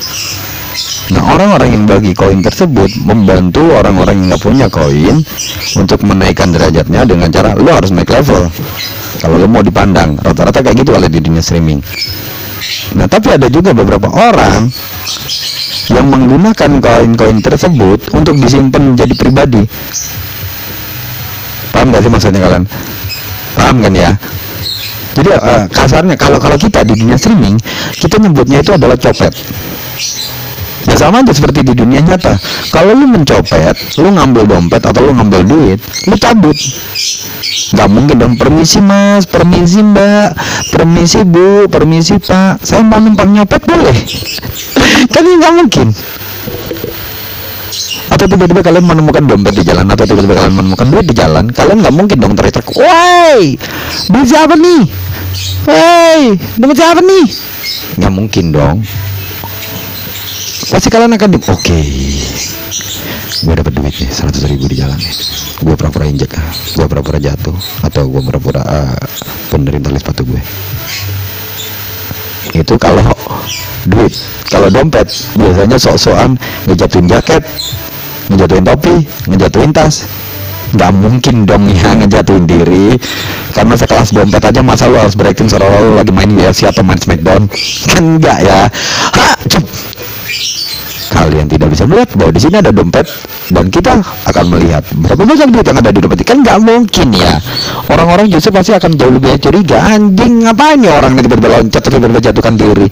Nah 1.09 1.23
orang-orang 1.33 1.69
yang 1.73 1.83
bagi 1.89 2.13
koin 2.13 2.45
tersebut 2.45 3.01
membantu 3.01 3.65
orang-orang 3.73 4.21
yang 4.21 4.27
nggak 4.33 4.43
punya 4.43 4.67
koin 4.69 5.25
untuk 5.75 6.05
menaikkan 6.05 6.53
derajatnya 6.53 7.01
dengan 7.09 7.29
cara 7.33 7.57
lo 7.57 7.69
harus 7.73 7.89
naik 7.89 8.09
level. 8.13 8.45
Kalau 9.19 9.35
lo 9.41 9.47
mau 9.49 9.65
dipandang, 9.65 10.15
rata-rata 10.21 10.61
kayak 10.61 10.85
gitu 10.85 10.93
kalau 10.93 11.09
di 11.09 11.19
dunia 11.19 11.41
streaming. 11.41 11.81
Nah 12.93 13.09
tapi 13.09 13.33
ada 13.33 13.49
juga 13.49 13.73
beberapa 13.73 14.09
orang 14.13 14.69
yang 15.89 16.05
menggunakan 16.05 16.71
koin-koin 16.77 17.37
tersebut 17.41 18.13
untuk 18.13 18.37
disimpan 18.37 18.93
menjadi 18.93 19.13
pribadi. 19.17 19.65
Paham 21.73 21.89
gak 21.89 22.01
sih 22.05 22.11
maksudnya 22.11 22.41
kalian? 22.45 22.63
Paham 23.57 23.75
kan 23.81 23.93
ya? 23.97 24.11
Jadi 25.17 25.29
uh, 25.35 25.65
kasarnya 25.73 26.15
kalau 26.15 26.37
kalau 26.37 26.55
kita 26.55 26.85
di 26.85 26.93
dunia 26.93 27.17
streaming 27.17 27.57
kita 27.97 28.21
nyebutnya 28.21 28.61
itu 28.61 28.71
adalah 28.77 28.95
copet 28.95 29.33
ya 30.89 30.95
sama 30.97 31.21
aja 31.21 31.31
seperti 31.31 31.61
di 31.61 31.73
dunia 31.77 32.01
nyata. 32.01 32.33
Kalau 32.73 32.97
lu 32.97 33.05
mencopet 33.05 33.77
lu 34.01 34.09
ngambil 34.09 34.49
dompet 34.49 34.81
atau 34.81 35.01
lu 35.05 35.13
ngambil 35.13 35.41
duit 35.45 35.79
lu 36.09 36.15
cabut. 36.17 36.57
Nggak 37.77 37.89
mungkin 37.89 38.15
dong. 38.17 38.33
Permisi 38.35 38.81
mas. 38.81 39.29
Permisi 39.29 39.85
mbak. 39.85 40.33
Permisi 40.73 41.21
bu. 41.21 41.69
Permisi 41.69 42.17
pak. 42.17 42.65
Saya 42.65 42.81
mau 42.81 42.97
numpang 42.97 43.29
nyopet 43.29 43.61
boleh? 43.61 43.97
Kan 45.13 45.23
nggak 45.23 45.53
mungkin. 45.53 45.87
Atau 48.09 48.25
tiba-tiba 48.25 48.65
kalian 48.65 48.89
menemukan 48.89 49.21
dompet 49.21 49.53
di 49.53 49.63
jalan 49.69 49.85
atau 49.85 50.01
tiba-tiba 50.09 50.33
kalian 50.33 50.55
menemukan 50.57 50.87
duit 50.89 51.05
di 51.05 51.13
jalan 51.13 51.45
kalian 51.53 51.77
nggak 51.85 51.93
mungkin 51.93 52.17
dong 52.17 52.33
teriak 52.33 52.65
woi 52.73 53.53
duit 54.09 54.25
siapa 54.25 54.57
nih? 54.57 54.81
Hei, 55.69 56.33
dompet 56.57 56.77
siapa 56.81 57.05
nih? 57.05 57.25
Nggak 58.01 58.13
mungkin 58.17 58.45
dong 58.49 58.77
pasti 60.69 60.87
kalian 60.93 61.17
akan 61.17 61.41
oke. 61.41 61.49
Okay. 61.65 62.21
gue 63.39 63.55
dapat 63.55 63.71
duit 63.71 63.95
nih 63.95 64.11
seratus 64.11 64.43
ribu 64.51 64.67
di 64.67 64.83
jalan 64.83 64.99
gue 65.63 65.75
pura-pura 65.75 66.05
injek 66.05 66.35
gue 66.75 66.85
pura-pura 66.87 67.19
jatuh 67.23 67.55
atau 67.87 68.03
gue 68.11 68.19
pura-pura 68.19 68.61
uh, 68.67 68.99
benerin 69.47 69.79
tali 69.79 69.95
sepatu 69.95 70.27
gue 70.27 70.41
itu 72.51 72.75
kalau 72.75 72.99
duit 73.87 74.11
kalau 74.51 74.67
dompet 74.67 75.07
biasanya 75.39 75.77
sok-sokan 75.79 76.35
ngejatuhin 76.67 77.07
jaket 77.07 77.43
ngejatuhin 78.27 78.65
topi 78.65 78.95
ngejatuhin 79.29 79.71
tas 79.71 80.03
nggak 80.75 80.91
mungkin 80.93 81.35
dong 81.45 81.65
ya 81.69 81.93
ngejatuhin 81.99 82.45
diri. 82.45 82.97
Karena 83.53 83.73
sekelas 83.73 84.13
dompet 84.13 84.43
aja 84.43 84.61
masa 84.61 84.85
lu 84.89 84.97
harus 84.97 85.17
berakting 85.17 85.49
seolah 85.49 85.67
lu 85.81 85.97
lagi 85.97 86.13
main 86.13 86.29
UFC 86.29 86.69
atau 86.69 86.85
main 86.85 86.99
Smackdown? 86.99 87.49
Kan 87.89 88.03
enggak 88.17 88.37
ya? 88.43 88.69
Ha, 89.15 89.25
cup. 89.49 89.65
Kalian 91.09 91.49
tidak 91.49 91.73
bisa 91.73 91.89
melihat 91.89 92.13
bahwa 92.13 92.31
di 92.37 92.41
sini 92.41 92.55
ada 92.61 92.69
dompet 92.69 93.09
dan 93.49 93.65
kita 93.73 93.97
akan 94.29 94.45
melihat 94.53 94.85
berapa 94.93 95.25
banyak 95.25 95.49
duit 95.49 95.65
yang 95.65 95.79
ada 95.81 95.89
di 95.89 95.99
dompet. 96.05 96.21
Kan 96.21 96.45
nggak 96.45 96.59
mungkin 96.61 97.07
ya. 97.17 97.33
Orang-orang 97.89 98.29
justru 98.29 98.53
pasti 98.53 98.77
akan 98.77 98.93
jauh 98.93 99.13
lebih 99.17 99.41
curiga. 99.41 99.81
Anjing 99.89 100.45
ngapain 100.45 100.77
ya 100.85 101.01
orang 101.01 101.17
tiba-tiba 101.17 101.49
loncat 101.49 101.81
tiba-tiba 101.81 102.21
jatuhkan 102.21 102.53
diri 102.53 102.87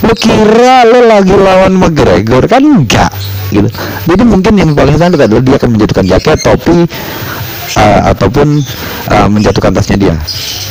lu 0.00 0.12
kira 0.16 0.88
lu 0.88 1.04
lagi 1.04 1.34
lawan 1.34 1.76
McGregor? 1.76 2.48
Kan 2.48 2.64
enggak 2.64 3.12
gitu. 3.50 3.68
Jadi 4.06 4.22
mungkin 4.24 4.52
yang 4.56 4.70
paling 4.72 4.96
standar 4.96 5.26
adalah 5.26 5.42
dia 5.42 5.56
akan 5.58 5.70
menjatuhkan 5.74 6.06
jaket 6.06 6.38
topi 6.40 6.78
uh, 7.76 8.00
ataupun 8.14 8.62
uh, 9.10 9.28
menjatuhkan 9.28 9.74
tasnya 9.74 9.98
dia. 9.98 10.16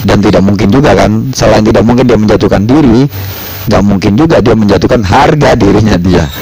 Dan 0.04 0.24
tidak 0.24 0.42
mungkin 0.42 0.72
juga 0.72 0.96
kan 0.96 1.30
selain 1.36 1.64
tidak 1.64 1.84
mungkin 1.84 2.08
dia 2.08 2.18
menjatuhkan 2.18 2.64
diri 2.66 3.06
nggak 3.70 3.84
mungkin 3.86 4.18
juga 4.18 4.42
dia 4.42 4.56
menjatuhkan 4.58 5.06
harga 5.06 5.54
dirinya 5.54 5.94
dia. 6.00 6.26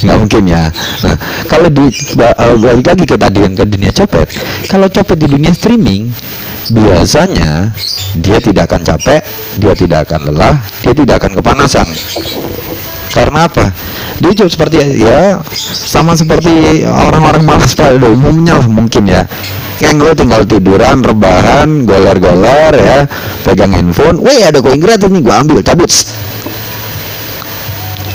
Nggak 0.00 0.16
mungkin 0.16 0.42
ya. 0.48 0.72
Nah 1.04 1.16
kalau 1.44 1.68
di 1.68 1.92
uh, 2.16 2.56
balik 2.56 2.86
lagi 2.88 3.04
ke 3.04 3.16
tadi 3.20 3.38
yang 3.44 3.52
ke 3.52 3.68
dunia 3.68 3.92
copet. 3.92 4.32
Kalau 4.64 4.88
copet 4.88 5.16
di 5.20 5.26
dunia 5.28 5.52
streaming 5.52 6.08
biasanya 6.68 7.72
dia 8.20 8.36
tidak 8.36 8.68
akan 8.68 8.82
capek 8.84 9.24
dia 9.56 9.72
tidak 9.72 10.04
akan 10.04 10.28
lelah 10.28 10.56
dia 10.84 10.92
tidak 10.92 11.16
akan 11.24 11.32
kepanasan. 11.40 11.88
Karena 13.10 13.50
apa? 13.50 13.74
Dia 14.22 14.30
juga 14.30 14.50
seperti 14.54 15.02
ya 15.02 15.42
sama 15.50 16.14
seperti 16.14 16.86
orang-orang 16.86 17.42
malas 17.42 17.74
pada 17.74 18.06
umumnya 18.06 18.62
mungkin 18.70 19.10
ya. 19.10 19.26
Yang 19.80 19.96
lo 19.98 20.12
tinggal 20.12 20.42
tiduran 20.44 21.00
rebahan 21.02 21.88
goler-goler 21.88 22.74
ya 22.76 22.98
pegang 23.42 23.72
handphone 23.72 24.20
weh 24.20 24.44
ada 24.44 24.60
koin 24.60 24.78
gratis 24.78 25.10
nih 25.10 25.24
gue 25.24 25.34
ambil 25.34 25.58
cabut. 25.64 25.90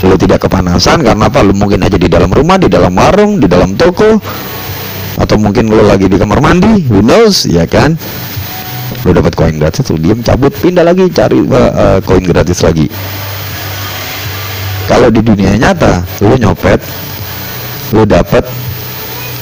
Lo 0.05 0.15
tidak 0.15 0.45
kepanasan 0.47 1.03
karena 1.03 1.27
apa? 1.27 1.43
Lo 1.43 1.51
mungkin 1.51 1.83
aja 1.83 1.97
di 1.99 2.07
dalam 2.07 2.31
rumah 2.31 2.55
di 2.55 2.71
dalam 2.71 2.95
warung 2.95 3.41
di 3.41 3.49
dalam 3.51 3.75
toko 3.75 4.21
atau 5.15 5.35
mungkin 5.39 5.71
lo 5.71 5.83
lagi 5.87 6.11
di 6.11 6.19
kamar 6.19 6.43
mandi 6.43 6.87
who 6.91 6.99
knows 6.99 7.47
ya 7.47 7.63
kan 7.63 7.95
lo 9.05 9.11
dapat 9.13 9.33
koin 9.37 9.55
gratis 9.57 9.85
lo 9.89 9.97
diem 9.97 10.19
cabut. 10.21 10.53
Pindah 10.53 10.85
lagi 10.85 11.05
cari 11.09 11.39
uh, 11.41 11.53
uh, 11.53 11.97
koin 12.01 12.25
gratis 12.25 12.61
lagi. 12.65 12.89
Kalau 14.85 15.09
di 15.09 15.21
dunia 15.21 15.57
nyata 15.57 16.05
lo 16.21 16.35
nyopet 16.37 16.79
lo 17.93 18.03
dapat 18.05 18.43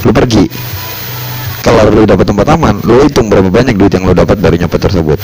lo 0.03 0.11
pergi. 0.11 0.45
Kalau 1.63 1.87
lo 1.91 2.03
dapat 2.03 2.25
tempat 2.27 2.47
aman 2.55 2.75
lo 2.83 3.03
hitung 3.03 3.31
berapa 3.31 3.47
banyak 3.47 3.75
duit 3.75 3.91
yang 3.95 4.07
lo 4.07 4.15
dapat 4.15 4.39
dari 4.39 4.59
nyopet 4.59 4.79
tersebut. 4.83 5.19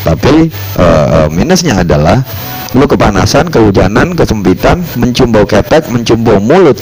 Tapi 0.00 0.48
uh, 0.80 1.28
minusnya 1.28 1.84
adalah 1.84 2.24
lo 2.72 2.86
kepanasan, 2.88 3.52
kehujanan, 3.52 4.16
kesempitan, 4.16 4.80
mencium 4.96 5.28
bau 5.28 5.44
ketek, 5.44 5.90
mencium 5.92 6.24
bau 6.24 6.40
mulut 6.40 6.80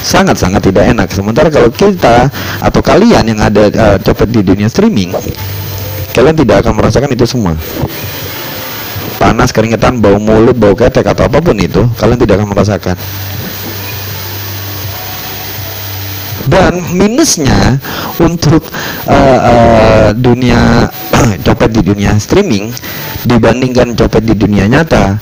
sangat-sangat 0.00 0.60
tidak 0.64 0.84
enak. 0.96 1.08
Sementara 1.12 1.48
kalau 1.52 1.68
kita 1.70 2.28
atau 2.60 2.80
kalian 2.80 3.24
yang 3.36 3.40
ada 3.40 3.64
uh, 3.70 3.96
copet 4.00 4.28
di 4.32 4.40
dunia 4.40 4.68
streaming, 4.68 5.12
kalian 6.16 6.36
tidak 6.36 6.64
akan 6.64 6.80
merasakan 6.80 7.10
itu 7.12 7.24
semua. 7.28 7.54
Panas, 9.20 9.52
keringetan, 9.52 10.00
bau 10.00 10.16
mulut, 10.16 10.56
bau 10.56 10.72
ketek 10.72 11.04
atau 11.04 11.28
apa 11.28 11.44
pun 11.44 11.52
itu, 11.60 11.84
kalian 12.00 12.16
tidak 12.16 12.40
akan 12.40 12.48
merasakan. 12.56 12.96
Dan 16.48 16.82
minusnya 16.96 17.78
untuk 18.16 18.64
uh, 19.06 19.40
uh, 19.44 20.08
dunia 20.16 20.88
copet 21.46 21.70
di 21.70 21.82
dunia 21.84 22.16
streaming 22.16 22.72
dibandingkan 23.28 23.92
copet 23.92 24.24
di 24.24 24.34
dunia 24.34 24.64
nyata, 24.64 25.20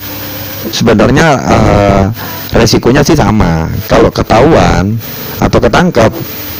sebenarnya 0.67 1.27
uh, 1.47 2.03
resikonya 2.51 3.01
sih 3.05 3.15
sama 3.15 3.71
kalau 3.87 4.11
ketahuan 4.11 4.99
atau 5.39 5.59
ketangkep 5.61 6.11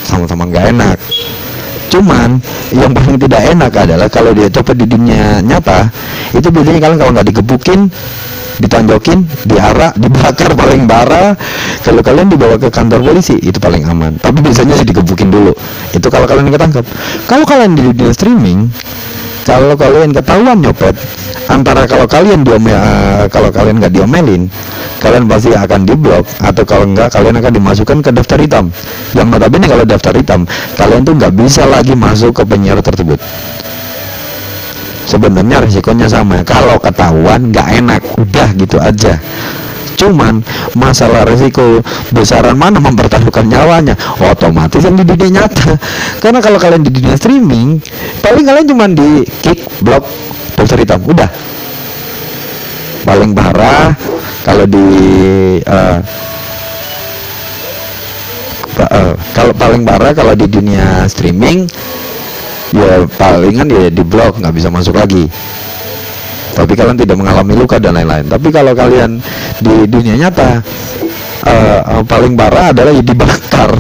sama-sama 0.08 0.48
nggak 0.48 0.66
enak 0.72 0.98
cuman 1.90 2.38
yang 2.72 2.94
paling 2.94 3.18
tidak 3.18 3.42
enak 3.50 3.74
adalah 3.74 4.08
kalau 4.08 4.32
dia 4.32 4.48
copet 4.48 4.78
di 4.78 4.86
dunia 4.86 5.42
nyata 5.42 5.90
itu 6.32 6.48
biasanya 6.48 6.80
kalian 6.80 7.00
kalau 7.02 7.12
nggak 7.18 7.28
digebukin 7.34 7.90
ditanjokin, 8.60 9.24
diarak, 9.48 9.96
dibakar 9.96 10.52
paling 10.52 10.84
parah. 10.84 11.34
Kalau 11.80 12.04
kalian 12.04 12.28
dibawa 12.28 12.60
ke 12.60 12.68
kantor 12.68 13.00
polisi 13.02 13.40
itu 13.40 13.56
paling 13.58 13.88
aman. 13.88 14.20
Tapi 14.20 14.44
biasanya 14.44 14.76
sih 14.76 14.86
digebukin 14.86 15.32
dulu. 15.32 15.56
Itu 15.96 16.12
kalau 16.12 16.28
kalian 16.28 16.52
ketangkap. 16.52 16.84
Kalau 17.26 17.48
kalian 17.48 17.80
di 17.80 17.96
dunia 17.96 18.12
streaming, 18.12 18.68
kalau 19.50 19.74
kalian 19.74 20.14
ketahuan 20.14 20.58
nyopet, 20.62 20.94
antara 21.50 21.90
kalau 21.90 22.06
kalian 22.06 22.46
diomel, 22.46 22.78
uh, 22.78 23.26
kalau 23.34 23.50
kalian 23.50 23.82
nggak 23.82 23.94
diomelin, 23.98 24.46
kalian 25.02 25.26
pasti 25.26 25.58
akan 25.58 25.90
diblok 25.90 26.22
atau 26.38 26.62
kalau 26.62 26.86
enggak 26.86 27.10
kalian 27.10 27.42
akan 27.42 27.54
dimasukkan 27.58 27.98
ke 28.06 28.10
daftar 28.14 28.38
hitam. 28.38 28.70
Yang 29.18 29.28
notabene 29.34 29.66
kalau 29.66 29.86
daftar 29.90 30.14
hitam, 30.14 30.46
kalian 30.78 31.02
tuh 31.02 31.18
nggak 31.18 31.34
bisa 31.34 31.66
lagi 31.66 31.98
masuk 31.98 32.38
ke 32.38 32.44
penyiar 32.46 32.78
tersebut. 32.78 33.18
Sebenarnya 35.10 35.66
resikonya 35.66 36.06
sama 36.06 36.46
kalau 36.46 36.78
ketahuan 36.78 37.50
nggak 37.50 37.68
enak. 37.82 38.02
Udah 38.22 38.54
gitu 38.54 38.78
aja 38.78 39.18
cuman 40.00 40.40
masalah 40.80 41.28
resiko 41.28 41.84
besaran 42.16 42.56
mana 42.56 42.80
mempertaruhkan 42.80 43.44
nyawanya? 43.44 44.00
Otomatis 44.24 44.80
yang 44.80 44.96
di 44.96 45.04
dunia 45.04 45.44
nyata. 45.44 45.76
Karena 46.24 46.40
kalau 46.40 46.56
kalian 46.56 46.88
di 46.88 46.92
dunia 46.96 47.20
streaming 47.20 47.84
paling 48.24 48.48
kalian 48.48 48.66
cuma 48.72 48.88
di 48.88 49.28
kick 49.44 49.68
block 49.84 50.08
poster 50.56 50.80
hitam 50.80 51.04
udah. 51.04 51.28
Paling 53.04 53.36
parah 53.36 53.92
kalau 54.48 54.64
di 54.64 54.88
uh, 55.68 56.00
uh, 58.80 59.14
kalau 59.36 59.54
paling 59.56 59.84
parah 59.84 60.16
kalau 60.16 60.34
di 60.36 60.48
dunia 60.48 61.04
streaming 61.12 61.68
ya 62.70 63.02
palingan 63.18 63.68
ya 63.68 63.90
di 63.90 64.04
blok 64.06 64.38
nggak 64.38 64.54
bisa 64.54 64.70
masuk 64.70 64.94
lagi 64.96 65.26
tapi 66.54 66.74
kalian 66.76 66.98
tidak 66.98 67.18
mengalami 67.18 67.54
luka 67.56 67.78
dan 67.78 67.96
lain-lain. 67.96 68.26
Tapi 68.28 68.48
kalau 68.50 68.74
kalian 68.74 69.22
di 69.62 69.86
dunia 69.88 70.16
nyata 70.18 70.62
uh, 71.46 72.02
paling 72.06 72.34
parah 72.36 72.72
adalah 72.72 72.92
ya 72.94 73.04
dibakar. 73.04 73.72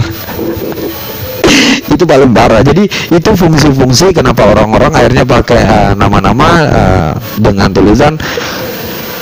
Itu 1.94 2.04
paling 2.06 2.32
parah. 2.32 2.62
Jadi 2.62 2.86
itu 2.88 3.32
fungsi-fungsi 3.34 4.14
kenapa 4.14 4.46
orang-orang 4.46 4.94
akhirnya 4.94 5.26
pakai 5.26 5.62
uh, 5.66 5.92
nama-nama 5.98 6.50
uh, 6.70 7.12
dengan 7.42 7.74
tulisan 7.74 8.16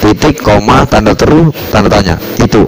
titik 0.04 0.44
koma 0.44 0.86
tanda 0.86 1.16
teru 1.18 1.50
tanda 1.74 1.90
tanya. 1.90 2.16
Itu. 2.38 2.68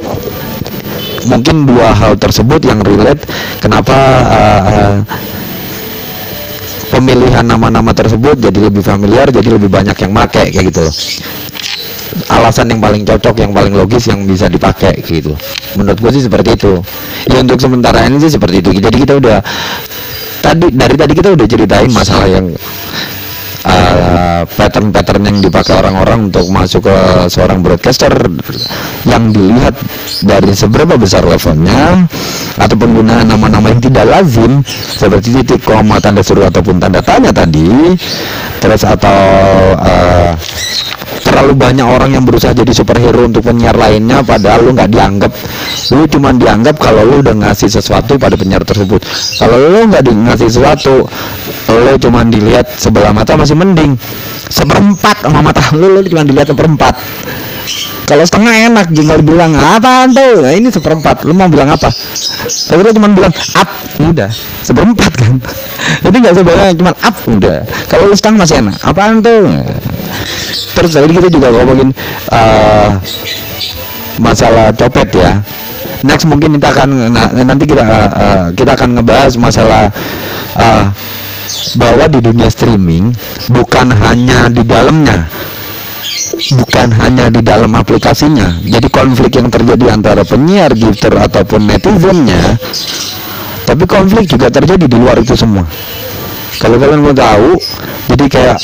Mungkin 1.27 1.67
dua 1.67 1.91
hal 1.91 2.15
tersebut 2.15 2.63
yang 2.63 2.79
relate 2.79 3.27
kenapa 3.59 3.97
uh, 4.23 4.61
uh, 4.71 4.95
pemilihan 6.99 7.47
nama-nama 7.47 7.95
tersebut 7.95 8.35
jadi 8.35 8.59
lebih 8.67 8.83
familiar 8.83 9.31
jadi 9.31 9.55
lebih 9.55 9.71
banyak 9.71 9.95
yang 9.95 10.11
make 10.11 10.35
kayak 10.35 10.51
gitu. 10.51 10.83
Alasan 12.27 12.67
yang 12.75 12.83
paling 12.83 13.07
cocok 13.07 13.35
yang 13.39 13.55
paling 13.55 13.71
logis 13.71 14.11
yang 14.11 14.27
bisa 14.27 14.51
dipakai 14.51 14.99
gitu. 15.07 15.31
Menurut 15.79 15.95
gue 15.95 16.11
sih 16.19 16.23
seperti 16.27 16.59
itu. 16.59 16.83
Ya 17.31 17.39
untuk 17.39 17.55
sementara 17.63 18.03
ini 18.03 18.19
sih 18.19 18.35
seperti 18.35 18.59
itu. 18.59 18.75
Jadi 18.75 18.97
kita 18.99 19.15
udah 19.15 19.39
tadi 20.43 20.67
dari 20.75 20.95
tadi 20.99 21.13
kita 21.15 21.29
udah 21.31 21.47
ceritain 21.47 21.87
masalah 21.95 22.27
yang 22.27 22.51
uh, 23.65 24.41
pattern-pattern 24.47 25.23
yang 25.25 25.37
dipakai 25.43 25.73
orang-orang 25.79 26.31
untuk 26.31 26.45
masuk 26.51 26.87
ke 26.87 26.97
seorang 27.27 27.59
broadcaster 27.59 28.11
yang 29.03 29.31
dilihat 29.33 29.75
dari 30.23 30.51
seberapa 30.55 30.95
besar 30.95 31.23
levelnya 31.25 32.07
atau 32.59 32.75
penggunaan 32.75 33.27
nama-nama 33.27 33.71
yang 33.71 33.81
tidak 33.83 34.05
lazim 34.07 34.63
seperti 34.69 35.41
titik 35.41 35.63
koma 35.63 35.99
tanda 36.03 36.23
seru 36.23 36.43
ataupun 36.43 36.79
tanda 36.79 36.99
tanya 36.99 37.31
tadi 37.31 37.95
terus 38.59 38.83
atau 38.83 39.19
uh, 39.79 40.31
terlalu 41.29 41.53
banyak 41.53 41.85
orang 41.85 42.09
yang 42.17 42.25
berusaha 42.25 42.57
jadi 42.57 42.73
superhero 42.73 43.29
untuk 43.29 43.45
penyiar 43.45 43.77
lainnya 43.77 44.25
padahal 44.25 44.65
lu 44.65 44.71
nggak 44.73 44.89
dianggap. 44.89 45.31
Lu 45.93 46.03
cuma 46.09 46.33
dianggap 46.33 46.75
kalau 46.81 47.05
lu 47.05 47.21
udah 47.21 47.37
ngasih 47.37 47.69
sesuatu 47.69 48.17
pada 48.17 48.33
penyiar 48.33 48.65
tersebut. 48.65 48.97
Kalau 49.37 49.55
lu 49.55 49.85
nggak 49.85 50.01
di 50.01 50.13
ngasih 50.17 50.49
sesuatu 50.49 51.05
lu 51.69 51.93
cuma 52.01 52.25
dilihat 52.25 52.65
sebelah 52.73 53.13
mata 53.13 53.37
masih 53.37 53.53
mending. 53.53 53.93
Seperempat 54.49 55.21
sama 55.21 55.45
mata 55.45 55.61
lu 55.77 55.93
lu 55.93 56.01
cuma 56.01 56.25
dilihat 56.25 56.49
seperempat 56.49 56.97
kalau 58.09 58.25
setengah 58.25 58.73
enak 58.73 58.89
tinggal 58.89 59.21
bilang 59.21 59.53
apa 59.53 60.09
tuh? 60.09 60.41
Nah, 60.41 60.49
ini 60.57 60.73
seperempat. 60.73 61.29
Lu 61.29 61.37
mau 61.37 61.45
bilang 61.45 61.69
apa? 61.69 61.93
Tapi 62.49 62.79
lu 62.81 62.89
cuma 62.89 63.13
bilang 63.13 63.29
up 63.53 63.69
udah 64.01 64.31
seperempat 64.65 65.11
kan. 65.13 65.37
Jadi 66.09 66.15
nggak 66.17 66.33
sebenarnya 66.33 66.73
cuma 66.73 66.91
up 66.97 67.15
udah. 67.29 67.61
Kalau 67.85 68.09
lu 68.09 68.15
setengah 68.17 68.41
masih 68.41 68.55
enak. 68.65 68.75
Apaan 68.81 69.21
tuh? 69.21 69.45
Terus 70.73 70.91
tadi 70.97 71.13
kita 71.13 71.29
juga 71.29 71.53
ngomongin 71.53 71.93
uh, 72.33 72.97
masalah 74.17 74.73
copet 74.73 75.13
ya. 75.13 75.45
Next 76.01 76.25
mungkin 76.25 76.57
kita 76.57 76.73
akan 76.73 76.89
nanti 77.45 77.69
kita 77.69 77.85
uh, 77.85 78.45
kita 78.57 78.73
akan 78.73 78.97
ngebahas 78.97 79.37
masalah 79.37 79.93
uh, 80.57 80.89
bahwa 81.77 82.09
di 82.09 82.25
dunia 82.25 82.49
streaming 82.49 83.13
bukan 83.53 83.93
hanya 83.93 84.49
di 84.49 84.65
dalamnya 84.65 85.29
bukan 86.55 86.87
hanya 86.99 87.31
di 87.31 87.41
dalam 87.41 87.71
aplikasinya. 87.75 88.61
Jadi 88.65 88.87
konflik 88.89 89.37
yang 89.37 89.51
terjadi 89.53 89.95
antara 89.95 90.21
penyiar 90.23 90.73
gifter 90.73 91.13
ataupun 91.15 91.67
netizennya 91.69 92.57
tapi 93.69 93.85
konflik 93.85 94.25
juga 94.25 94.49
terjadi 94.49 94.89
di 94.89 94.97
luar 94.97 95.21
itu 95.21 95.37
semua. 95.37 95.61
Kalau 96.57 96.81
kalian 96.81 97.05
mau 97.05 97.13
tahu 97.13 97.53
jadi 98.09 98.25
kayak 98.25 98.57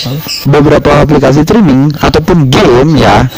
beberapa 0.50 1.06
aplikasi 1.06 1.46
streaming 1.46 1.94
ataupun 2.02 2.50
game 2.50 2.98
ya 2.98 3.30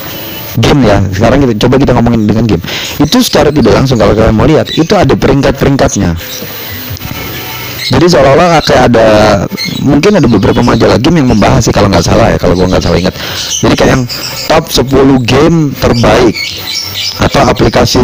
game 0.58 0.88
ya. 0.88 1.04
Sekarang 1.12 1.43
kita 1.43 1.54
coba 1.68 1.76
kita 1.76 1.91
ngomongin 2.00 2.24
dengan 2.24 2.48
game. 2.48 2.64
Itu 3.04 3.20
secara 3.20 3.52
tidak 3.52 3.84
langsung 3.84 4.00
kalau 4.00 4.16
kalian 4.16 4.32
mau 4.32 4.48
lihat 4.48 4.72
itu 4.72 4.95
ada 4.95 5.12
peringkat-peringkatnya 5.12 6.16
jadi 7.88 8.05
seolah-olah 8.09 8.59
kayak 8.67 8.83
ada 8.91 9.07
mungkin 9.79 10.19
ada 10.19 10.27
beberapa 10.27 10.59
majalah 10.59 10.99
game 10.99 11.23
yang 11.23 11.31
membahas 11.31 11.63
sih 11.63 11.71
kalau 11.71 11.88
nggak 11.88 12.03
salah 12.03 12.35
ya 12.35 12.38
kalau 12.38 12.59
gua 12.59 12.67
nggak 12.67 12.83
salah 12.83 12.99
ingat. 12.99 13.15
Jadi 13.63 13.73
kayak 13.79 13.91
yang 13.95 14.03
top 14.51 14.63
10 14.67 15.23
game 15.23 15.57
terbaik 15.79 16.35
atau 17.23 17.41
aplikasi 17.47 18.03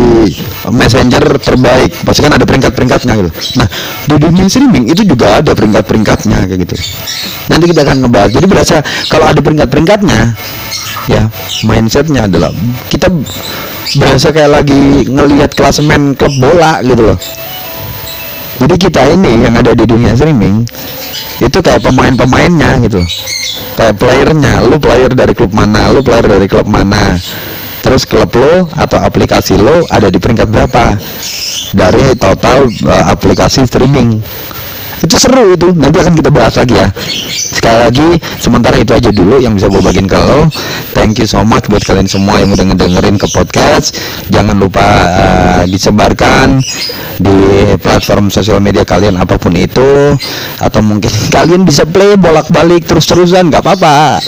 messenger 0.71 1.25
terbaik. 1.43 1.91
Pasti 2.07 2.21
kan 2.23 2.31
ada 2.31 2.45
peringkat-peringkatnya 2.47 3.13
gitu. 3.19 3.31
Nah 3.59 3.67
di 4.07 4.15
dunia 4.15 4.45
streaming 4.47 4.85
itu 4.87 5.03
juga 5.03 5.43
ada 5.43 5.51
peringkat-peringkatnya 5.51 6.47
kayak 6.47 6.59
gitu. 6.63 6.75
Nanti 7.51 7.65
kita 7.67 7.83
akan 7.83 7.97
ngebahas. 8.07 8.29
Jadi 8.31 8.45
berasa 8.47 8.75
kalau 9.11 9.25
ada 9.27 9.39
peringkat-peringkatnya 9.43 10.19
ya 11.11 11.27
mindsetnya 11.67 12.31
adalah 12.31 12.55
kita 12.87 13.11
berasa 13.99 14.31
kayak 14.31 14.51
lagi 14.63 15.11
ngelihat 15.11 15.51
klasemen 15.51 16.15
klub 16.15 16.31
bola 16.39 16.79
gitu 16.79 17.11
loh 17.11 17.19
jadi 18.61 18.75
kita 18.77 19.01
ini 19.17 19.49
yang 19.49 19.53
ada 19.57 19.73
di 19.73 19.85
dunia 19.85 20.13
streaming 20.13 20.61
itu 21.41 21.57
kayak 21.59 21.81
pemain-pemainnya 21.81 22.77
gitu. 22.85 23.01
Kayak 23.73 23.97
playernya 23.97 24.61
lu 24.69 24.77
player 24.77 25.09
dari 25.09 25.33
klub 25.33 25.49
mana 25.51 25.89
lu 25.89 26.05
player 26.05 26.25
dari 26.29 26.45
klub 26.45 26.69
mana. 26.69 27.17
Terus 27.83 28.07
klub 28.07 28.31
lo 28.37 28.69
atau 28.77 29.01
aplikasi 29.01 29.59
lo 29.59 29.83
ada 29.91 30.07
di 30.07 30.21
peringkat 30.21 30.47
berapa? 30.47 30.95
Dari 31.73 32.15
total 32.15 32.69
uh, 32.69 33.05
aplikasi 33.11 33.65
streaming 33.65 34.21
itu 35.03 35.15
seru 35.19 35.51
itu. 35.51 35.67
Nanti 35.75 35.97
akan 35.99 36.13
kita 36.15 36.31
bahas 36.31 36.55
lagi 36.55 36.79
ya. 36.79 36.87
Sekali 37.29 37.79
lagi 37.83 38.07
sementara 38.39 38.79
itu 38.79 38.95
aja 38.95 39.11
dulu 39.11 39.35
yang 39.43 39.53
bisa 39.53 39.67
gue 39.67 39.83
bagiin 39.83 40.07
ke 40.07 40.15
lo. 40.15 40.47
Thank 40.95 41.19
you 41.19 41.27
so 41.27 41.43
much 41.43 41.67
buat 41.67 41.83
kalian 41.83 42.07
semua 42.07 42.39
yang 42.39 42.55
udah 42.55 42.65
ngedengerin 42.71 43.19
ke 43.19 43.27
podcast. 43.35 43.99
Jangan 44.31 44.55
lupa 44.55 44.83
uh, 45.11 45.63
disebarkan 45.67 46.63
di 47.19 47.37
platform 47.83 48.31
sosial 48.31 48.63
media 48.63 48.87
kalian 48.87 49.19
apa 49.19 49.35
pun 49.35 49.51
itu. 49.59 50.15
Atau 50.63 50.79
mungkin 50.79 51.11
kalian 51.35 51.67
bisa 51.67 51.83
play 51.83 52.15
bolak-balik 52.15 52.87
terus-terusan 52.87 53.51
nggak 53.51 53.59
apa-apa. 53.59 54.23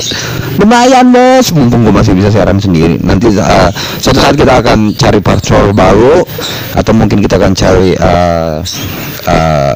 Lumayan 0.60 1.16
bos. 1.16 1.56
Mumpung 1.56 1.88
gue 1.88 1.96
masih 1.96 2.12
bisa 2.12 2.28
siaran 2.36 2.60
sendiri. 2.60 3.00
Nanti 3.00 3.32
uh, 3.32 3.72
suatu 4.04 4.20
saat 4.20 4.36
kita 4.36 4.60
akan 4.60 4.92
cari 5.00 5.24
partner 5.24 5.72
baru. 5.72 6.28
Atau 6.76 6.92
mungkin 6.92 7.24
kita 7.24 7.40
akan 7.40 7.56
cari 7.56 7.96
uh, 7.96 8.60
uh, 9.32 9.76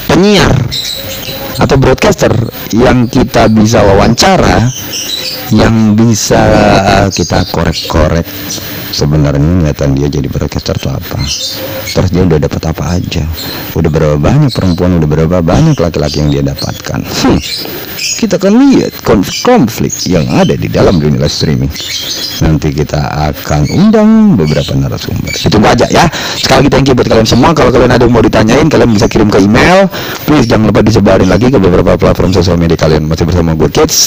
penyiar 0.11 0.51
atau 1.55 1.75
broadcaster 1.79 2.35
yang 2.75 3.07
kita 3.07 3.47
bisa 3.47 3.79
wawancara 3.79 4.67
yang 5.55 5.95
bisa 5.95 6.43
kita 7.15 7.47
korek-korek 7.47 8.27
sebenarnya 8.91 9.39
niatan 9.39 9.95
dia 9.95 10.11
jadi 10.11 10.27
broadcaster 10.27 10.75
itu 10.75 10.89
apa. 10.91 11.19
Terus 11.91 12.09
dia 12.11 12.23
udah 12.27 12.39
dapat 12.39 12.61
apa 12.67 12.83
aja. 12.99 13.23
Udah 13.73 13.89
berapa 13.89 14.17
banyak 14.19 14.51
perempuan 14.51 14.99
udah 14.99 15.07
berapa 15.07 15.37
banyak 15.39 15.79
laki-laki 15.79 16.21
yang 16.21 16.29
dia 16.29 16.43
dapatkan. 16.43 16.99
Hmm. 17.01 17.39
kita 18.01 18.41
akan 18.41 18.57
lihat 18.57 18.97
konflik 19.45 19.93
yang 20.09 20.25
ada 20.33 20.57
di 20.57 20.65
dalam 20.69 20.97
dunia 20.97 21.25
streaming. 21.29 21.69
Nanti 22.41 22.73
kita 22.73 23.31
akan 23.31 23.61
undang 23.69 24.09
beberapa 24.37 24.73
narasumber. 24.73 25.33
Itu 25.37 25.57
aja 25.61 25.85
ya. 25.89 26.05
Sekali 26.37 26.65
lagi 26.65 26.69
thank 26.69 26.87
you 26.89 26.95
buat 26.97 27.07
kalian 27.07 27.27
semua. 27.29 27.53
Kalau 27.53 27.69
kalian 27.69 27.93
ada 27.93 28.03
yang 28.05 28.13
mau 28.13 28.23
ditanyain 28.23 28.67
kalian 28.67 28.91
bisa 28.93 29.05
kirim 29.05 29.29
ke 29.29 29.41
email 29.41 29.87
please 30.25 30.47
jangan 30.47 30.71
lupa 30.71 30.81
disebarin 30.85 31.29
lagi 31.29 31.51
ke 31.51 31.57
beberapa 31.59 31.97
platform 31.97 32.31
sosial 32.35 32.57
media 32.57 32.77
kalian. 32.77 33.07
Masih 33.07 33.25
bersama 33.27 33.53
gue 33.57 33.69
kids. 33.69 33.97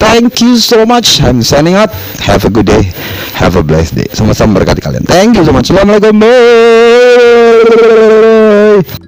Thank 0.00 0.40
you 0.40 0.56
so 0.60 0.84
much. 0.88 1.20
I'm 1.20 1.42
signing 1.42 1.74
out. 1.76 1.90
Have 2.24 2.44
a 2.46 2.50
good 2.50 2.66
day. 2.66 2.92
Have 3.36 3.58
a 3.58 3.64
blessed 3.66 3.98
day. 3.98 4.08
Sama-sama 4.14 4.62
berkati 4.62 4.80
kalian. 4.80 5.04
Thank 5.04 5.36
you 5.36 5.44
so 5.44 5.52
much. 5.52 5.68
Assalamualaikum. 5.70 6.20
Bye 8.84 9.03